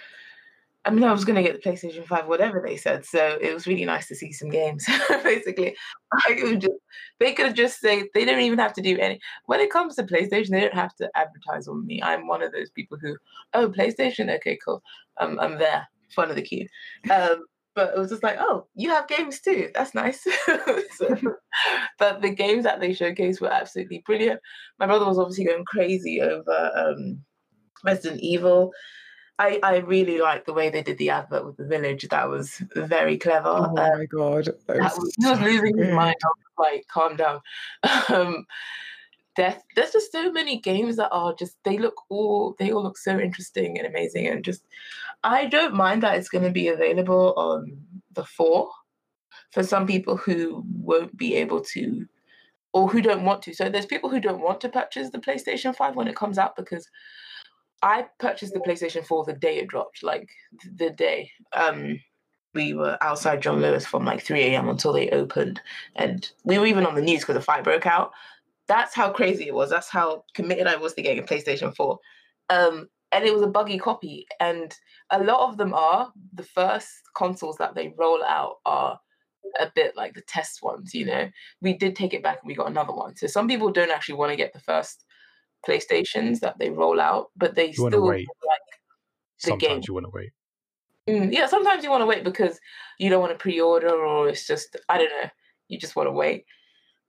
[0.85, 3.05] I mean, I was going to get the PlayStation Five, whatever they said.
[3.05, 4.85] So it was really nice to see some games.
[5.23, 5.76] Basically,
[6.57, 6.73] just
[7.19, 9.19] they could have just say they don't even have to do any.
[9.45, 12.01] When it comes to PlayStation, they don't have to advertise on me.
[12.03, 13.15] I'm one of those people who,
[13.53, 14.84] oh, PlayStation, okay, cool,
[15.19, 16.68] um, I'm there, front of the queue.
[17.10, 17.45] Um,
[17.76, 19.69] but it was just like, oh, you have games too.
[19.73, 20.23] That's nice.
[20.95, 21.18] so,
[21.97, 24.39] but the games that they showcased were absolutely brilliant.
[24.80, 27.22] My brother was obviously going crazy over um,
[27.84, 28.72] Resident Evil.
[29.39, 32.07] I, I really like the way they did the advert with the village.
[32.10, 33.49] That was very clever.
[33.49, 36.15] Oh um, my god, that was, he was losing my mind.
[36.23, 37.41] I was like, calm down.
[38.10, 38.45] Um,
[39.35, 42.97] there's, there's just so many games that are just they look all they all look
[42.97, 44.64] so interesting and amazing and just
[45.23, 47.80] I don't mind that it's going to be available on
[48.11, 48.69] the four
[49.51, 52.05] for some people who won't be able to
[52.73, 53.53] or who don't want to.
[53.53, 56.55] So there's people who don't want to purchase the PlayStation 5 when it comes out
[56.55, 56.89] because
[57.84, 60.30] I purchased the PlayStation 4 the day it dropped, like
[60.77, 61.31] the day.
[61.51, 61.99] Um,
[62.55, 64.69] we were outside John Lewis from like 3 a.m.
[64.69, 65.60] until they opened.
[65.95, 68.11] And we were even on the news because the fight broke out
[68.68, 69.69] that's how crazy it was.
[69.69, 71.99] That's how committed I was to getting a PlayStation 4.
[72.49, 74.26] Um, and it was a buggy copy.
[74.39, 74.73] And
[75.11, 78.99] a lot of them are the first consoles that they roll out are
[79.60, 81.30] a bit like the test ones, you know.
[81.61, 83.15] We did take it back and we got another one.
[83.15, 85.05] So some people don't actually want to get the first
[85.68, 88.27] PlayStations that they roll out, but they you still wait.
[88.48, 88.60] like
[89.41, 89.81] the sometimes game.
[89.88, 90.31] you want to wait.
[91.10, 92.60] Mm, yeah, sometimes you want to wait because
[92.98, 95.30] you don't want to pre-order or it's just I don't know,
[95.68, 96.45] you just want to wait.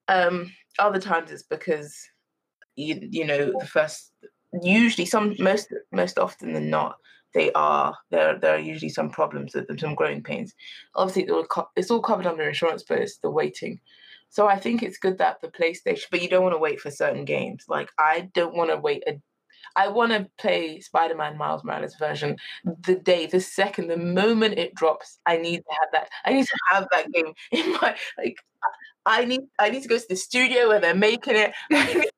[0.09, 1.97] Um, other times it's because
[2.77, 4.13] you you know the first
[4.63, 6.97] usually some most most often than not
[7.35, 10.55] they are there there are usually some problems with them some growing pains
[10.95, 11.29] obviously
[11.77, 13.81] it's all covered under insurance but it's the waiting
[14.35, 16.90] so i think it's good that the playstation but you don't want to wait for
[16.90, 19.20] certain games like i don't want to wait a
[19.77, 24.59] I want to play Spider Man Miles Morales version the day, the second, the moment
[24.59, 25.19] it drops.
[25.27, 26.11] I need to have that.
[26.24, 28.36] I need to have that game in my like.
[29.06, 31.52] I need I need to go to the studio where they're making it.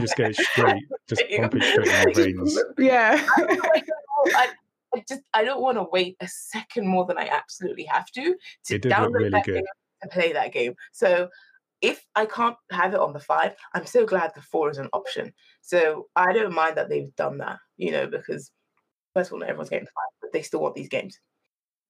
[0.00, 2.58] just get it straight, just pump it straight in your veins.
[2.78, 3.26] Yeah.
[3.36, 4.48] I,
[4.94, 8.34] I just I don't want to wait a second more than I absolutely have to
[8.66, 9.56] to download really that good.
[9.56, 9.64] game
[10.00, 10.74] and play that game.
[10.92, 11.28] So
[11.82, 14.88] if I can't have it on the five, I'm so glad the four is an
[14.92, 15.32] option.
[15.62, 18.50] So I don't mind that they've done that, you know, because
[19.14, 21.18] first of all, not everyone's getting five, but they still want these games.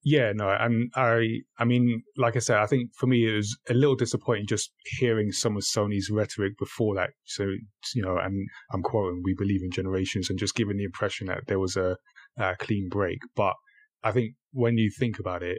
[0.02, 3.58] Yeah, no, and I, I mean, like I said, I think for me it was
[3.68, 7.10] a little disappointing just hearing some of Sony's rhetoric before that.
[7.26, 7.44] So,
[7.94, 11.42] you know, and I'm quoting, "We believe in generations," and just giving the impression that
[11.48, 11.98] there was a,
[12.38, 13.18] a clean break.
[13.36, 13.52] But
[14.02, 15.58] I think when you think about it,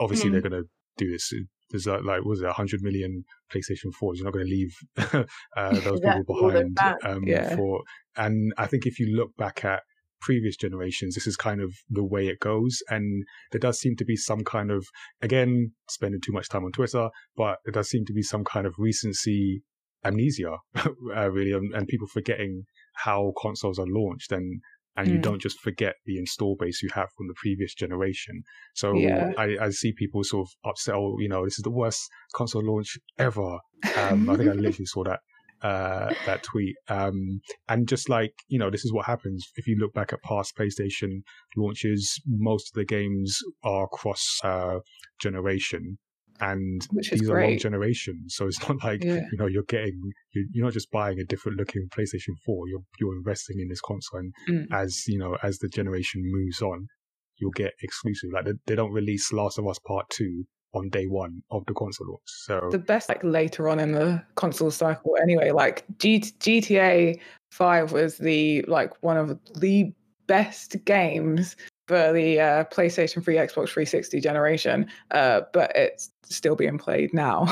[0.00, 0.32] obviously mm.
[0.32, 1.32] they're going to do this
[1.70, 4.16] there's like, like was it 100 million PlayStation 4s?
[4.16, 4.76] You're not going to leave
[5.56, 6.78] uh, those people behind.
[7.04, 7.56] Um, yeah.
[7.56, 7.82] For
[8.16, 9.82] and I think if you look back at
[10.20, 14.04] previous generations, this is kind of the way it goes, and there does seem to
[14.04, 14.86] be some kind of
[15.22, 18.66] again spending too much time on Twitter, but there does seem to be some kind
[18.66, 19.62] of recency
[20.04, 20.56] amnesia,
[21.16, 22.64] uh, really, and, and people forgetting
[22.94, 24.60] how consoles are launched and
[24.96, 25.12] and mm.
[25.12, 28.42] you don't just forget the install base you have from the previous generation.
[28.74, 29.32] So yeah.
[29.36, 32.00] I, I, see people sort of upset, oh, you know, this is the worst
[32.34, 33.58] console launch ever.
[33.96, 35.20] Um, I think I literally saw that
[35.62, 36.76] uh, that tweet.
[36.88, 40.22] Um, and just like, you know, this is what happens if you look back at
[40.22, 41.22] past PlayStation
[41.56, 44.78] launches, most of the games are cross uh,
[45.20, 45.98] generation.
[46.40, 48.34] And Which these are long generations.
[48.36, 49.20] So it's not like yeah.
[49.30, 50.00] you know you're getting
[50.32, 52.68] you're not just buying a different looking PlayStation Four.
[52.68, 54.66] You're you're investing in this console, and mm.
[54.72, 56.86] as you know, as the generation moves on,
[57.38, 58.30] you'll get exclusive.
[58.32, 60.44] Like they, they don't release Last of Us Part Two
[60.74, 62.20] on day one of the console launch.
[62.26, 65.50] So the best like later on in the console cycle anyway.
[65.50, 67.18] Like G- GTA
[67.50, 69.92] Five was the like one of the
[70.26, 71.56] best games
[71.86, 77.46] for the uh, PlayStation 3, Xbox 360 generation, uh, but it's still being played now.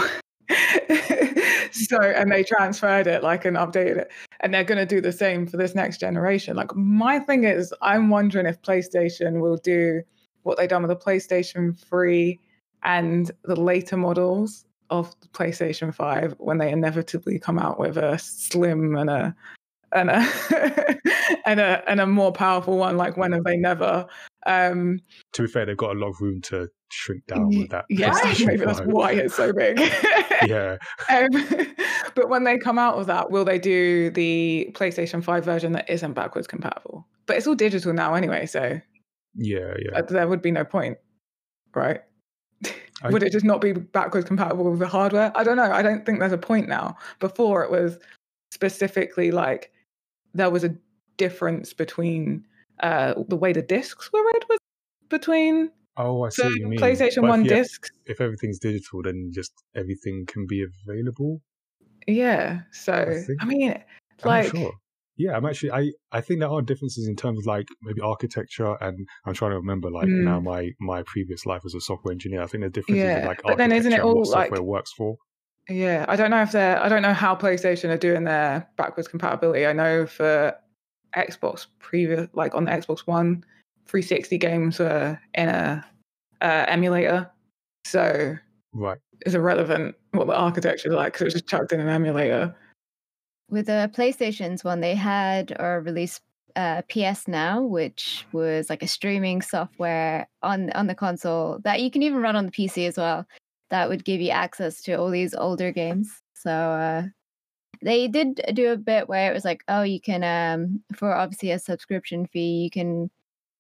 [1.71, 5.13] so, and they transferred it like and updated it, and they're going to do the
[5.13, 6.57] same for this next generation.
[6.57, 10.03] Like, my thing is, I'm wondering if PlayStation will do
[10.43, 12.39] what they done with the PlayStation 3
[12.83, 18.97] and the later models of PlayStation 5 when they inevitably come out with a slim
[18.97, 19.35] and a
[19.95, 20.99] and a
[21.47, 24.07] and a and a more powerful one like when have they never
[24.47, 24.99] um
[25.33, 28.13] to be fair they've got a lot of room to shrink down with that yeah
[28.45, 29.81] maybe that's why it's so big.
[30.47, 30.77] Yeah.
[31.09, 31.29] Um,
[32.15, 35.89] but when they come out of that will they do the playstation 5 version that
[35.89, 37.07] isn't backwards compatible?
[37.25, 38.79] But it's all digital now anyway so
[39.37, 40.03] yeah yeah.
[40.03, 40.99] there would be no point
[41.75, 42.01] right?
[43.03, 43.11] I...
[43.11, 45.33] would it just not be backwards compatible with the hardware?
[45.35, 46.97] I don't know i don't think there's a point now.
[47.21, 47.99] Before it was
[48.55, 49.73] specifically like
[50.35, 50.75] there was a
[51.17, 52.45] difference between
[52.81, 54.59] uh, the way the discs were read was
[55.09, 56.79] between Oh, I see what you mean.
[56.79, 57.91] PlayStation but 1 if, discs.
[58.07, 61.41] If everything's digital, then just everything can be available.
[62.07, 62.63] Yeah.
[62.73, 63.83] So, I, I mean,
[64.25, 64.51] like.
[64.51, 64.73] Sure.
[65.17, 65.71] Yeah, I'm actually.
[65.71, 69.53] I I think there are differences in terms of like maybe architecture, and I'm trying
[69.53, 70.25] to remember like mm.
[70.25, 72.43] now my my previous life as a software engineer.
[72.43, 74.93] I think there's differences yeah, in like but then isn't it all like software works
[74.93, 75.17] for.
[75.69, 76.83] Yeah, I don't know if they're.
[76.83, 79.67] I don't know how PlayStation are doing their backwards compatibility.
[79.67, 80.55] I know for
[81.17, 83.45] Xbox previous, like on the Xbox One,
[83.87, 85.85] 360 games were in a
[86.43, 87.31] uh, emulator,
[87.87, 88.37] so
[88.75, 91.89] right, it's irrelevant what the architecture is like because it was just chucked in an
[91.89, 92.55] emulator.
[93.49, 96.21] With the PlayStation's one, they had or released
[96.57, 101.91] uh, PS Now, which was like a streaming software on on the console that you
[101.91, 103.27] can even run on the PC as well
[103.71, 106.21] that would give you access to all these older games.
[106.35, 107.03] So uh,
[107.83, 111.51] they did do a bit where it was like, oh, you can um for obviously
[111.51, 113.11] a subscription fee, you can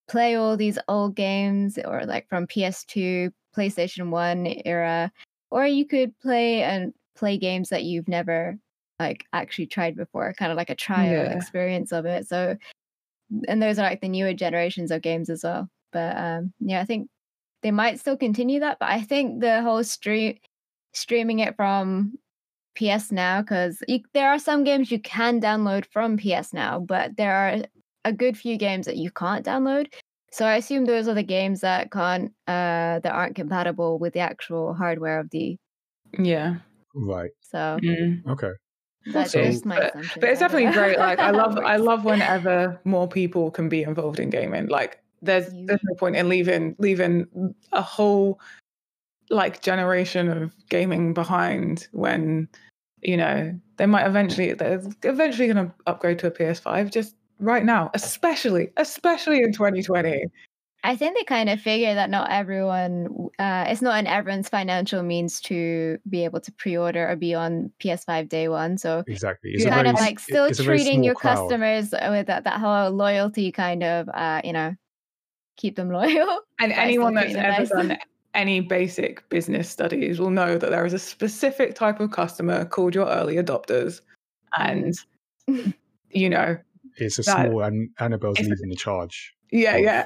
[0.08, 5.12] play all these old games or like from PS2, PlayStation 1 era,
[5.50, 8.58] or you could play and play games that you've never
[8.98, 11.36] like actually tried before, kind of like a trial yeah.
[11.36, 12.26] experience of it.
[12.26, 12.56] So
[13.48, 15.68] and those are like the newer generations of games as well.
[15.92, 17.08] But um yeah, I think
[17.64, 20.36] they might still continue that, but I think the whole stream
[20.92, 22.12] streaming it from
[22.76, 23.82] PS Now because
[24.12, 27.62] there are some games you can download from PS Now, but there are
[28.04, 29.86] a good few games that you can't download.
[30.30, 34.20] So I assume those are the games that can't uh that aren't compatible with the
[34.20, 35.56] actual hardware of the
[36.18, 36.56] yeah
[36.94, 37.30] right.
[37.40, 38.26] So mm.
[38.28, 38.52] okay.
[39.12, 40.98] That's so, just my but, but it's definitely great.
[40.98, 44.68] Like I love I love whenever more people can be involved in gaming.
[44.68, 48.40] Like there's there's no point in leaving leaving a whole
[49.30, 52.48] like generation of gaming behind when
[53.00, 57.64] you know they might eventually they're eventually going to upgrade to a PS5 just right
[57.64, 60.26] now especially especially in 2020
[60.84, 65.02] I think they kind of figure that not everyone, uh, it's not in everyone's financial
[65.02, 68.76] means to be able to pre-order or be on PS5 day one.
[68.76, 71.36] So exactly, it's kind very, of like still treating your crowd.
[71.36, 74.74] customers with that, that whole loyalty kind of, uh, you know,
[75.56, 76.40] keep them loyal.
[76.60, 77.68] And anyone that's ever nice.
[77.68, 77.98] done
[78.32, 82.94] any basic business studies will know that there is a specific type of customer called
[82.94, 84.00] your early adopters.
[84.56, 84.94] And,
[86.10, 86.56] you know,
[86.96, 89.34] it's a that, small and Annabelle's leading the charge.
[89.50, 90.04] Yeah, yeah.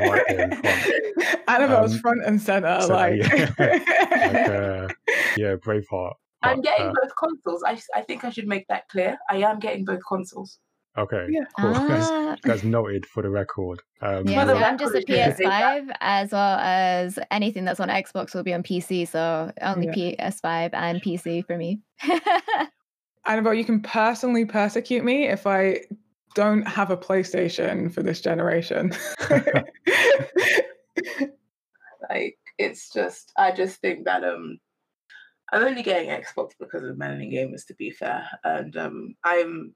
[0.00, 4.88] like Annabelle's um, front and center, so, like, yeah, like uh,
[5.36, 6.14] yeah, Braveheart.
[6.40, 7.62] But, I'm getting uh, both consoles.
[7.66, 9.18] I, I think I should make that clear.
[9.30, 10.58] I am getting both consoles.
[10.98, 11.44] Okay, yeah.
[11.58, 11.74] cool.
[11.76, 12.36] Ah.
[12.44, 13.80] That's, noted for the record.
[14.02, 18.42] Um, yeah, so I'm just a PS5 as well as anything that's on Xbox will
[18.42, 19.08] be on PC.
[19.08, 20.16] So only yeah.
[20.30, 21.80] PS5 and PC for me.
[23.26, 25.80] Annabelle, you can personally persecute me if I
[26.34, 28.92] don't have a PlayStation for this generation.
[32.10, 34.58] like it's just, I just think that um,
[35.52, 39.74] I'm only getting Xbox because of Melanin Gamers, to be fair, and um, I'm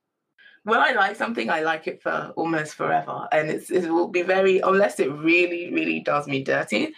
[0.64, 4.22] when I like something, I like it for almost forever, and it's it will be
[4.22, 6.92] very unless it really really does me dirty.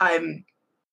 [0.00, 0.44] I'm,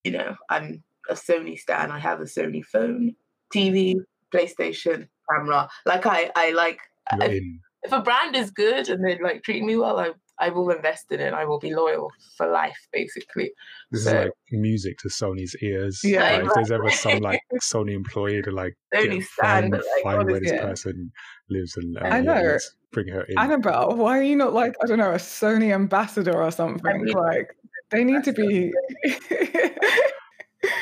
[0.04, 1.92] you know, I'm a Sony stan.
[1.92, 3.16] I have a Sony phone,
[3.54, 3.96] TV,
[4.34, 5.70] PlayStation, camera.
[5.86, 6.80] Like I I like
[7.14, 7.44] if,
[7.84, 10.12] if, a brand is good and they like treat me well, I
[10.42, 11.34] I will invest in it.
[11.34, 13.52] I will be loyal for life, basically.
[13.92, 16.02] This so, is like music to Sony's ears.
[16.04, 20.26] Yeah, like, if there's ever some like Sony employee to like Sony find, like, find
[20.26, 21.12] where this person
[21.50, 22.42] lives and um, I know.
[22.42, 22.58] Yeah,
[22.92, 23.38] bring her in.
[23.38, 27.06] Annabelle, why are you not like I don't know a Sony ambassador or something?
[27.08, 27.56] Like
[27.92, 28.72] they need to be.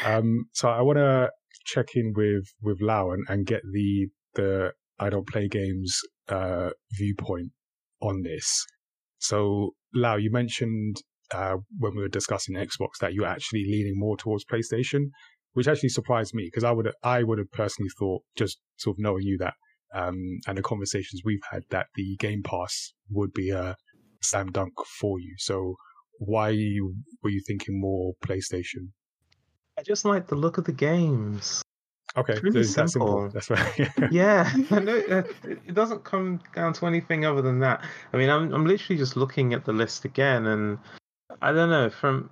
[0.05, 0.45] um.
[0.53, 1.31] So I want to
[1.65, 5.99] check in with with Lau and, and get the the I don't play games
[6.29, 7.51] uh viewpoint
[8.01, 8.65] on this.
[9.19, 10.97] So Lau, you mentioned
[11.33, 15.09] uh, when we were discussing Xbox that you're actually leaning more towards PlayStation,
[15.53, 18.99] which actually surprised me because I would I would have personally thought just sort of
[18.99, 19.53] knowing you that
[19.93, 23.75] um, and the conversations we've had that the Game Pass would be a
[24.21, 25.35] slam dunk for you.
[25.37, 25.75] So
[26.19, 26.49] why
[27.23, 28.89] were you thinking more PlayStation?
[29.77, 31.61] I just like the look of the games.
[32.17, 32.89] Okay, it's really simple.
[32.89, 33.29] simple.
[33.29, 33.89] That's right.
[34.11, 37.83] yeah, it doesn't come down to anything other than that.
[38.13, 40.79] I mean, I'm I'm literally just looking at the list again, and
[41.41, 42.29] I don't know from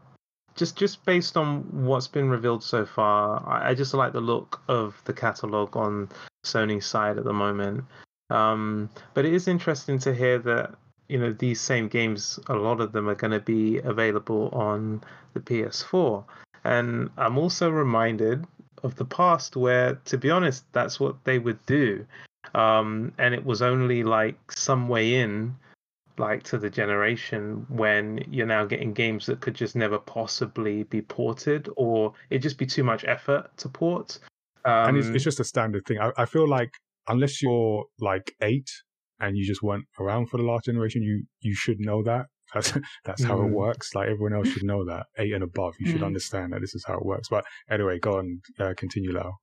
[0.56, 4.62] just just based on what's been revealed so far, I, I just like the look
[4.68, 6.10] of the catalog on
[6.44, 7.86] Sony's side at the moment.
[8.30, 10.74] Um, but it is interesting to hear that
[11.08, 15.04] you know these same games, a lot of them are going to be available on
[15.34, 16.26] the PS4.
[16.64, 18.46] And I'm also reminded
[18.88, 22.06] of the past where, to be honest, that's what they would do.
[22.56, 25.56] Um, and it was only like some way in,
[26.18, 31.02] like to the generation, when you're now getting games that could just never possibly be
[31.02, 34.18] ported, or it just be too much effort to port.
[34.66, 36.00] Um, and it's, it's, just a standard thing.
[36.00, 36.72] I, I feel like
[37.08, 38.70] unless you're like eight
[39.20, 42.26] and you just weren't around for the last generation, you you should know that.
[42.54, 42.74] That's
[43.06, 43.48] that's how mm.
[43.48, 43.96] it works.
[43.96, 45.08] Like everyone else should know that.
[45.18, 45.92] Eight and above, you mm.
[45.92, 47.30] should understand that this is how it works.
[47.30, 49.38] But anyway, go on, uh, continue, Lau.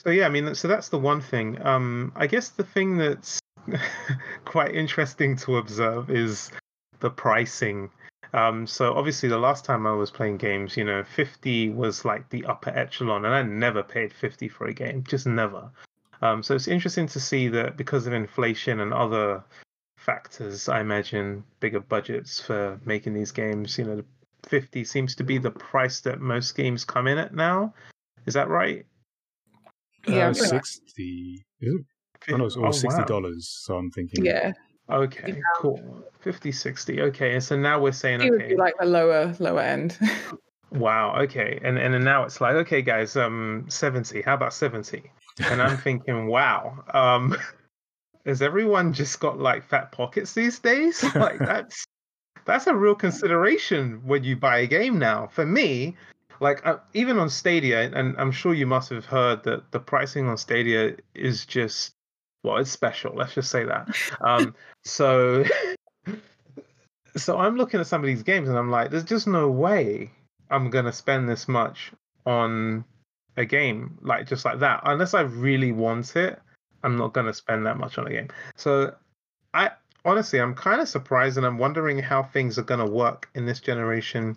[0.00, 1.64] So yeah, I mean, so that's the one thing.
[1.64, 3.38] Um, I guess the thing that's
[4.44, 6.50] quite interesting to observe is
[7.00, 7.90] the pricing.
[8.34, 12.28] Um, so obviously, the last time I was playing games, you know, fifty was like
[12.30, 15.70] the upper echelon, and I never paid fifty for a game, just never.
[16.22, 19.42] Um, so it's interesting to see that because of inflation and other
[20.04, 23.78] factors, I imagine bigger budgets for making these games.
[23.78, 24.02] You know,
[24.46, 27.74] 50 seems to be the price that most games come in at now.
[28.26, 28.84] Is that right?
[30.06, 31.44] Yeah, uh, 60.
[31.60, 31.84] Is it?
[32.32, 33.22] Oh, no, it's oh, $60.
[33.22, 33.30] Wow.
[33.40, 34.24] So I'm thinking.
[34.24, 34.52] Yeah.
[34.90, 36.04] Okay, cool.
[36.20, 37.00] 50, 60.
[37.02, 38.30] Okay, and so now we're saying it okay.
[38.30, 39.98] would be like the lower lower end.
[40.72, 41.16] wow.
[41.22, 44.22] Okay, and and then now it's like okay, guys, um, 70.
[44.22, 45.02] How about 70?
[45.44, 46.84] And I'm thinking, wow.
[46.92, 47.36] Um,
[48.26, 51.02] has everyone just got like fat pockets these days?
[51.14, 51.84] like that's
[52.44, 55.28] that's a real consideration when you buy a game now.
[55.28, 55.96] For me,
[56.40, 60.28] like uh, even on Stadia, and I'm sure you must have heard that the pricing
[60.28, 61.92] on Stadia is just
[62.42, 63.14] well, it's special.
[63.14, 63.88] Let's just say that.
[64.20, 64.54] Um,
[64.84, 65.44] so,
[67.16, 70.10] so I'm looking at some of these games and I'm like, there's just no way
[70.50, 71.92] I'm gonna spend this much
[72.26, 72.84] on
[73.36, 76.40] a game like just like that unless I really want it.
[76.82, 78.28] I'm not going to spend that much on a game.
[78.56, 78.94] So
[79.54, 79.70] I
[80.04, 83.46] honestly, I'm kind of surprised, and I'm wondering how things are going to work in
[83.46, 84.36] this generation.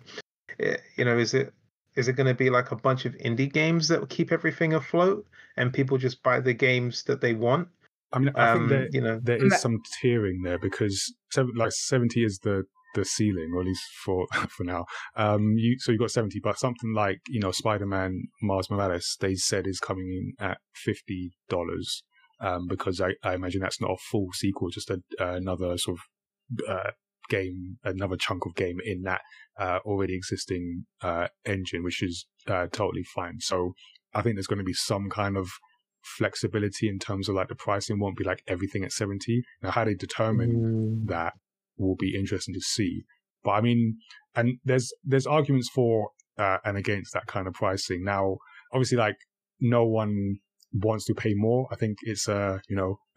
[0.60, 1.52] Eh, you know, is it
[1.96, 4.74] is it going to be like a bunch of indie games that will keep everything
[4.74, 7.68] afloat, and people just buy the games that they want?
[8.12, 11.12] I mean, I um, think there, you know there is some tiering there because
[11.54, 12.64] like seventy is the
[12.94, 14.86] the ceiling, or at least for for now.
[15.16, 19.16] Um, you so you got seventy, but something like you know Spider Man Miles Morales,
[19.20, 22.02] they said is coming in at fifty dollars
[22.40, 25.98] um, because I, I, imagine that's not a full sequel, just a, uh, another sort
[25.98, 26.90] of uh,
[27.28, 29.20] game, another chunk of game in that
[29.58, 33.40] uh, already existing uh, engine, which is uh, totally fine.
[33.40, 33.72] So
[34.14, 35.48] I think there's going to be some kind of
[36.02, 39.42] flexibility in terms of like the pricing won't be like everything at 70.
[39.62, 41.08] Now, how they determine mm.
[41.08, 41.34] that
[41.76, 43.04] will be interesting to see.
[43.42, 43.98] But I mean,
[44.34, 48.04] and there's there's arguments for uh, and against that kind of pricing.
[48.04, 48.38] Now,
[48.72, 49.16] obviously, like
[49.60, 50.38] no one
[50.72, 51.68] wants to pay more.
[51.70, 52.98] I think it's uh, you know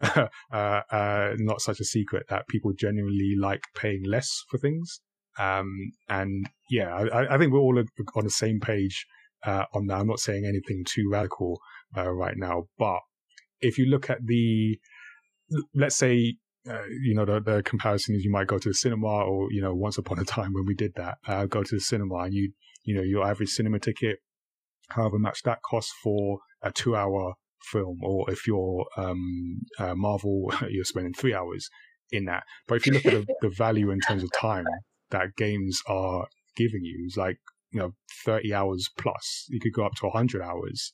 [0.52, 5.00] uh, uh, not such a secret that people genuinely like paying less for things.
[5.38, 9.06] Um, and yeah, I, I, think we're all on the same page
[9.44, 10.00] uh, on that.
[10.00, 11.60] I'm not saying anything too radical
[11.96, 12.98] uh, right now, but
[13.60, 14.78] if you look at the,
[15.74, 16.36] let's say,
[16.68, 19.62] uh, you know, the, the comparison is you might go to the cinema or, you
[19.62, 22.34] know, once upon a time when we did that, uh, go to the cinema and
[22.34, 22.52] you,
[22.84, 24.18] you know, your average cinema ticket,
[24.90, 30.52] however much that costs for a two hour film, or if you're um, uh, Marvel,
[30.68, 31.68] you're spending three hours
[32.10, 32.44] in that.
[32.66, 34.64] But if you look at the, the value in terms of time
[35.10, 36.26] that games are
[36.56, 37.38] giving you, it's like
[37.72, 37.90] you know
[38.24, 39.46] 30 hours plus.
[39.48, 40.92] You could go up to 100 hours,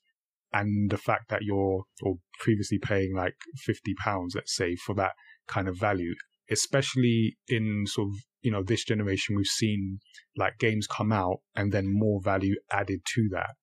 [0.52, 5.12] and the fact that you're or previously paying like 50 pounds, let's say, for that
[5.47, 6.14] kind of value,
[6.51, 8.14] especially in sort of
[8.47, 9.98] you know, this generation, we've seen
[10.36, 13.56] like games come out and then more value added to that.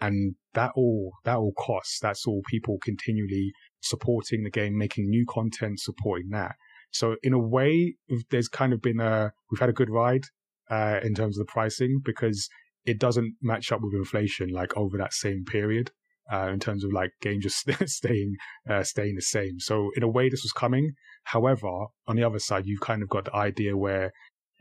[0.00, 1.98] And that all, that all costs.
[2.00, 6.52] That's all people continually supporting the game, making new content, supporting that.
[6.90, 7.96] So in a way,
[8.30, 10.24] there's kind of been a, we've had a good ride,
[10.70, 12.48] uh, in terms of the pricing because
[12.84, 15.90] it doesn't match up with inflation like over that same period.
[16.32, 18.34] Uh, in terms of like games just staying
[18.70, 19.60] uh, staying the same.
[19.60, 20.92] So in a way, this was coming.
[21.24, 21.68] However,
[22.06, 24.10] on the other side, you've kind of got the idea where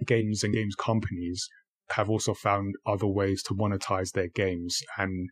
[0.06, 1.48] games and games companies
[1.91, 5.30] have also found other ways to monetize their games and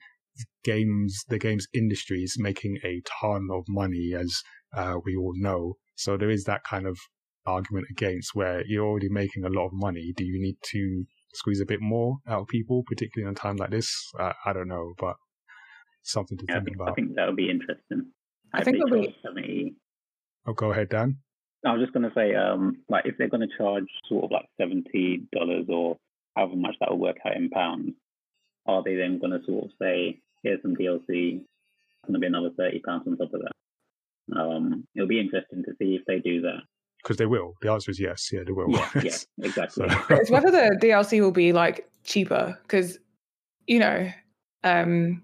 [0.63, 4.41] games the games industry is making a ton of money as
[4.75, 5.75] uh, we all know.
[5.95, 6.97] So there is that kind of
[7.45, 10.13] argument against where you're already making a lot of money.
[10.15, 13.55] Do you need to squeeze a bit more out of people particularly in a time
[13.55, 13.89] like this?
[14.19, 15.15] Uh, i don't know but
[16.03, 16.89] something to yeah, think I think, about.
[16.89, 18.11] i think that would be interesting.
[18.53, 19.75] I think it'll be 70,
[20.47, 21.17] oh go ahead dan.
[21.65, 24.31] I was just going to say, um, like, if they're going to charge sort of
[24.31, 25.97] like seventy dollars or
[26.35, 27.93] however much that will work out in pounds,
[28.65, 30.99] are they then going to sort of say, here's some DLC,
[31.39, 34.39] it's going to be another thirty pounds on top of that?
[34.39, 36.61] Um, it'll be interesting to see if they do that.
[37.03, 37.55] Because they will.
[37.61, 38.29] The answer is yes.
[38.31, 38.69] Yeah, they will.
[38.71, 39.89] Yeah, yeah exactly.
[39.89, 42.97] So- it's whether the DLC will be like cheaper because
[43.67, 44.11] you know
[44.63, 45.23] um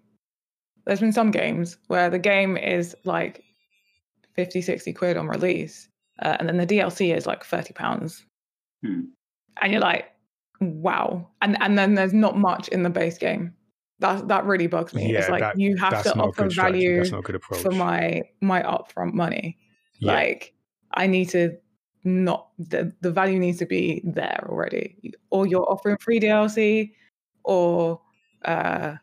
[0.86, 3.44] there's been some games where the game is like
[4.36, 5.90] 50 60 quid on release
[6.22, 8.24] uh, and then the DLC is like 30 pounds
[8.86, 9.02] Hmm.
[9.60, 10.12] and you're like
[10.62, 13.54] wow and and then there's not much in the base game
[14.00, 17.20] that that really bugs me it's like that- you have to offer value That's not
[17.20, 17.62] a good approach.
[17.62, 19.58] for my my upfront money
[20.00, 20.14] Yeah.
[20.14, 20.54] like
[20.94, 21.58] I need to
[22.04, 24.96] not the the value needs to be there already.
[25.30, 26.94] Or you're offering free DLC
[27.44, 28.00] or
[28.46, 28.96] uh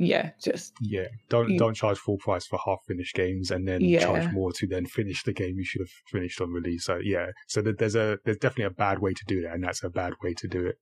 [0.00, 3.82] yeah, just Yeah, don't You- don't charge full price for half finished games and then
[3.82, 4.00] Yeah.
[4.00, 6.84] charge more to then finish the game you should have finished on release.
[6.86, 9.62] So yeah, so that there's a there's definitely a bad way to do that, and
[9.62, 10.76] that's a bad way to do it.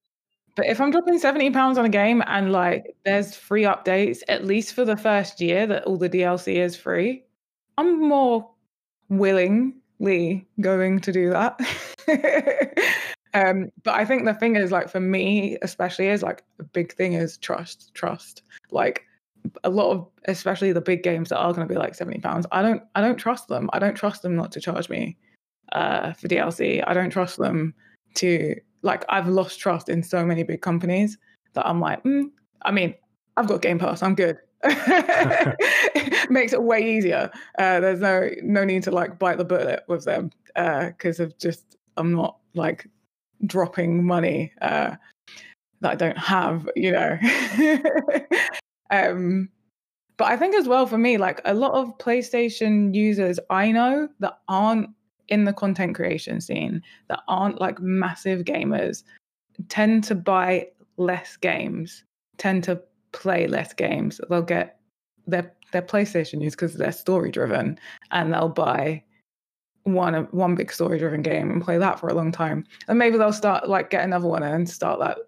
[0.57, 4.45] but if I'm dropping 70 pounds on a game and like there's free updates, at
[4.45, 7.24] least for the first year that all the DLC is free,
[7.77, 8.51] I'm more
[9.09, 11.61] willingly going to do that.
[13.35, 16.93] um, but I think the thing is like for me, especially is like a big
[16.93, 18.43] thing is trust, trust.
[18.70, 19.05] Like
[19.65, 22.47] a lot of especially the big games that are going to be like 70 pounds
[22.52, 23.69] i don't i don't trust them.
[23.73, 25.16] I don't trust them not to charge me
[25.73, 27.74] uh for dlc i don't trust them
[28.15, 31.19] to like i've lost trust in so many big companies
[31.55, 32.31] that i'm like mm,
[32.62, 32.94] i mean
[33.36, 34.39] i've got game pass i'm good.
[36.31, 37.31] Makes it way easier.
[37.59, 41.36] Uh there's no no need to like bite the bullet with them uh because of
[41.39, 42.86] just i'm not like
[43.47, 44.97] dropping money uh
[45.81, 47.16] that i don't have you know
[48.90, 49.48] um
[50.16, 54.09] but i think as well for me like a lot of playstation users i know
[54.20, 54.89] that aren't
[55.28, 59.02] in the content creation scene that aren't like massive gamers
[59.69, 60.66] tend to buy
[60.97, 62.05] less games
[62.39, 62.81] tend to
[63.12, 64.20] play less games.
[64.31, 64.78] They'll get
[65.27, 67.78] their their playstation use because they're story driven
[68.10, 69.02] and they'll buy
[69.82, 72.65] one one big story driven game and play that for a long time.
[72.89, 75.19] And maybe they'll start like get another one and start that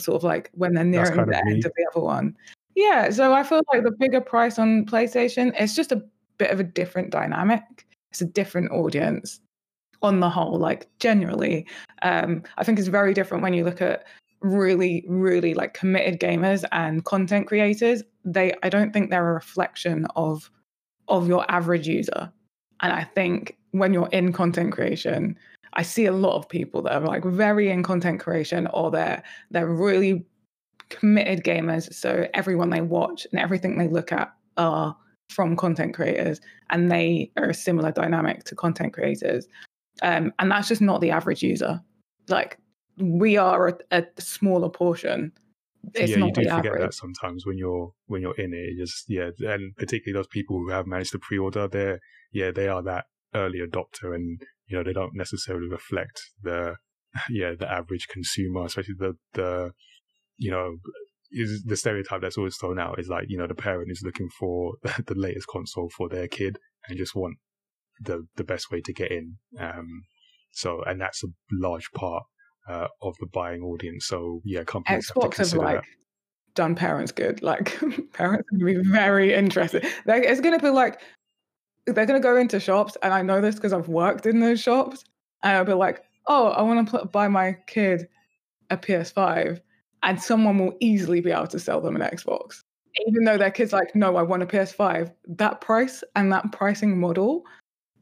[0.00, 2.36] sort of like when they're nearing the end of the other one
[2.74, 6.02] yeah, so I feel like the bigger price on PlayStation, it's just a
[6.38, 7.62] bit of a different dynamic.
[8.10, 9.40] It's a different audience
[10.02, 11.66] on the whole, like generally.
[12.02, 14.04] Um, I think it's very different when you look at
[14.40, 18.02] really, really like committed gamers and content creators.
[18.24, 20.50] They I don't think they're a reflection of
[21.08, 22.30] of your average user.
[22.80, 25.36] And I think when you're in content creation,
[25.74, 29.22] I see a lot of people that are like very in content creation or they're
[29.50, 30.24] they're really
[30.90, 34.96] committed gamers so everyone they watch and everything they look at are
[35.30, 36.40] from content creators
[36.70, 39.46] and they are a similar dynamic to content creators.
[40.02, 41.80] Um, and that's just not the average user.
[42.28, 42.58] Like
[42.98, 45.32] we are a, a smaller portion.
[45.94, 46.80] It's yeah, you not do forget average.
[46.80, 48.56] that sometimes when you're when you're in it.
[48.56, 52.00] it Just yeah, and particularly those people who have managed to pre-order, they're
[52.32, 53.04] yeah, they are that
[53.34, 56.76] early adopter, and you know they don't necessarily reflect the
[57.30, 59.72] yeah the average consumer, especially the the
[60.36, 60.76] you know
[61.30, 64.28] is the stereotype that's always thrown out is like you know the parent is looking
[64.38, 64.74] for
[65.06, 66.58] the latest console for their kid
[66.88, 67.36] and just want
[68.00, 69.36] the the best way to get in.
[69.58, 70.02] Um,
[70.52, 72.24] so and that's a large part
[72.68, 74.06] uh, of the buying audience.
[74.06, 75.84] So yeah, companies have to Xbox have consider like that.
[76.54, 77.42] done parents good.
[77.42, 77.78] Like
[78.12, 79.86] parents are gonna be very interested.
[80.06, 81.00] Like, it's gonna be like
[81.86, 85.04] they're gonna go into shops, and I know this because I've worked in those shops,
[85.42, 88.08] and I'll be like, "Oh, I want to buy my kid
[88.70, 89.60] a PS5,"
[90.04, 92.62] and someone will easily be able to sell them an Xbox,
[93.06, 96.98] even though their kid's like, "No, I want a PS5." That price and that pricing
[96.98, 97.44] model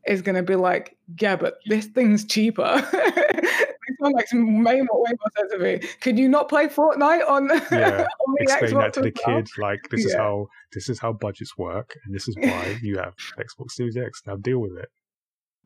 [0.06, 2.86] is gonna be like, "Yeah, but this thing's cheaper.
[2.92, 5.80] this one makes way more, way more sense to me.
[6.00, 8.06] Could you not play Fortnite on, yeah.
[8.26, 9.36] on the Explain Xbox that to the well?
[9.36, 9.52] kids.
[9.58, 10.06] Like this yeah.
[10.06, 13.96] is how this is how budgets work, and this is why you have Xbox Series
[13.96, 14.22] X.
[14.26, 14.88] Now deal with it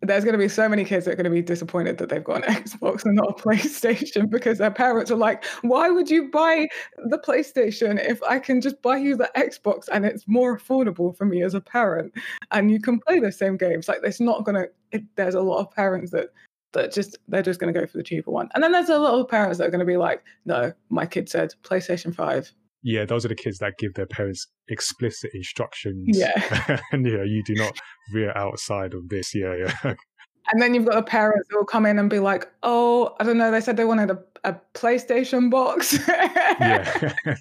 [0.02, 2.22] there's going to be so many kids that are going to be disappointed that they've
[2.22, 6.30] got an Xbox and not a PlayStation because their parents are like, why would you
[6.30, 6.68] buy
[7.08, 11.24] the PlayStation if I can just buy you the Xbox and it's more affordable for
[11.24, 12.12] me as a parent
[12.50, 13.88] and you can play the same games?
[13.88, 16.28] Like, it's not going to, there's a lot of parents that
[16.72, 18.50] that just they're just going to go for the cheaper one.
[18.54, 21.06] And then there's a lot of parents that are going to be like, no, my
[21.06, 22.52] kid said PlayStation 5
[22.86, 26.16] yeah, those are the kids that give their parents explicit instructions.
[26.16, 26.80] Yeah.
[26.92, 27.76] and yeah, you do not
[28.12, 29.34] veer outside of this.
[29.34, 29.94] Yeah, yeah.
[30.52, 33.24] And then you've got the parents who will come in and be like, oh, I
[33.24, 35.98] don't know, they said they wanted a, a PlayStation box.
[36.06, 37.14] yeah.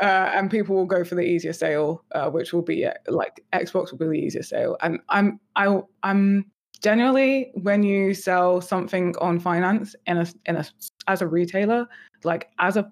[0.00, 3.44] uh, and people will go for the easier sale, uh, which will be uh, like
[3.52, 4.76] Xbox will be the easier sale.
[4.80, 6.50] And I'm I I'm
[6.82, 10.64] generally when you sell something on finance in a in a
[11.06, 11.86] as a retailer,
[12.24, 12.90] like as a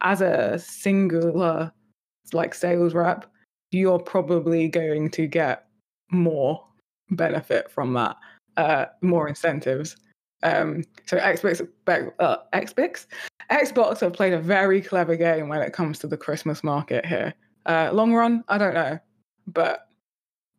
[0.00, 1.72] as a singular
[2.32, 3.26] like sales rep,
[3.70, 5.66] you're probably going to get
[6.10, 6.64] more
[7.10, 8.16] benefit from that,
[8.56, 9.96] uh, more incentives.
[10.42, 11.66] Um, so Xbox,
[12.18, 13.06] uh, Xbox,
[13.50, 17.34] Xbox have played a very clever game when it comes to the Christmas market here.
[17.66, 18.98] Uh, long run, I don't know,
[19.46, 19.88] but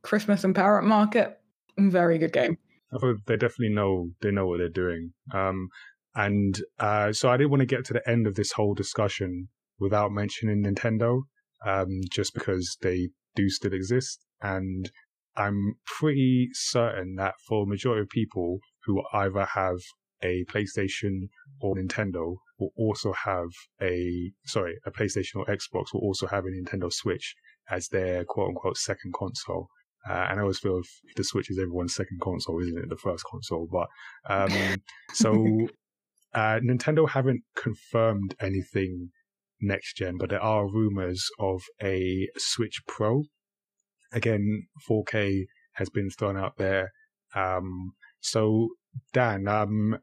[0.02, 1.40] Christmas and parent market,
[1.78, 2.58] very good game.
[2.94, 5.12] I they definitely know they know what they're doing.
[5.34, 5.70] Um,
[6.16, 9.50] and uh, so I didn't want to get to the end of this whole discussion
[9.80, 11.22] without mentioning Nintendo,
[11.66, 14.26] um, just because they do still exist.
[14.42, 14.90] And
[15.36, 19.78] I'm pretty certain that for a majority of people who either have
[20.24, 21.28] a PlayStation
[21.60, 23.50] or Nintendo will also have
[23.82, 27.36] a sorry a PlayStation or Xbox will also have a Nintendo Switch
[27.70, 29.68] as their quote unquote second console.
[30.10, 32.96] Uh, and I always feel if the Switch is everyone's second console, isn't it the
[32.96, 33.68] first console?
[33.70, 33.88] But
[34.30, 34.76] um,
[35.14, 35.68] so
[36.36, 39.10] uh, Nintendo haven't confirmed anything
[39.62, 43.24] next gen, but there are rumors of a Switch Pro.
[44.12, 46.92] Again, 4K has been thrown out there.
[47.34, 48.70] Um, so
[49.14, 49.98] Dan, um,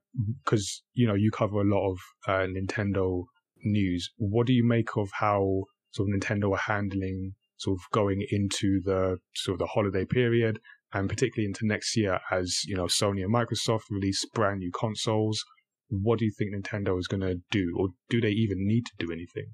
[0.44, 3.24] because you know you cover a lot of uh, Nintendo
[3.64, 8.26] news, what do you make of how sort of Nintendo are handling sort of going
[8.30, 10.58] into the sort of the holiday period
[10.92, 15.44] and particularly into next year as you know Sony and Microsoft release brand new consoles?
[15.92, 18.92] What do you think Nintendo is going to do, or do they even need to
[18.98, 19.46] do anything?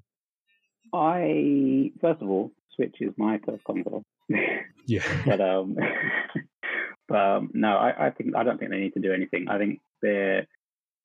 [0.93, 4.03] I first of all, Switch is my first console.
[4.87, 5.75] yeah, but um,
[7.07, 9.47] but um, no, I, I think I don't think they need to do anything.
[9.49, 10.47] I think they're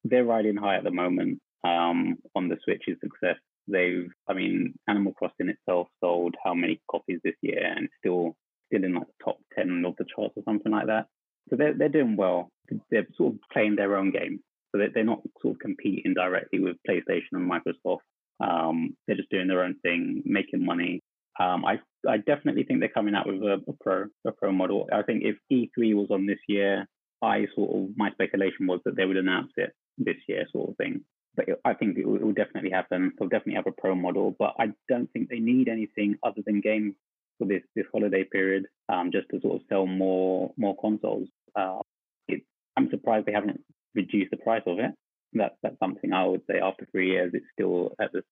[0.05, 3.37] they're riding high at the moment um, on the Switch's success.
[3.67, 8.37] They've, I mean, Animal Crossing itself sold how many copies this year, and still
[8.67, 11.07] still in like the top ten of the charts or something like that.
[11.51, 12.51] So they're they're doing well.
[12.91, 14.41] They're sort of playing their own game.
[14.75, 18.01] So they're not sort of competing directly with PlayStation and Microsoft.
[18.41, 21.01] Um, they're just doing their own thing, making money.
[21.39, 21.79] Um, I
[22.09, 24.89] I definitely think they're coming out with a, a, pro a pro model.
[24.93, 26.87] I think if E3 was on this year,
[27.23, 30.77] I sort of my speculation was that they would announce it this year, sort of
[30.77, 31.03] thing.
[31.37, 33.13] But I think it will, it will definitely happen.
[33.19, 36.61] They'll definitely have a pro model, but I don't think they need anything other than
[36.61, 36.95] games
[37.39, 41.29] for this this holiday period, um, just to sort of sell more more consoles.
[41.55, 41.79] Uh,
[42.27, 42.43] it,
[42.77, 43.61] I'm surprised they haven't
[43.95, 44.91] reduce the price of it.
[45.33, 48.23] That's that's something I would say after three years it's still at the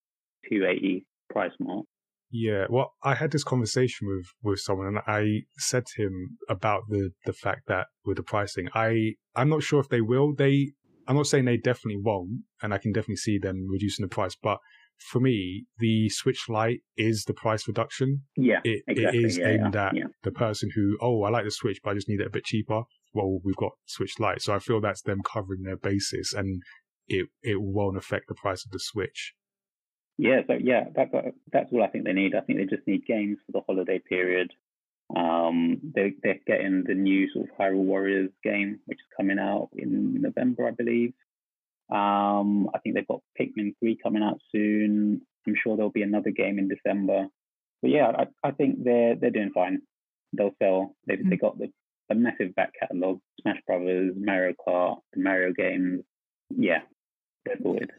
[0.48, 1.86] 280 price mark.
[2.30, 6.84] Yeah, well, I had this conversation with with someone, and I said to him about
[6.88, 10.34] the the fact that with the pricing, I I'm not sure if they will.
[10.34, 10.72] They
[11.06, 14.36] I'm not saying they definitely won't, and I can definitely see them reducing the price,
[14.40, 14.58] but
[14.98, 18.22] for me, the Switch Lite is the price reduction.
[18.36, 19.18] Yeah, it, exactly.
[19.18, 20.04] it is yeah, aimed yeah, at yeah.
[20.22, 22.44] the person who, oh, I like the Switch, but I just need it a bit
[22.44, 22.82] cheaper.
[23.14, 26.62] Well, we've got Switch Lite, so I feel that's them covering their basis, and
[27.08, 29.34] it it won't affect the price of the Switch.
[30.18, 32.34] Yeah, so yeah, that, that, that's all I think they need.
[32.34, 34.52] I think they just need games for the holiday period.
[35.16, 39.70] Um, they they're getting the new sort of Hyrule Warriors game, which is coming out
[39.74, 41.12] in November, I believe.
[41.92, 45.20] Um, I think they've got Pikmin 3 coming out soon.
[45.46, 47.26] I'm sure there'll be another game in December.
[47.82, 49.82] But yeah, I, I think they're they're doing fine.
[50.32, 50.94] They'll sell.
[51.06, 51.30] They've mm-hmm.
[51.30, 51.70] they got the
[52.12, 56.02] a massive back catalogue: Smash Brothers, Mario Kart, the Mario games.
[56.50, 56.82] Yeah,
[57.44, 57.90] they're sorted.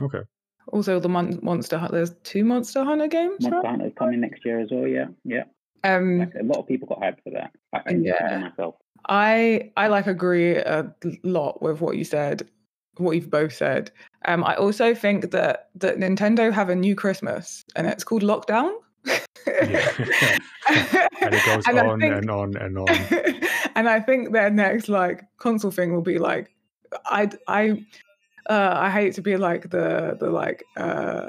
[0.00, 0.22] Okay.
[0.68, 1.96] Also, the Mon- Monster Hunter.
[1.96, 3.40] There's two Monster Hunter games.
[3.40, 3.70] Monster right?
[3.70, 4.86] Hunter's coming next year as well.
[4.86, 5.44] Yeah, yeah.
[5.82, 7.52] Um, a lot of people got hyped for that.
[7.72, 8.50] I, yeah.
[8.50, 8.76] Myself.
[9.08, 10.94] I I like agree a
[11.24, 12.48] lot with what you said
[13.00, 13.90] what you've both said.
[14.26, 18.72] Um, I also think that that Nintendo have a new Christmas, and it's called Lockdown.
[19.46, 22.88] and it goes and on think, and on and on.
[23.74, 26.54] and I think their next like console thing will be like,
[27.06, 27.84] I I
[28.48, 31.28] uh, I hate to be like the the like uh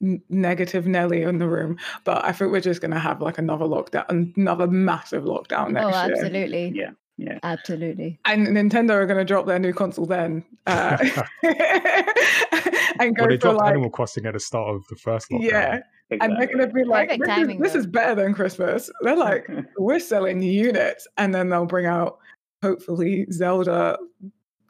[0.00, 4.34] negative Nelly in the room, but I think we're just gonna have like another lockdown,
[4.36, 6.14] another massive lockdown next oh, year.
[6.14, 6.72] absolutely.
[6.74, 6.90] Yeah.
[7.20, 7.38] Yeah.
[7.42, 8.18] Absolutely.
[8.24, 10.96] And Nintendo are going to drop their new console then, uh,
[11.42, 15.28] and go well, they for dropped like Animal Crossing at the start of the first
[15.30, 15.42] lockdown.
[15.42, 15.80] yeah,
[16.10, 18.90] and they're going to be like, Perfect this, timing, is, this is better than Christmas.
[19.02, 22.18] They're like, we're selling units, and then they'll bring out
[22.62, 23.98] hopefully Zelda,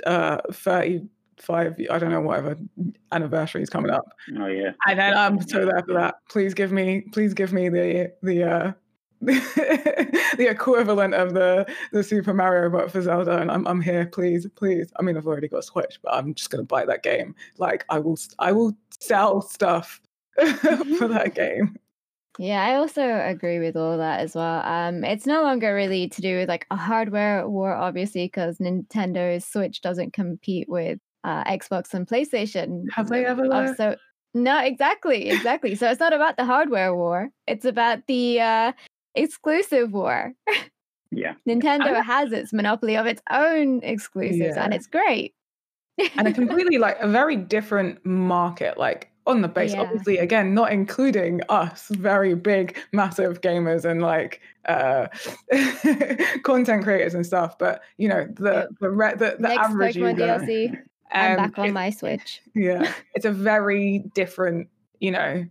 [0.06, 1.02] uh, thirty
[1.38, 1.74] five.
[1.90, 2.56] I don't know whatever
[3.12, 4.06] anniversary is coming up,
[4.38, 4.72] oh yeah.
[4.86, 6.16] and then I'm so there for that.
[6.28, 8.72] Please give me, please give me the the uh
[9.20, 14.46] the equivalent of the the Super Mario but for Zelda, and I'm I'm here, please,
[14.56, 14.90] please.
[14.98, 17.34] I mean, I've already got a Switch, but I'm just gonna buy that game.
[17.58, 20.00] Like, I will, I will sell stuff
[20.98, 21.76] for that game.
[22.38, 24.62] Yeah, I also agree with all that as well.
[24.64, 29.44] Um, it's no longer really to do with like a hardware war, obviously, because Nintendo's
[29.44, 32.84] Switch doesn't compete with uh, Xbox and PlayStation.
[32.94, 33.48] Have they ever?
[33.48, 33.74] Though?
[33.74, 33.96] so
[34.32, 35.74] no, exactly, exactly.
[35.74, 38.72] so it's not about the hardware war; it's about the uh,
[39.14, 40.32] exclusive war.
[41.12, 41.34] Yeah.
[41.48, 45.34] Nintendo has its monopoly of its own exclusives, and it's great.
[46.16, 49.82] and a completely like a very different market like on the base Yeah.
[49.82, 55.06] obviously again not including us very big massive gamers and like uh
[56.42, 60.18] content creators and stuff but you know the the re- the, the Next average Pokemon
[60.18, 60.26] user,
[60.72, 60.78] DLC.
[61.12, 62.40] I'm um, back on my Switch.
[62.54, 64.68] yeah it's a very different
[65.00, 65.44] you know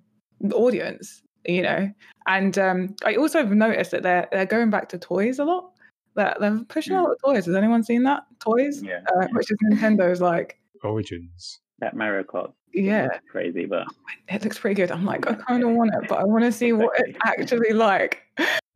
[0.54, 1.92] audience you know
[2.28, 5.72] and um i also have noticed that they're they're going back to toys a lot
[6.16, 9.02] that they're pushing out toys has anyone seen that toys Yeah.
[9.22, 11.60] uh, which is nintendo's like Origins.
[11.80, 12.54] That Mario Kart.
[12.74, 13.88] yeah Crazy, but
[14.28, 14.92] it looks pretty good.
[14.92, 17.74] I'm like, I kind of want it, but I want to see what it's actually
[17.74, 18.24] like.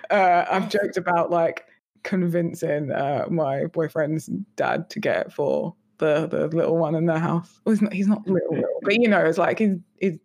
[0.09, 1.65] Uh, I've joked about like
[2.03, 7.19] convincing uh, my boyfriend's dad to get it for the the little one in their
[7.19, 7.59] house.
[7.65, 10.17] Well, he's not, he's not little, little, but you know, it's like he's he's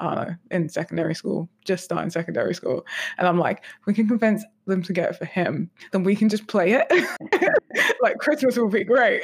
[0.00, 2.86] I don't know in secondary school, just starting secondary school,
[3.18, 6.28] and I'm like, we can convince them to get it for him, then we can
[6.28, 6.86] just play it.
[8.02, 9.22] like Christmas will be great.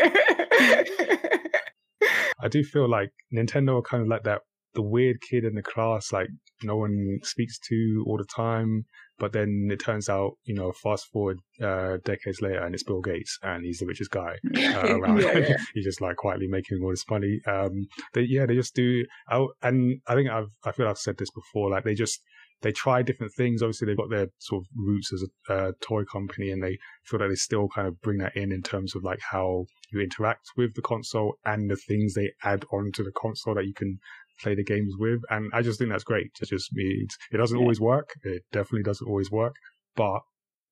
[2.44, 4.42] I do feel like Nintendo are kind of like that
[4.74, 6.28] the weird kid in the class, like
[6.62, 8.84] no one speaks to all the time.
[9.16, 13.00] But then it turns out, you know, fast forward uh, decades later, and it's Bill
[13.00, 15.20] Gates, and he's the richest guy uh, around.
[15.20, 17.38] Yeah, he's just like quietly making all this money.
[17.46, 19.04] Um, they, yeah, they just do.
[19.28, 21.70] I, and I think I've, I feel I've said this before.
[21.70, 22.20] Like they just
[22.62, 23.62] they try different things.
[23.62, 27.18] Obviously, they've got their sort of roots as a uh, toy company, and they feel
[27.20, 30.46] that they still kind of bring that in in terms of like how you interact
[30.56, 33.98] with the console and the things they add onto the console that you can
[34.40, 35.20] play the games with.
[35.30, 36.30] And I just think that's great.
[36.40, 37.62] It just means it doesn't Yeah.
[37.62, 38.08] always work.
[38.22, 39.54] It definitely doesn't always work,
[39.94, 40.20] but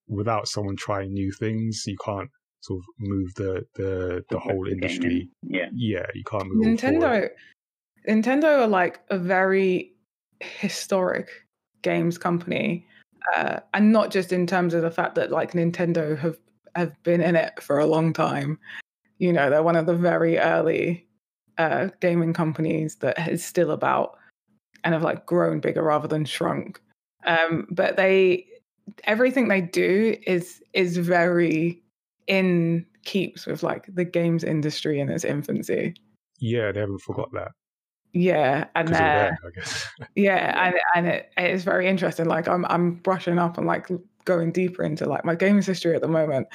[0.08, 2.30] without someone trying new things, you can't
[2.60, 5.28] sort of move the the the whole the industry.
[5.42, 5.54] in.
[5.54, 5.68] Yeah.
[5.74, 6.92] Yeah, you can't move it all.
[6.92, 7.28] Nintendo
[8.08, 9.92] Nintendo are like a very
[10.40, 11.28] historic
[11.82, 12.86] games company.
[13.36, 16.38] Uh, and not just in terms of the fact that like Nintendo have
[16.74, 18.58] have been in it for a long time.
[19.18, 21.06] You know, they're one of the very early
[21.58, 24.18] uh, gaming companies that is still about
[24.82, 26.80] and have like grown bigger rather than shrunk.
[27.24, 28.46] Um, but they
[29.04, 31.82] everything they do is is very
[32.26, 35.94] in keeps with like the games industry in its infancy.
[36.40, 37.52] Yeah, they haven't forgot that
[38.12, 39.38] Yeah, and because uh, there,
[40.14, 42.26] yeah, and and it, it is very interesting.
[42.26, 43.88] Like I'm I'm brushing up and like
[44.24, 46.46] going deeper into like my games history at the moment,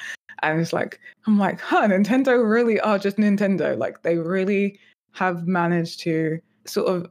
[0.42, 3.76] and it's like I'm like, huh, Nintendo really are just Nintendo.
[3.76, 4.78] Like they really
[5.12, 7.10] have managed to sort of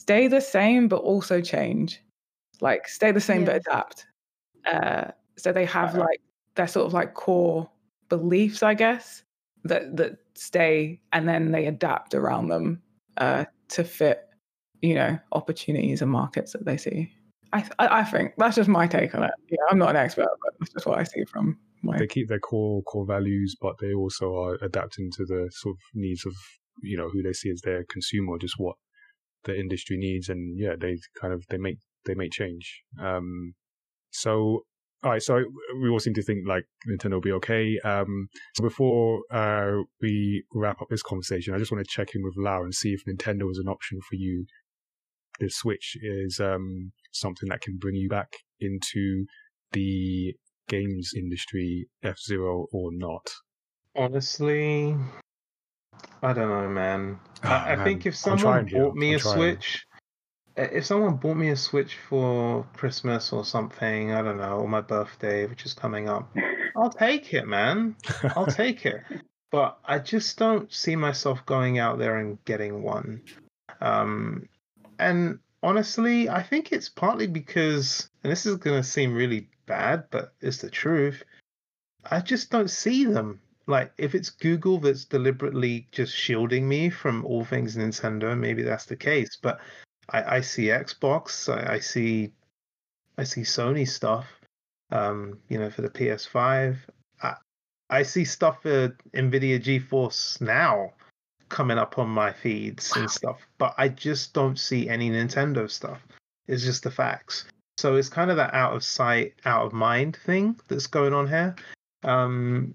[0.00, 2.02] stay the same but also change,
[2.60, 4.06] like stay the same but adapt.
[4.64, 6.00] Uh, so they have Uh-huh.
[6.04, 6.20] like
[6.54, 7.68] their sort of like core
[8.08, 9.22] beliefs, I guess,
[9.64, 12.80] that that stay and then they adapt around them
[13.18, 14.28] uh, to fit,
[14.80, 17.12] you know, opportunities and markets that they see.
[17.52, 19.30] I, I think that's just my take on it.
[19.50, 21.98] Yeah, I'm not an expert, but that's just what I see from my.
[21.98, 25.78] they keep their core core values, but they also are adapting to the sort of
[25.94, 26.32] needs of
[26.82, 28.76] you know who they see as their consumer, just what
[29.44, 32.82] the industry needs, and yeah, they kind of they make they make change.
[32.98, 33.54] Um,
[34.10, 34.64] so
[35.04, 35.42] all right, so
[35.80, 37.78] we all seem to think like Nintendo will be okay.
[37.84, 42.22] Um, so before uh, we wrap up this conversation, I just want to check in
[42.22, 44.46] with Lau and see if Nintendo is an option for you.
[45.40, 49.24] The Switch is um, something that can bring you back into
[49.72, 50.34] the
[50.68, 53.28] games industry, F Zero or not.
[53.96, 54.94] Honestly,
[56.22, 57.18] I don't know, man.
[57.42, 59.36] Ah, I, I man, think if someone bought me I'm a trying.
[59.36, 59.84] Switch,
[60.56, 64.80] if someone bought me a Switch for Christmas or something, I don't know, or my
[64.80, 66.34] birthday, which is coming up,
[66.76, 67.96] I'll take it, man.
[68.36, 69.02] I'll take it.
[69.50, 73.22] but I just don't see myself going out there and getting one.
[73.80, 74.48] Um,
[74.98, 80.04] and honestly, I think it's partly because, and this is going to seem really bad,
[80.10, 81.22] but it's the truth.
[82.10, 83.40] I just don't see them.
[83.66, 88.86] Like, if it's Google that's deliberately just shielding me from all things Nintendo, maybe that's
[88.86, 89.38] the case.
[89.40, 89.60] But
[90.08, 92.32] I, I see Xbox, I, I see,
[93.18, 94.26] I see Sony stuff.
[94.90, 96.76] Um, you know, for the PS5,
[97.22, 97.34] I,
[97.88, 100.92] I see stuff for Nvidia GeForce now
[101.48, 103.02] coming up on my feeds wow.
[103.02, 106.00] and stuff, but I just don't see any Nintendo stuff.
[106.48, 107.44] It's just the facts.
[107.78, 111.28] So it's kind of that out of sight, out of mind thing that's going on
[111.28, 111.54] here.
[112.04, 112.74] Um,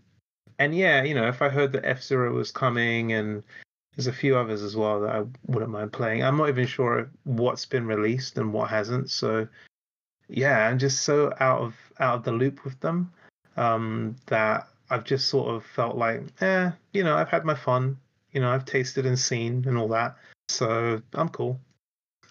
[0.59, 3.43] and yeah, you know, if I heard that F Zero was coming and
[3.97, 6.23] there's a few others as well that I wouldn't mind playing.
[6.23, 9.09] I'm not even sure what's been released and what hasn't.
[9.09, 9.47] So
[10.29, 13.11] yeah, I'm just so out of out of the loop with them
[13.57, 17.97] um, that I've just sort of felt like, eh, you know, I've had my fun.
[18.31, 20.15] You know, I've tasted and seen and all that.
[20.47, 21.59] So I'm cool.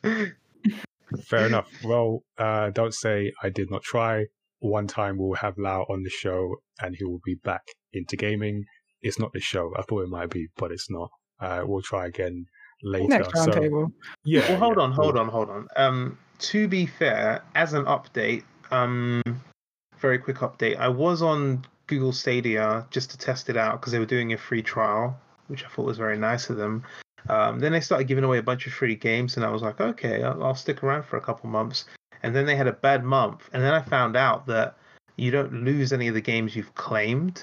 [0.02, 1.68] Fair enough.
[1.82, 4.26] Well, uh, don't say I did not try.
[4.60, 7.62] One time we'll have Lau on the show and he will be back
[7.92, 8.64] into gaming.
[9.02, 9.72] It's not the show.
[9.76, 11.10] I thought it might be, but it's not.
[11.40, 12.46] Uh, we'll try again
[12.82, 13.08] later.
[13.08, 13.92] Next round so, table.
[14.24, 14.48] Yeah.
[14.48, 15.68] Well, hold yeah, on, hold on, hold on.
[15.76, 19.22] Um, to be fair, as an update, um,
[19.98, 20.76] very quick update.
[20.76, 24.38] I was on Google Stadia just to test it out because they were doing a
[24.38, 25.18] free trial,
[25.48, 26.84] which I thought was very nice of them.
[27.28, 29.80] Um, then they started giving away a bunch of free games, and I was like,
[29.80, 31.86] okay, I'll, I'll stick around for a couple months.
[32.22, 34.76] And then they had a bad month, and then I found out that
[35.16, 37.42] you don't lose any of the games you've claimed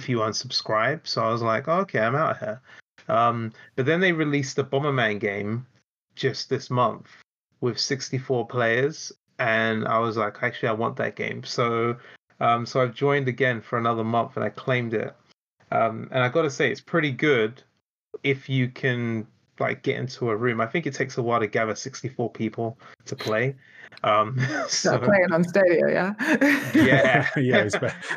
[0.00, 1.06] if you unsubscribe.
[1.06, 2.62] So I was like, oh, okay, I'm out of here.
[3.08, 5.66] Um, but then they released the Bomberman game
[6.14, 7.08] just this month
[7.60, 11.42] with 64 players, and I was like, actually, I want that game.
[11.44, 11.96] So,
[12.40, 15.14] um, so I've joined again for another month, and I claimed it.
[15.70, 17.62] Um, and I got to say, it's pretty good
[18.22, 19.26] if you can
[19.60, 20.60] like get into a room.
[20.60, 23.54] I think it takes a while to gather 64 people to play.
[24.02, 26.14] Um, so playing on Stadia, yeah.
[26.74, 27.68] yeah, yeah,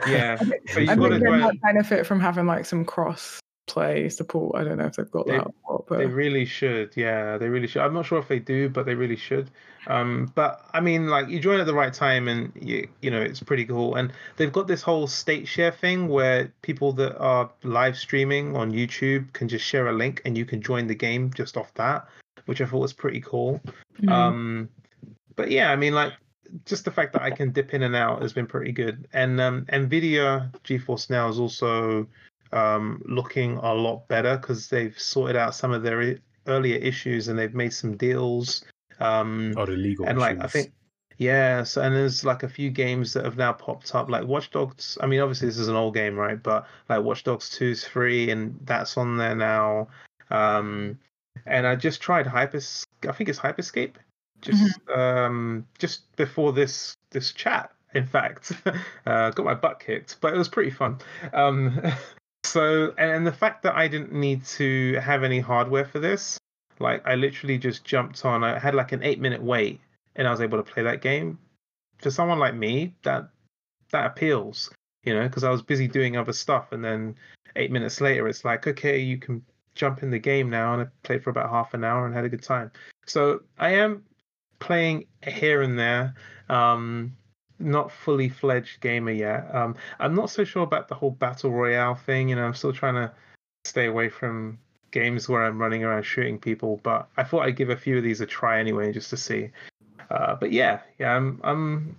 [0.07, 0.37] yeah.
[0.39, 4.55] I think, I think they might benefit from having like some cross play support.
[4.55, 5.47] I don't know if they've got they, that.
[5.65, 5.99] Or but...
[5.99, 6.91] They really should.
[6.95, 7.81] Yeah, they really should.
[7.81, 9.51] I'm not sure if they do, but they really should.
[9.85, 13.21] Um, but I mean, like you join at the right time, and you you know
[13.21, 13.95] it's pretty cool.
[13.95, 18.71] And they've got this whole state share thing where people that are live streaming on
[18.71, 22.07] YouTube can just share a link, and you can join the game just off that,
[22.45, 23.61] which I thought was pretty cool.
[24.01, 24.11] Mm.
[24.11, 24.69] Um,
[25.35, 26.13] but yeah, I mean, like
[26.65, 29.07] just the fact that I can dip in and out has been pretty good.
[29.13, 32.07] And um, Nvidia GeForce Now is also
[32.51, 36.17] um, looking a lot better because they've sorted out some of their
[36.47, 38.63] earlier issues and they've made some deals.
[38.99, 40.71] Um, oh, the legal and like I think
[41.17, 44.51] yeah, so and there's like a few games that have now popped up, like Watch
[44.51, 44.99] Dogs.
[45.01, 46.41] I mean, obviously this is an old game, right?
[46.41, 49.87] But like Watch Dogs 2's free, and that's on there now.
[50.29, 50.99] Um,
[51.45, 52.61] and I just tried Hyper.
[53.07, 53.95] I think it's Hyperscape.
[54.41, 54.99] Just mm-hmm.
[54.99, 58.51] um, just before this this chat, in fact,
[59.07, 60.99] uh, got my butt kicked, but it was pretty fun.
[61.33, 61.81] Um,
[62.47, 66.39] So, and the fact that I didn't need to have any hardware for this,
[66.79, 68.41] like I literally just jumped on.
[68.41, 69.81] I had like an eight minute wait,
[70.15, 71.37] and I was able to play that game.
[71.97, 73.29] For someone like me, that
[73.91, 74.71] that appeals,
[75.03, 77.15] you know, because I was busy doing other stuff, and then
[77.57, 79.43] eight minutes later, it's like, okay, you can
[79.75, 82.23] jump in the game now, and I played for about half an hour and had
[82.23, 82.71] a good time.
[83.05, 84.05] So I am
[84.59, 86.15] playing here and there.
[86.47, 87.17] Um,
[87.59, 89.53] not fully fledged gamer yet.
[89.53, 92.29] Um, I'm not so sure about the whole battle royale thing.
[92.29, 93.11] You know, I'm still trying to
[93.65, 94.57] stay away from
[94.91, 96.79] games where I'm running around shooting people.
[96.83, 99.49] But I thought I'd give a few of these a try anyway, just to see.
[100.09, 101.95] Uh, but yeah, yeah, I'm I'm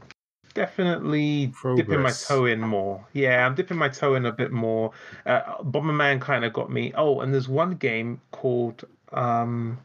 [0.54, 1.86] definitely Progress.
[1.86, 3.04] dipping my toe in more.
[3.12, 4.92] Yeah, I'm dipping my toe in a bit more.
[5.26, 6.92] Uh, Bomberman kind of got me.
[6.96, 9.78] Oh, and there's one game called um,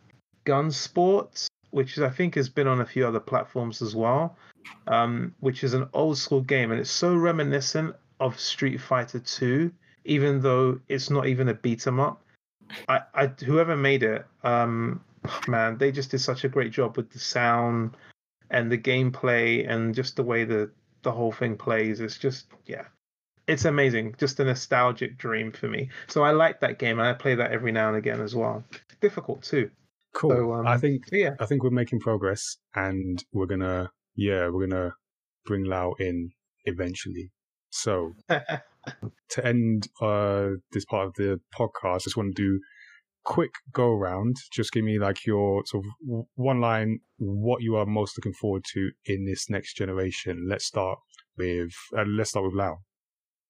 [0.46, 4.38] Gun Sports, which I think has been on a few other platforms as well
[4.88, 9.72] um, which is an old school game, and it's so reminiscent of Street Fighter 2,
[10.06, 12.22] even though it's not even a beat 'em up.
[12.88, 15.02] I, I whoever made it, um,
[15.48, 17.96] man, they just did such a great job with the sound
[18.50, 20.70] and the gameplay and just the way the
[21.02, 22.00] the whole thing plays.
[22.00, 22.86] It's just yeah,
[23.48, 24.16] it's amazing.
[24.18, 25.90] Just a nostalgic dream for me.
[26.08, 28.64] So I like that game, and I play that every now and again as well.
[29.02, 29.70] Difficult too.
[30.14, 30.32] Cool.
[30.32, 34.68] So, um, I think yeah, I think we're making progress, and we're gonna yeah, we're
[34.68, 34.94] gonna
[35.46, 36.32] bring Lau in
[36.66, 37.32] eventually.
[37.70, 42.60] So to end uh, this part of the podcast, I just want to do
[43.24, 44.36] quick go around.
[44.52, 48.64] Just give me like your sort of one line, what you are most looking forward
[48.74, 50.48] to in this next generation.
[50.50, 51.00] Let's start
[51.38, 52.78] with uh, let's start with Lau.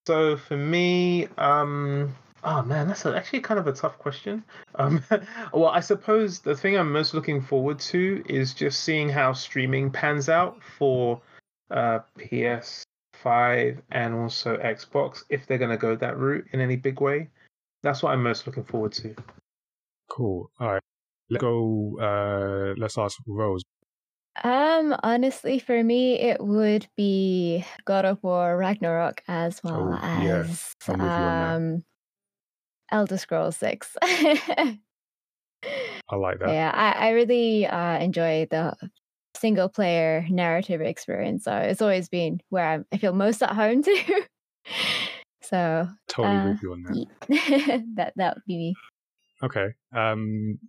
[0.06, 2.16] So for me, um,
[2.46, 4.44] Oh man, that's actually kind of a tough question.
[4.76, 5.04] Um,
[5.54, 9.90] well, I suppose the thing I'm most looking forward to is just seeing how streaming
[9.90, 11.22] pans out for
[11.72, 17.00] uh, PS5 and also Xbox if they're going to go that route in any big
[17.00, 17.30] way.
[17.82, 19.16] That's what I'm most looking forward to.
[20.10, 20.52] Cool.
[20.60, 20.82] All right,
[21.30, 21.98] let's go.
[22.00, 23.64] Uh, let's ask Rose.
[24.44, 30.74] Um, honestly, for me, it would be God of War Ragnarok as well oh, as
[30.90, 31.56] yeah.
[31.56, 31.84] um
[32.94, 33.98] Elder Scrolls Six.
[34.04, 34.78] I
[36.16, 36.50] like that.
[36.50, 38.76] Yeah, I, I really uh, enjoy the
[39.36, 41.44] single player narrative experience.
[41.44, 44.24] So it's always been where I'm, I feel most at home to.
[45.42, 47.86] so totally uh, with you on that.
[47.96, 48.76] that that would be me.
[49.42, 49.74] Okay.
[49.92, 50.60] Um,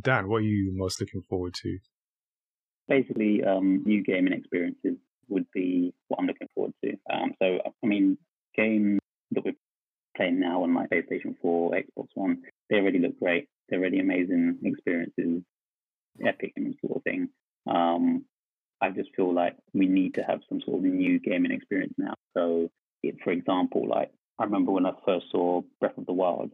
[0.00, 1.78] Dan, what are you most looking forward to?
[2.88, 4.96] Basically, um, new gaming experiences
[5.28, 6.96] would be what I'm looking forward to.
[7.12, 8.18] Um, so, I mean,
[8.56, 9.00] games
[9.32, 9.54] that we're
[10.16, 13.48] playing now on my PlayStation 4, Xbox One, they already look great.
[13.68, 15.42] They're really amazing experiences,
[16.24, 17.28] epic and sort of thing.
[17.66, 18.24] Um,
[18.80, 22.14] I just feel like we need to have some sort of new gaming experience now.
[22.36, 22.70] So,
[23.02, 26.50] it, for example, like I remember when I first saw Breath of the Wild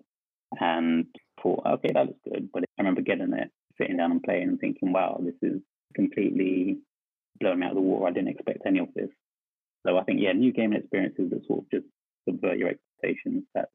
[0.59, 1.07] and
[1.43, 2.51] thought, okay, that looks good.
[2.53, 5.61] But I remember getting it, sitting down and playing and thinking, wow, this is
[5.95, 6.79] completely
[7.41, 8.07] blown me out of the water.
[8.07, 9.11] I didn't expect any of this.
[9.87, 11.87] So I think, yeah, new gaming experiences that sort of just
[12.29, 13.45] subvert your expectations.
[13.55, 13.71] That's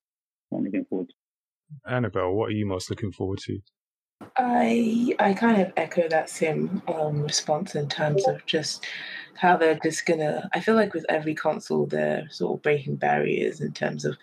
[0.49, 1.15] what I'm looking forward to.
[1.91, 3.59] Annabelle, what are you most looking forward to?
[4.38, 8.85] I I kind of echo that same um, response in terms of just
[9.35, 10.49] how they're just gonna.
[10.53, 14.17] I feel like with every console, they're sort of breaking barriers in terms of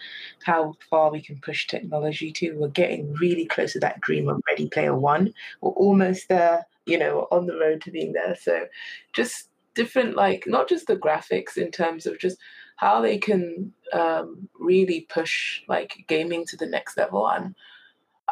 [0.45, 2.53] how far we can push technology to.
[2.53, 5.35] We're getting really close to that dream of Ready Player One.
[5.61, 8.37] We're almost there, you know, on the road to being there.
[8.41, 8.67] So,
[9.13, 12.39] just different, like not just the graphics in terms of just
[12.83, 17.55] how they can um, really push like gaming to the next level and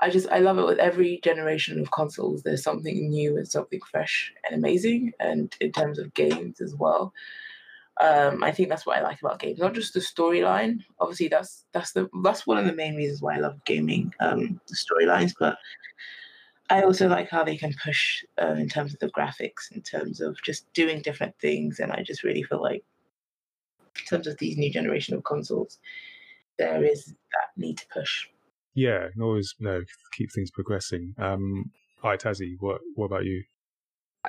[0.03, 2.43] I just I love it with every generation of consoles.
[2.43, 7.13] There's something new and something fresh and amazing, and in terms of games as well.
[8.01, 10.83] Um, I think that's what I like about games, not just the storyline.
[11.01, 14.59] Obviously, that's that's the that's one of the main reasons why I love gaming, um,
[14.69, 15.35] the storylines.
[15.39, 15.59] But
[16.71, 20.23] I also like how they can push uh, in terms of the graphics, in terms
[20.23, 22.85] of just doing different things, and I just really feel like,
[23.99, 25.79] in terms of these new generation of consoles,
[26.59, 28.27] there is that need to push.
[28.75, 31.15] Yeah, and always you know, keep things progressing.
[31.19, 33.43] Um, hi, Tazzy, what what about you?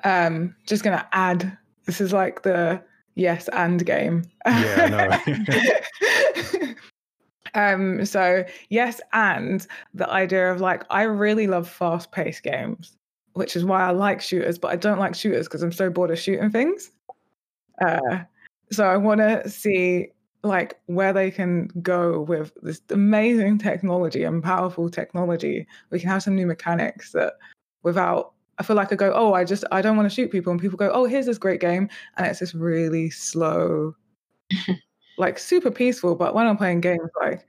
[0.04, 1.58] Um, just gonna add.
[1.86, 2.82] This is like the
[3.16, 4.24] yes and game.
[4.46, 5.20] Yeah,
[6.58, 6.74] no.
[7.54, 12.98] um, so yes, and the idea of like I really love fast paced games,
[13.34, 16.12] which is why I like shooters, but I don't like shooters because I'm so bored
[16.12, 16.92] of shooting things.
[17.86, 18.24] Uh,
[18.72, 20.08] so I want to see
[20.44, 25.68] like where they can go with this amazing technology and powerful technology.
[25.92, 27.34] We can have some new mechanics that
[27.84, 30.52] without I feel like I go, oh, I just I don't want to shoot people,
[30.52, 33.96] and people go, oh, here's this great game, and it's this really slow,
[35.18, 36.16] like super peaceful.
[36.16, 37.48] But when I'm playing games, like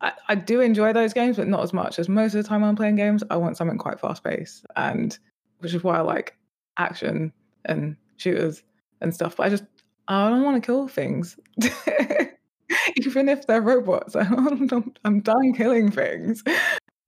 [0.00, 2.64] I, I do enjoy those games, but not as much as most of the time
[2.64, 3.22] I'm playing games.
[3.30, 5.16] I want something quite fast paced, and
[5.60, 6.36] which is why I like
[6.76, 7.32] action
[7.66, 8.64] and shooters
[9.00, 9.36] and stuff.
[9.36, 9.64] But I just
[10.08, 11.38] I don't want to kill things.
[12.96, 14.16] Even if they're robots,
[15.04, 16.42] I'm, done killing things.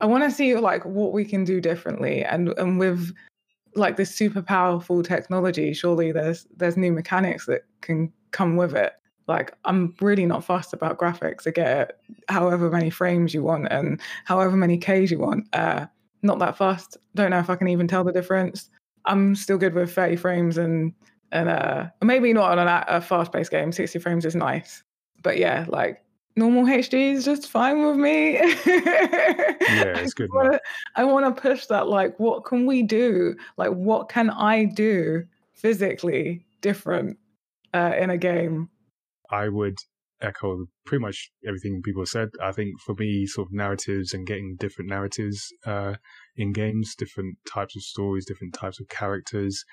[0.01, 3.13] I want to see like what we can do differently, and and with
[3.75, 8.93] like this super powerful technology, surely there's there's new mechanics that can come with it.
[9.29, 11.47] Like I'm really not fussed about graphics.
[11.47, 15.47] I get it, however many frames you want and however many Ks you want.
[15.53, 15.87] Uh,
[16.23, 16.97] not that fast.
[17.15, 18.69] Don't know if I can even tell the difference.
[19.07, 20.93] I'm still good with 30 frames and
[21.33, 23.73] and uh, maybe not on a, a fast-paced game.
[23.73, 24.83] 60 frames is nice,
[25.23, 26.03] but yeah, like
[26.37, 28.35] normal HD is just fine with me.
[28.35, 30.31] yeah, it's good.
[30.97, 31.89] I want to push that.
[31.89, 33.37] Like, what can we do?
[33.57, 37.19] Like, what can I do physically different
[37.75, 38.69] uh, in a game?
[39.31, 39.79] I would
[40.23, 42.29] echo pretty much everything people said.
[42.43, 45.95] I think for me, sort of narratives and getting different narratives uh,
[46.37, 49.65] in games, different types of stories, different types of characters,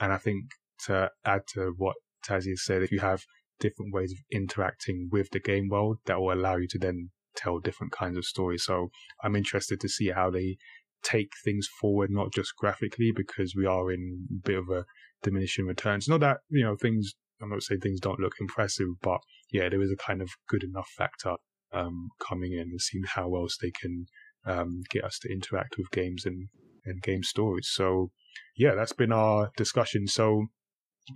[0.00, 0.44] and I think
[0.86, 1.96] to add to what
[2.26, 3.24] Tazzy said, if you have
[3.60, 7.58] different ways of interacting with the game world, that will allow you to then tell
[7.58, 8.64] different kinds of stories.
[8.64, 8.88] So
[9.22, 10.56] I'm interested to see how they
[11.02, 14.84] take things forward, not just graphically, because we are in a bit of a
[15.22, 16.08] diminishing returns.
[16.08, 19.20] Not that, you know, things, I'm not saying things don't look impressive, but
[19.52, 21.36] yeah, there is a kind of good enough factor
[21.72, 24.06] um, coming in and seeing how else they can
[24.44, 26.48] um, get us to interact with games and,
[26.84, 27.68] and game stories.
[27.70, 28.10] So
[28.56, 30.06] yeah, that's been our discussion.
[30.06, 30.46] So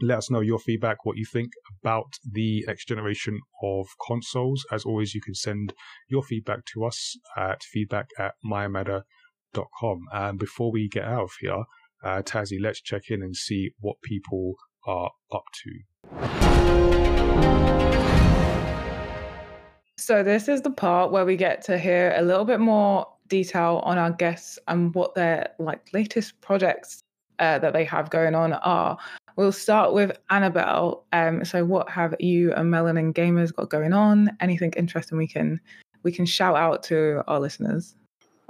[0.00, 1.52] let us know your feedback, what you think
[1.82, 4.64] about the next generation of consoles.
[4.70, 5.74] As always, you can send
[6.08, 10.00] your feedback to us at feedback at mayamada.com.
[10.12, 11.64] And before we get out of here,
[12.04, 14.54] uh, Tazzy, let's check in and see what people
[14.86, 15.70] are up to.
[19.98, 23.80] So, this is the part where we get to hear a little bit more detail
[23.84, 27.02] on our guests and what their like latest projects
[27.38, 28.98] uh, that they have going on are.
[29.36, 31.04] We'll start with Annabelle.
[31.12, 34.36] Um, so, what have you and Melanin Gamers got going on?
[34.40, 35.60] Anything interesting we can
[36.02, 37.94] we can shout out to our listeners?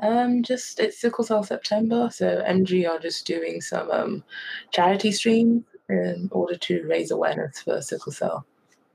[0.00, 4.24] Um, just it's Sickle Cell September, so MG are just doing some um,
[4.72, 8.46] charity streams in order to raise awareness for sickle cell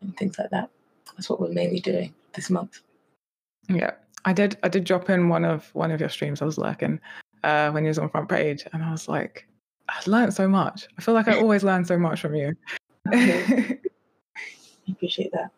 [0.01, 0.69] and things like that.
[1.15, 2.81] That's what we're mainly doing this month.
[3.69, 3.91] Yeah,
[4.26, 4.57] I did.
[4.64, 6.41] I did drop in one of one of your streams.
[6.41, 6.99] I was lurking
[7.43, 9.47] uh, when you was on front page, and I was like,
[9.89, 10.88] I learned so much.
[10.97, 12.55] I feel like I always learn so much from you.
[13.11, 13.80] I
[14.89, 15.51] appreciate that.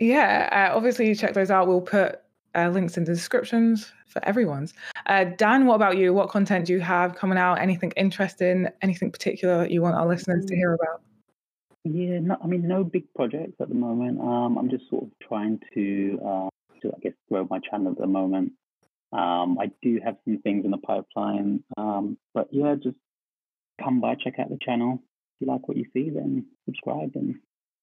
[0.00, 1.66] Yeah, uh, obviously you check those out.
[1.66, 2.20] We'll put
[2.54, 4.74] uh, links in the descriptions for everyone's.
[5.06, 6.12] Uh, Dan, what about you?
[6.12, 7.58] What content do you have coming out?
[7.58, 8.68] Anything interesting?
[8.82, 11.02] Anything particular you want our listeners to hear about?
[11.84, 14.20] Yeah, no, I mean, no big projects at the moment.
[14.20, 16.48] Um, I'm just sort of trying to, uh,
[16.82, 18.52] to, I guess, grow my channel at the moment.
[19.12, 22.96] Um, I do have some things in the pipeline, um, but yeah, just
[23.82, 25.02] come by, check out the channel.
[25.02, 27.36] If you like what you see, then subscribe and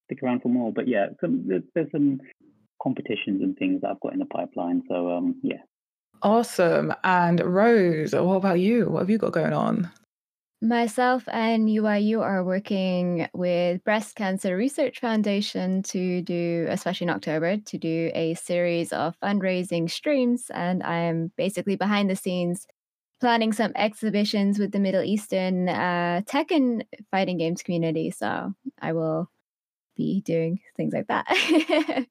[0.06, 0.72] stick around for more.
[0.72, 2.20] But yeah, some, there's some
[2.82, 4.84] competitions and things that I've got in the pipeline.
[4.90, 5.62] So um, yeah.
[6.22, 6.94] Awesome.
[7.04, 8.90] And Rose, what about you?
[8.90, 9.90] What have you got going on?
[10.62, 17.56] Myself and UIU are working with Breast Cancer Research Foundation to do, especially in October,
[17.56, 20.52] to do a series of fundraising streams.
[20.54, 22.68] And I'm basically behind the scenes
[23.20, 28.12] planning some exhibitions with the Middle Eastern uh, tech and fighting games community.
[28.12, 29.30] So I will
[29.96, 32.08] be doing things like that.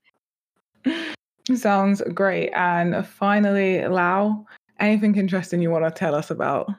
[1.56, 2.50] Sounds great.
[2.50, 4.44] And finally, Lau,
[4.78, 6.70] anything interesting you want to tell us about?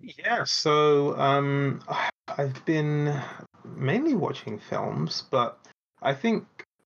[0.00, 1.82] Yeah, so um,
[2.36, 3.20] I've been
[3.76, 5.58] mainly watching films, but
[6.00, 6.44] I think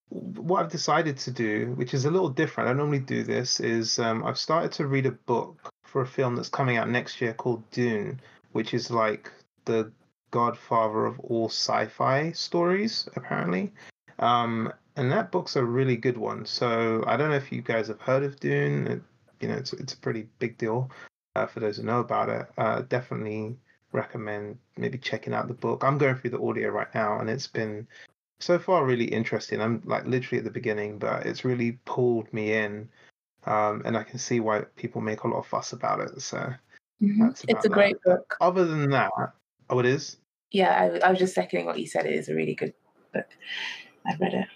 [0.08, 3.98] what I've decided to do, which is a little different, I normally do this, is
[3.98, 7.32] um, I've started to read a book for a film that's coming out next year
[7.32, 8.20] called Dune,
[8.52, 9.30] which is like
[9.64, 9.90] the
[10.30, 13.72] godfather of all sci-fi stories, apparently.
[14.18, 16.46] Um, and that book's a really good one.
[16.46, 18.86] So I don't know if you guys have heard of Dune.
[18.86, 19.02] It,
[19.40, 20.90] you know, it's it's a pretty big deal
[21.34, 22.46] uh, for those who know about it.
[22.56, 23.56] Uh, definitely
[23.92, 25.84] recommend maybe checking out the book.
[25.84, 27.86] I'm going through the audio right now, and it's been
[28.40, 29.60] so far really interesting.
[29.60, 32.88] I'm like literally at the beginning, but it's really pulled me in,
[33.46, 36.20] um, and I can see why people make a lot of fuss about it.
[36.20, 36.38] So
[37.02, 37.28] mm-hmm.
[37.28, 37.68] it's a that.
[37.68, 38.36] great book.
[38.40, 39.10] Other than that,
[39.70, 40.18] oh, it is.
[40.50, 42.06] Yeah, I, I was just seconding what you said.
[42.06, 42.74] It is a really good
[43.12, 43.26] book.
[44.06, 44.46] I read it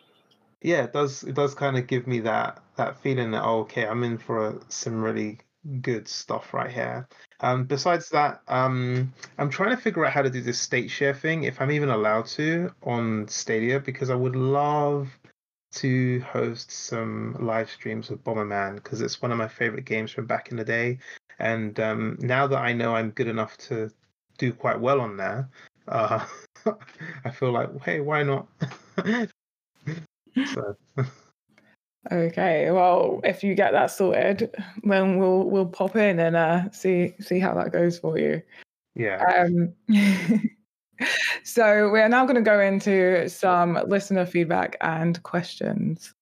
[0.62, 3.87] yeah, it does it does kind of give me that that feeling that oh, okay,
[3.87, 5.39] I'm in for a, some really
[5.81, 7.09] good stuff right here.
[7.41, 11.15] Um, besides that, um, I'm trying to figure out how to do this state share
[11.15, 15.09] thing, if I'm even allowed to on Stadia, because I would love
[15.72, 20.26] to host some live streams with Bomberman because it's one of my favorite games from
[20.26, 20.98] back in the day.
[21.38, 23.90] And um, now that I know I'm good enough to
[24.38, 25.48] do quite well on there,
[25.88, 26.24] uh,
[27.24, 28.47] I feel like, hey, why not?
[30.55, 30.76] So.
[32.12, 37.14] okay, well, if you get that sorted, then we'll we'll pop in and uh, see
[37.20, 38.40] see how that goes for you.
[38.94, 39.22] Yeah.
[39.24, 39.74] Um,
[41.43, 46.14] so we are now going to go into some listener feedback and questions.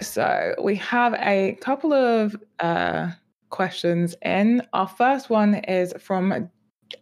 [0.00, 3.10] So we have a couple of uh,
[3.50, 4.62] questions in.
[4.72, 6.50] Our first one is from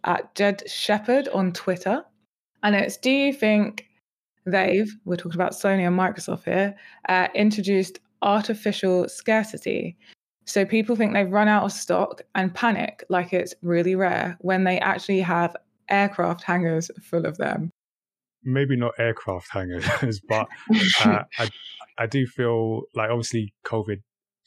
[0.03, 2.03] at Jed Shepherd on Twitter.
[2.63, 3.87] And it's do you think
[4.45, 6.75] they've, we're talking about Sony and Microsoft here,
[7.07, 9.97] uh, introduced artificial scarcity?
[10.49, 14.63] So people think they've run out of stock and panic like it's really rare when
[14.63, 15.55] they actually have
[15.89, 17.71] aircraft hangars full of them.
[18.43, 19.85] Maybe not aircraft hangars,
[20.27, 20.47] but
[21.05, 21.49] uh, I,
[21.99, 23.97] I do feel like obviously COVID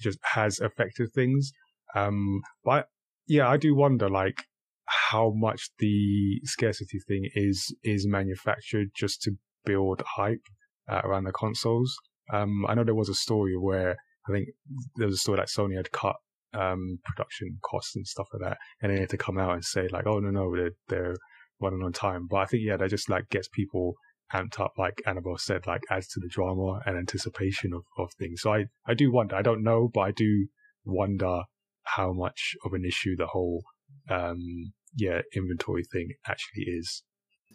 [0.01, 1.53] just has affected things.
[1.95, 2.89] Um, but
[3.29, 4.43] yeah, I do wonder like
[4.87, 10.49] how much the scarcity thing is is manufactured just to build hype
[10.91, 11.95] uh, around the consoles.
[12.33, 14.49] Um, I know there was a story where I think
[14.97, 16.17] there was a story that Sony had cut
[16.55, 19.89] um, production costs and stuff like that, and they had to come out and say
[19.89, 21.17] like, "Oh no, no, they're they're
[21.61, 23.95] running on time." But I think yeah, that just like gets people
[24.33, 28.41] amped up, like Annabelle said, like adds to the drama and anticipation of, of things.
[28.43, 29.37] So I, I do wonder.
[29.37, 30.47] I don't know, but I do
[30.85, 31.43] wonder
[31.85, 33.63] how much of an issue the whole
[34.09, 37.03] um, yeah inventory thing actually is.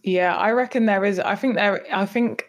[0.04, 1.20] Yeah, I reckon there is.
[1.20, 1.86] I think there.
[1.94, 2.46] I think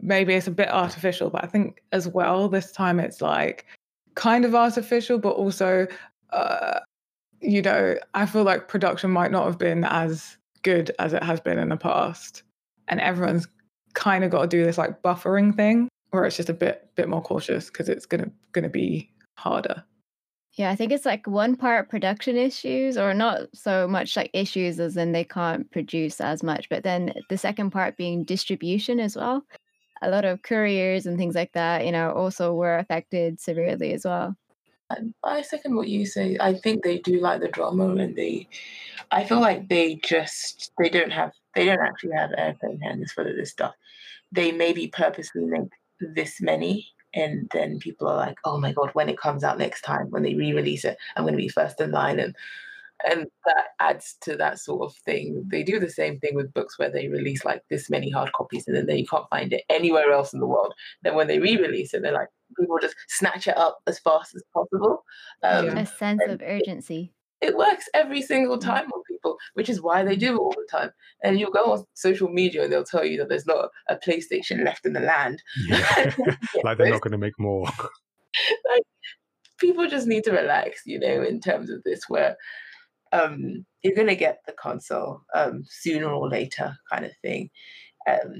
[0.00, 3.66] maybe it's a bit artificial, but I think as well this time it's like
[4.14, 5.86] kind of artificial, but also,
[6.30, 6.80] uh,
[7.40, 11.40] you know, I feel like production might not have been as good as it has
[11.40, 12.42] been in the past,
[12.88, 13.46] and everyone's
[13.94, 17.08] kind of got to do this like buffering thing, where it's just a bit bit
[17.08, 19.84] more cautious because it's gonna gonna be harder.
[20.56, 24.80] Yeah, I think it's like one part production issues, or not so much like issues
[24.80, 29.16] as in they can't produce as much, but then the second part being distribution as
[29.16, 29.42] well.
[30.00, 34.06] A lot of couriers and things like that, you know, also were affected severely as
[34.06, 34.34] well.
[35.24, 36.38] I second what you say.
[36.40, 38.48] I think they do like the drama, and they,
[39.10, 43.24] I feel like they just they don't have they don't actually have airplane hands for
[43.24, 43.74] this stuff.
[44.32, 45.70] They maybe purposely make
[46.00, 49.82] this many and then people are like, "Oh my god, when it comes out next
[49.82, 52.36] time, when they re-release it, I'm going to be first in line." And
[53.04, 55.44] and that adds to that sort of thing.
[55.48, 58.66] They do the same thing with books where they release like this many hard copies,
[58.66, 60.74] and then you can't find it anywhere else in the world.
[61.02, 62.28] Then when they re-release it, they're like,
[62.58, 65.04] people just snatch it up as fast as possible.
[65.42, 68.68] Um, a sense of urgency it works every single mm-hmm.
[68.68, 70.90] time on people, which is why they do it all the time.
[71.22, 74.64] And you'll go on social media and they'll tell you that there's not a PlayStation
[74.64, 75.42] left in the land.
[75.66, 76.14] Yeah.
[76.64, 77.64] like they're not going to make more.
[78.70, 78.82] like
[79.58, 82.36] people just need to relax, you know, in terms of this, where
[83.12, 87.50] um, you're going to get the console um, sooner or later, kind of thing.
[88.08, 88.34] Um,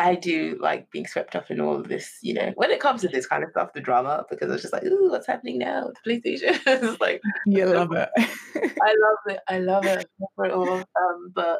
[0.00, 3.02] I do like being swept up in all of this, you know, when it comes
[3.02, 5.88] to this kind of stuff, the drama, because it's just like, ooh, what's happening now
[5.88, 6.58] with the PlayStation?
[6.66, 8.08] it's like You love it.
[8.16, 9.40] I love it.
[9.46, 10.78] I love it for it all.
[10.78, 11.58] Um, but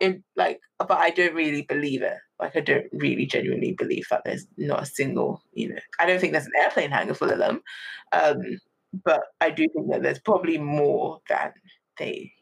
[0.00, 2.16] in like but I don't really believe it.
[2.40, 6.20] Like I don't really genuinely believe that there's not a single, you know, I don't
[6.20, 7.62] think there's an airplane hangar full of them.
[8.10, 8.58] Um,
[9.04, 11.52] but I do think that there's probably more than
[11.98, 12.32] they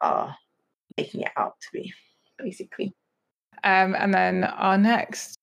[0.00, 0.34] are
[0.96, 1.92] making it out to be,
[2.38, 2.94] basically.
[3.64, 5.36] Um, and then our next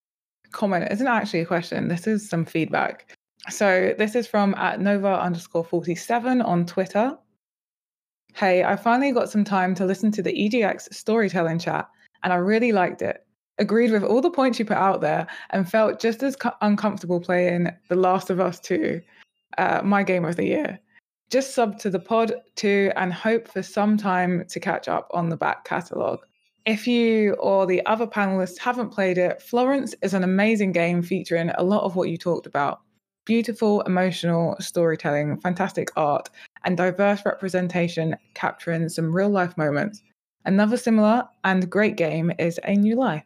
[0.52, 1.88] comment isn't actually a question.
[1.88, 3.15] This is some feedback.
[3.49, 7.18] So this is from at Nova underscore 47 on Twitter.
[8.34, 11.89] Hey, I finally got some time to listen to the EGX storytelling chat
[12.23, 13.26] and I really liked it.
[13.57, 17.19] Agreed with all the points you put out there and felt just as co- uncomfortable
[17.19, 19.02] playing The Last of Us 2,
[19.57, 20.80] uh, my game of the year.
[21.31, 25.30] Just sub to the pod too and hope for some time to catch up on
[25.30, 26.27] the back catalogue.
[26.68, 31.49] If you or the other panelists haven't played it, Florence is an amazing game featuring
[31.52, 32.81] a lot of what you talked about
[33.23, 36.30] beautiful, emotional storytelling, fantastic art,
[36.65, 40.02] and diverse representation capturing some real life moments.
[40.45, 43.23] Another similar and great game is A New Life.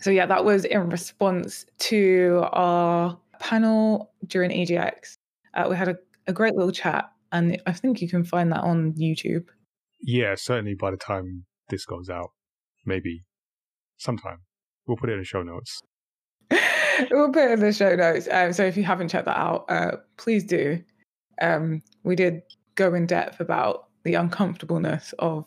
[0.00, 5.14] So, yeah, that was in response to our panel during EGX.
[5.54, 5.96] Uh, we had a,
[6.26, 9.46] a great little chat, and I think you can find that on YouTube.
[10.00, 12.30] Yeah, certainly by the time this goes out
[12.86, 13.24] maybe
[13.96, 14.38] sometime.
[14.86, 15.80] We'll put it in the show notes.
[17.10, 18.28] we'll put it in the show notes.
[18.30, 20.82] Um, so if you haven't checked that out, uh, please do.
[21.40, 22.42] Um, we did
[22.74, 25.46] go in depth about the uncomfortableness of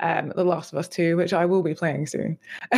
[0.00, 2.38] um, The Last of Us 2, which I will be playing soon.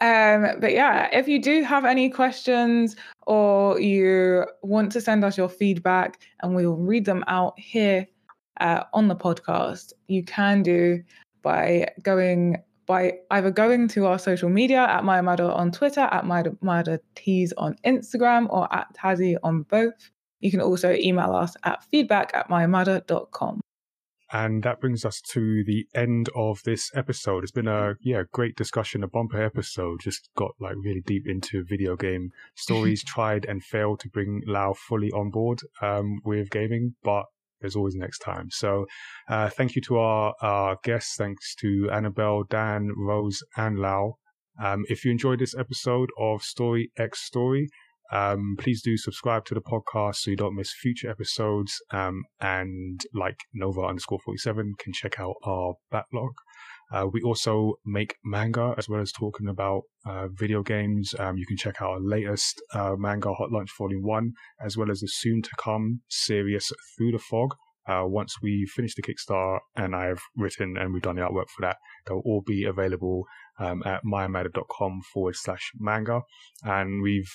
[0.00, 5.36] um, but yeah, if you do have any questions or you want to send us
[5.36, 8.06] your feedback and we will read them out here
[8.60, 11.02] uh, on the podcast, you can do
[11.42, 16.24] by going by either going to our social media at Mayamada on Twitter, at
[17.14, 20.10] Tees on Instagram, or at Tazzy on both.
[20.40, 23.60] You can also email us at feedback at mayamada.com.
[24.32, 27.44] And that brings us to the end of this episode.
[27.44, 30.00] It's been a yeah great discussion, a bumper episode.
[30.00, 33.04] Just got like really deep into video game stories.
[33.04, 37.26] tried and failed to bring Lau fully on board um, with gaming, but
[37.62, 38.48] there's always next time.
[38.50, 38.86] So,
[39.28, 41.14] uh, thank you to our, our guests.
[41.16, 44.16] Thanks to Annabelle, Dan, Rose, and Lau.
[44.62, 47.68] Um, if you enjoyed this episode of Story X Story,
[48.12, 51.80] um, please do subscribe to the podcast so you don't miss future episodes.
[51.90, 56.32] Um, and like Nova underscore 47 can check out our backlog.
[56.92, 61.14] Uh, we also make manga as well as talking about uh, video games.
[61.18, 64.32] Um, you can check out our latest uh, manga, Hot Lunch Volume 1,
[64.64, 67.54] as well as the soon to come Sirius Through the Fog.
[67.88, 71.62] Uh, once we finish the Kickstarter and I've written and we've done the artwork for
[71.62, 73.24] that, they'll all be available
[73.58, 76.20] um, at mayamada.com forward slash manga.
[76.62, 77.30] And we've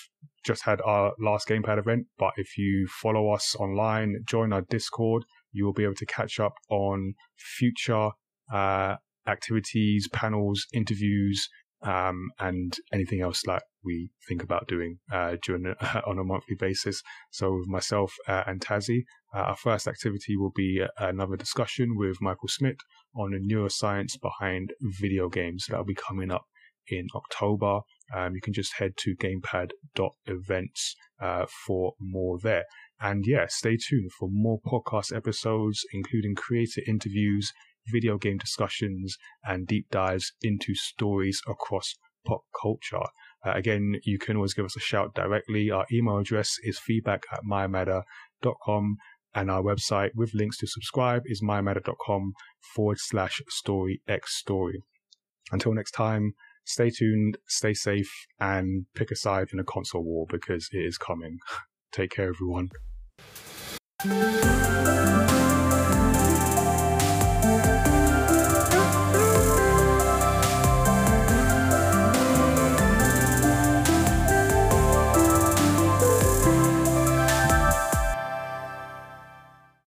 [0.46, 5.24] just had our last gamepad event, but if you follow us online, join our Discord,
[5.52, 8.10] you will be able to catch up on future
[8.52, 8.96] uh,
[9.28, 11.48] activities, panels, interviews,
[11.82, 15.66] um, and anything else that we think about doing uh, during
[16.06, 17.02] on a monthly basis.
[17.30, 21.96] So with myself uh, and Tazzy, uh, our first activity will be uh, another discussion
[21.96, 22.78] with Michael Smith
[23.14, 25.66] on the neuroscience behind video games.
[25.68, 26.44] That'll be coming up
[26.90, 27.80] in October.
[28.14, 32.64] Um, you can just head to gamepad.events uh, for more there.
[33.00, 37.52] And yeah, stay tuned for more podcast episodes, including creator interviews,
[37.92, 41.94] video game discussions, and deep dives into stories across
[42.26, 43.06] pop culture.
[43.44, 45.70] Uh, again, you can always give us a shout directly.
[45.70, 48.96] Our email address is feedback at mayamada.com
[49.34, 52.32] and our website with links to subscribe is mayamada.com
[52.74, 54.82] forward slash story x story.
[55.52, 56.32] Until next time,
[56.64, 58.10] stay tuned, stay safe,
[58.40, 61.38] and pick a side in a console war because it is coming.
[61.92, 62.70] Take care, everyone.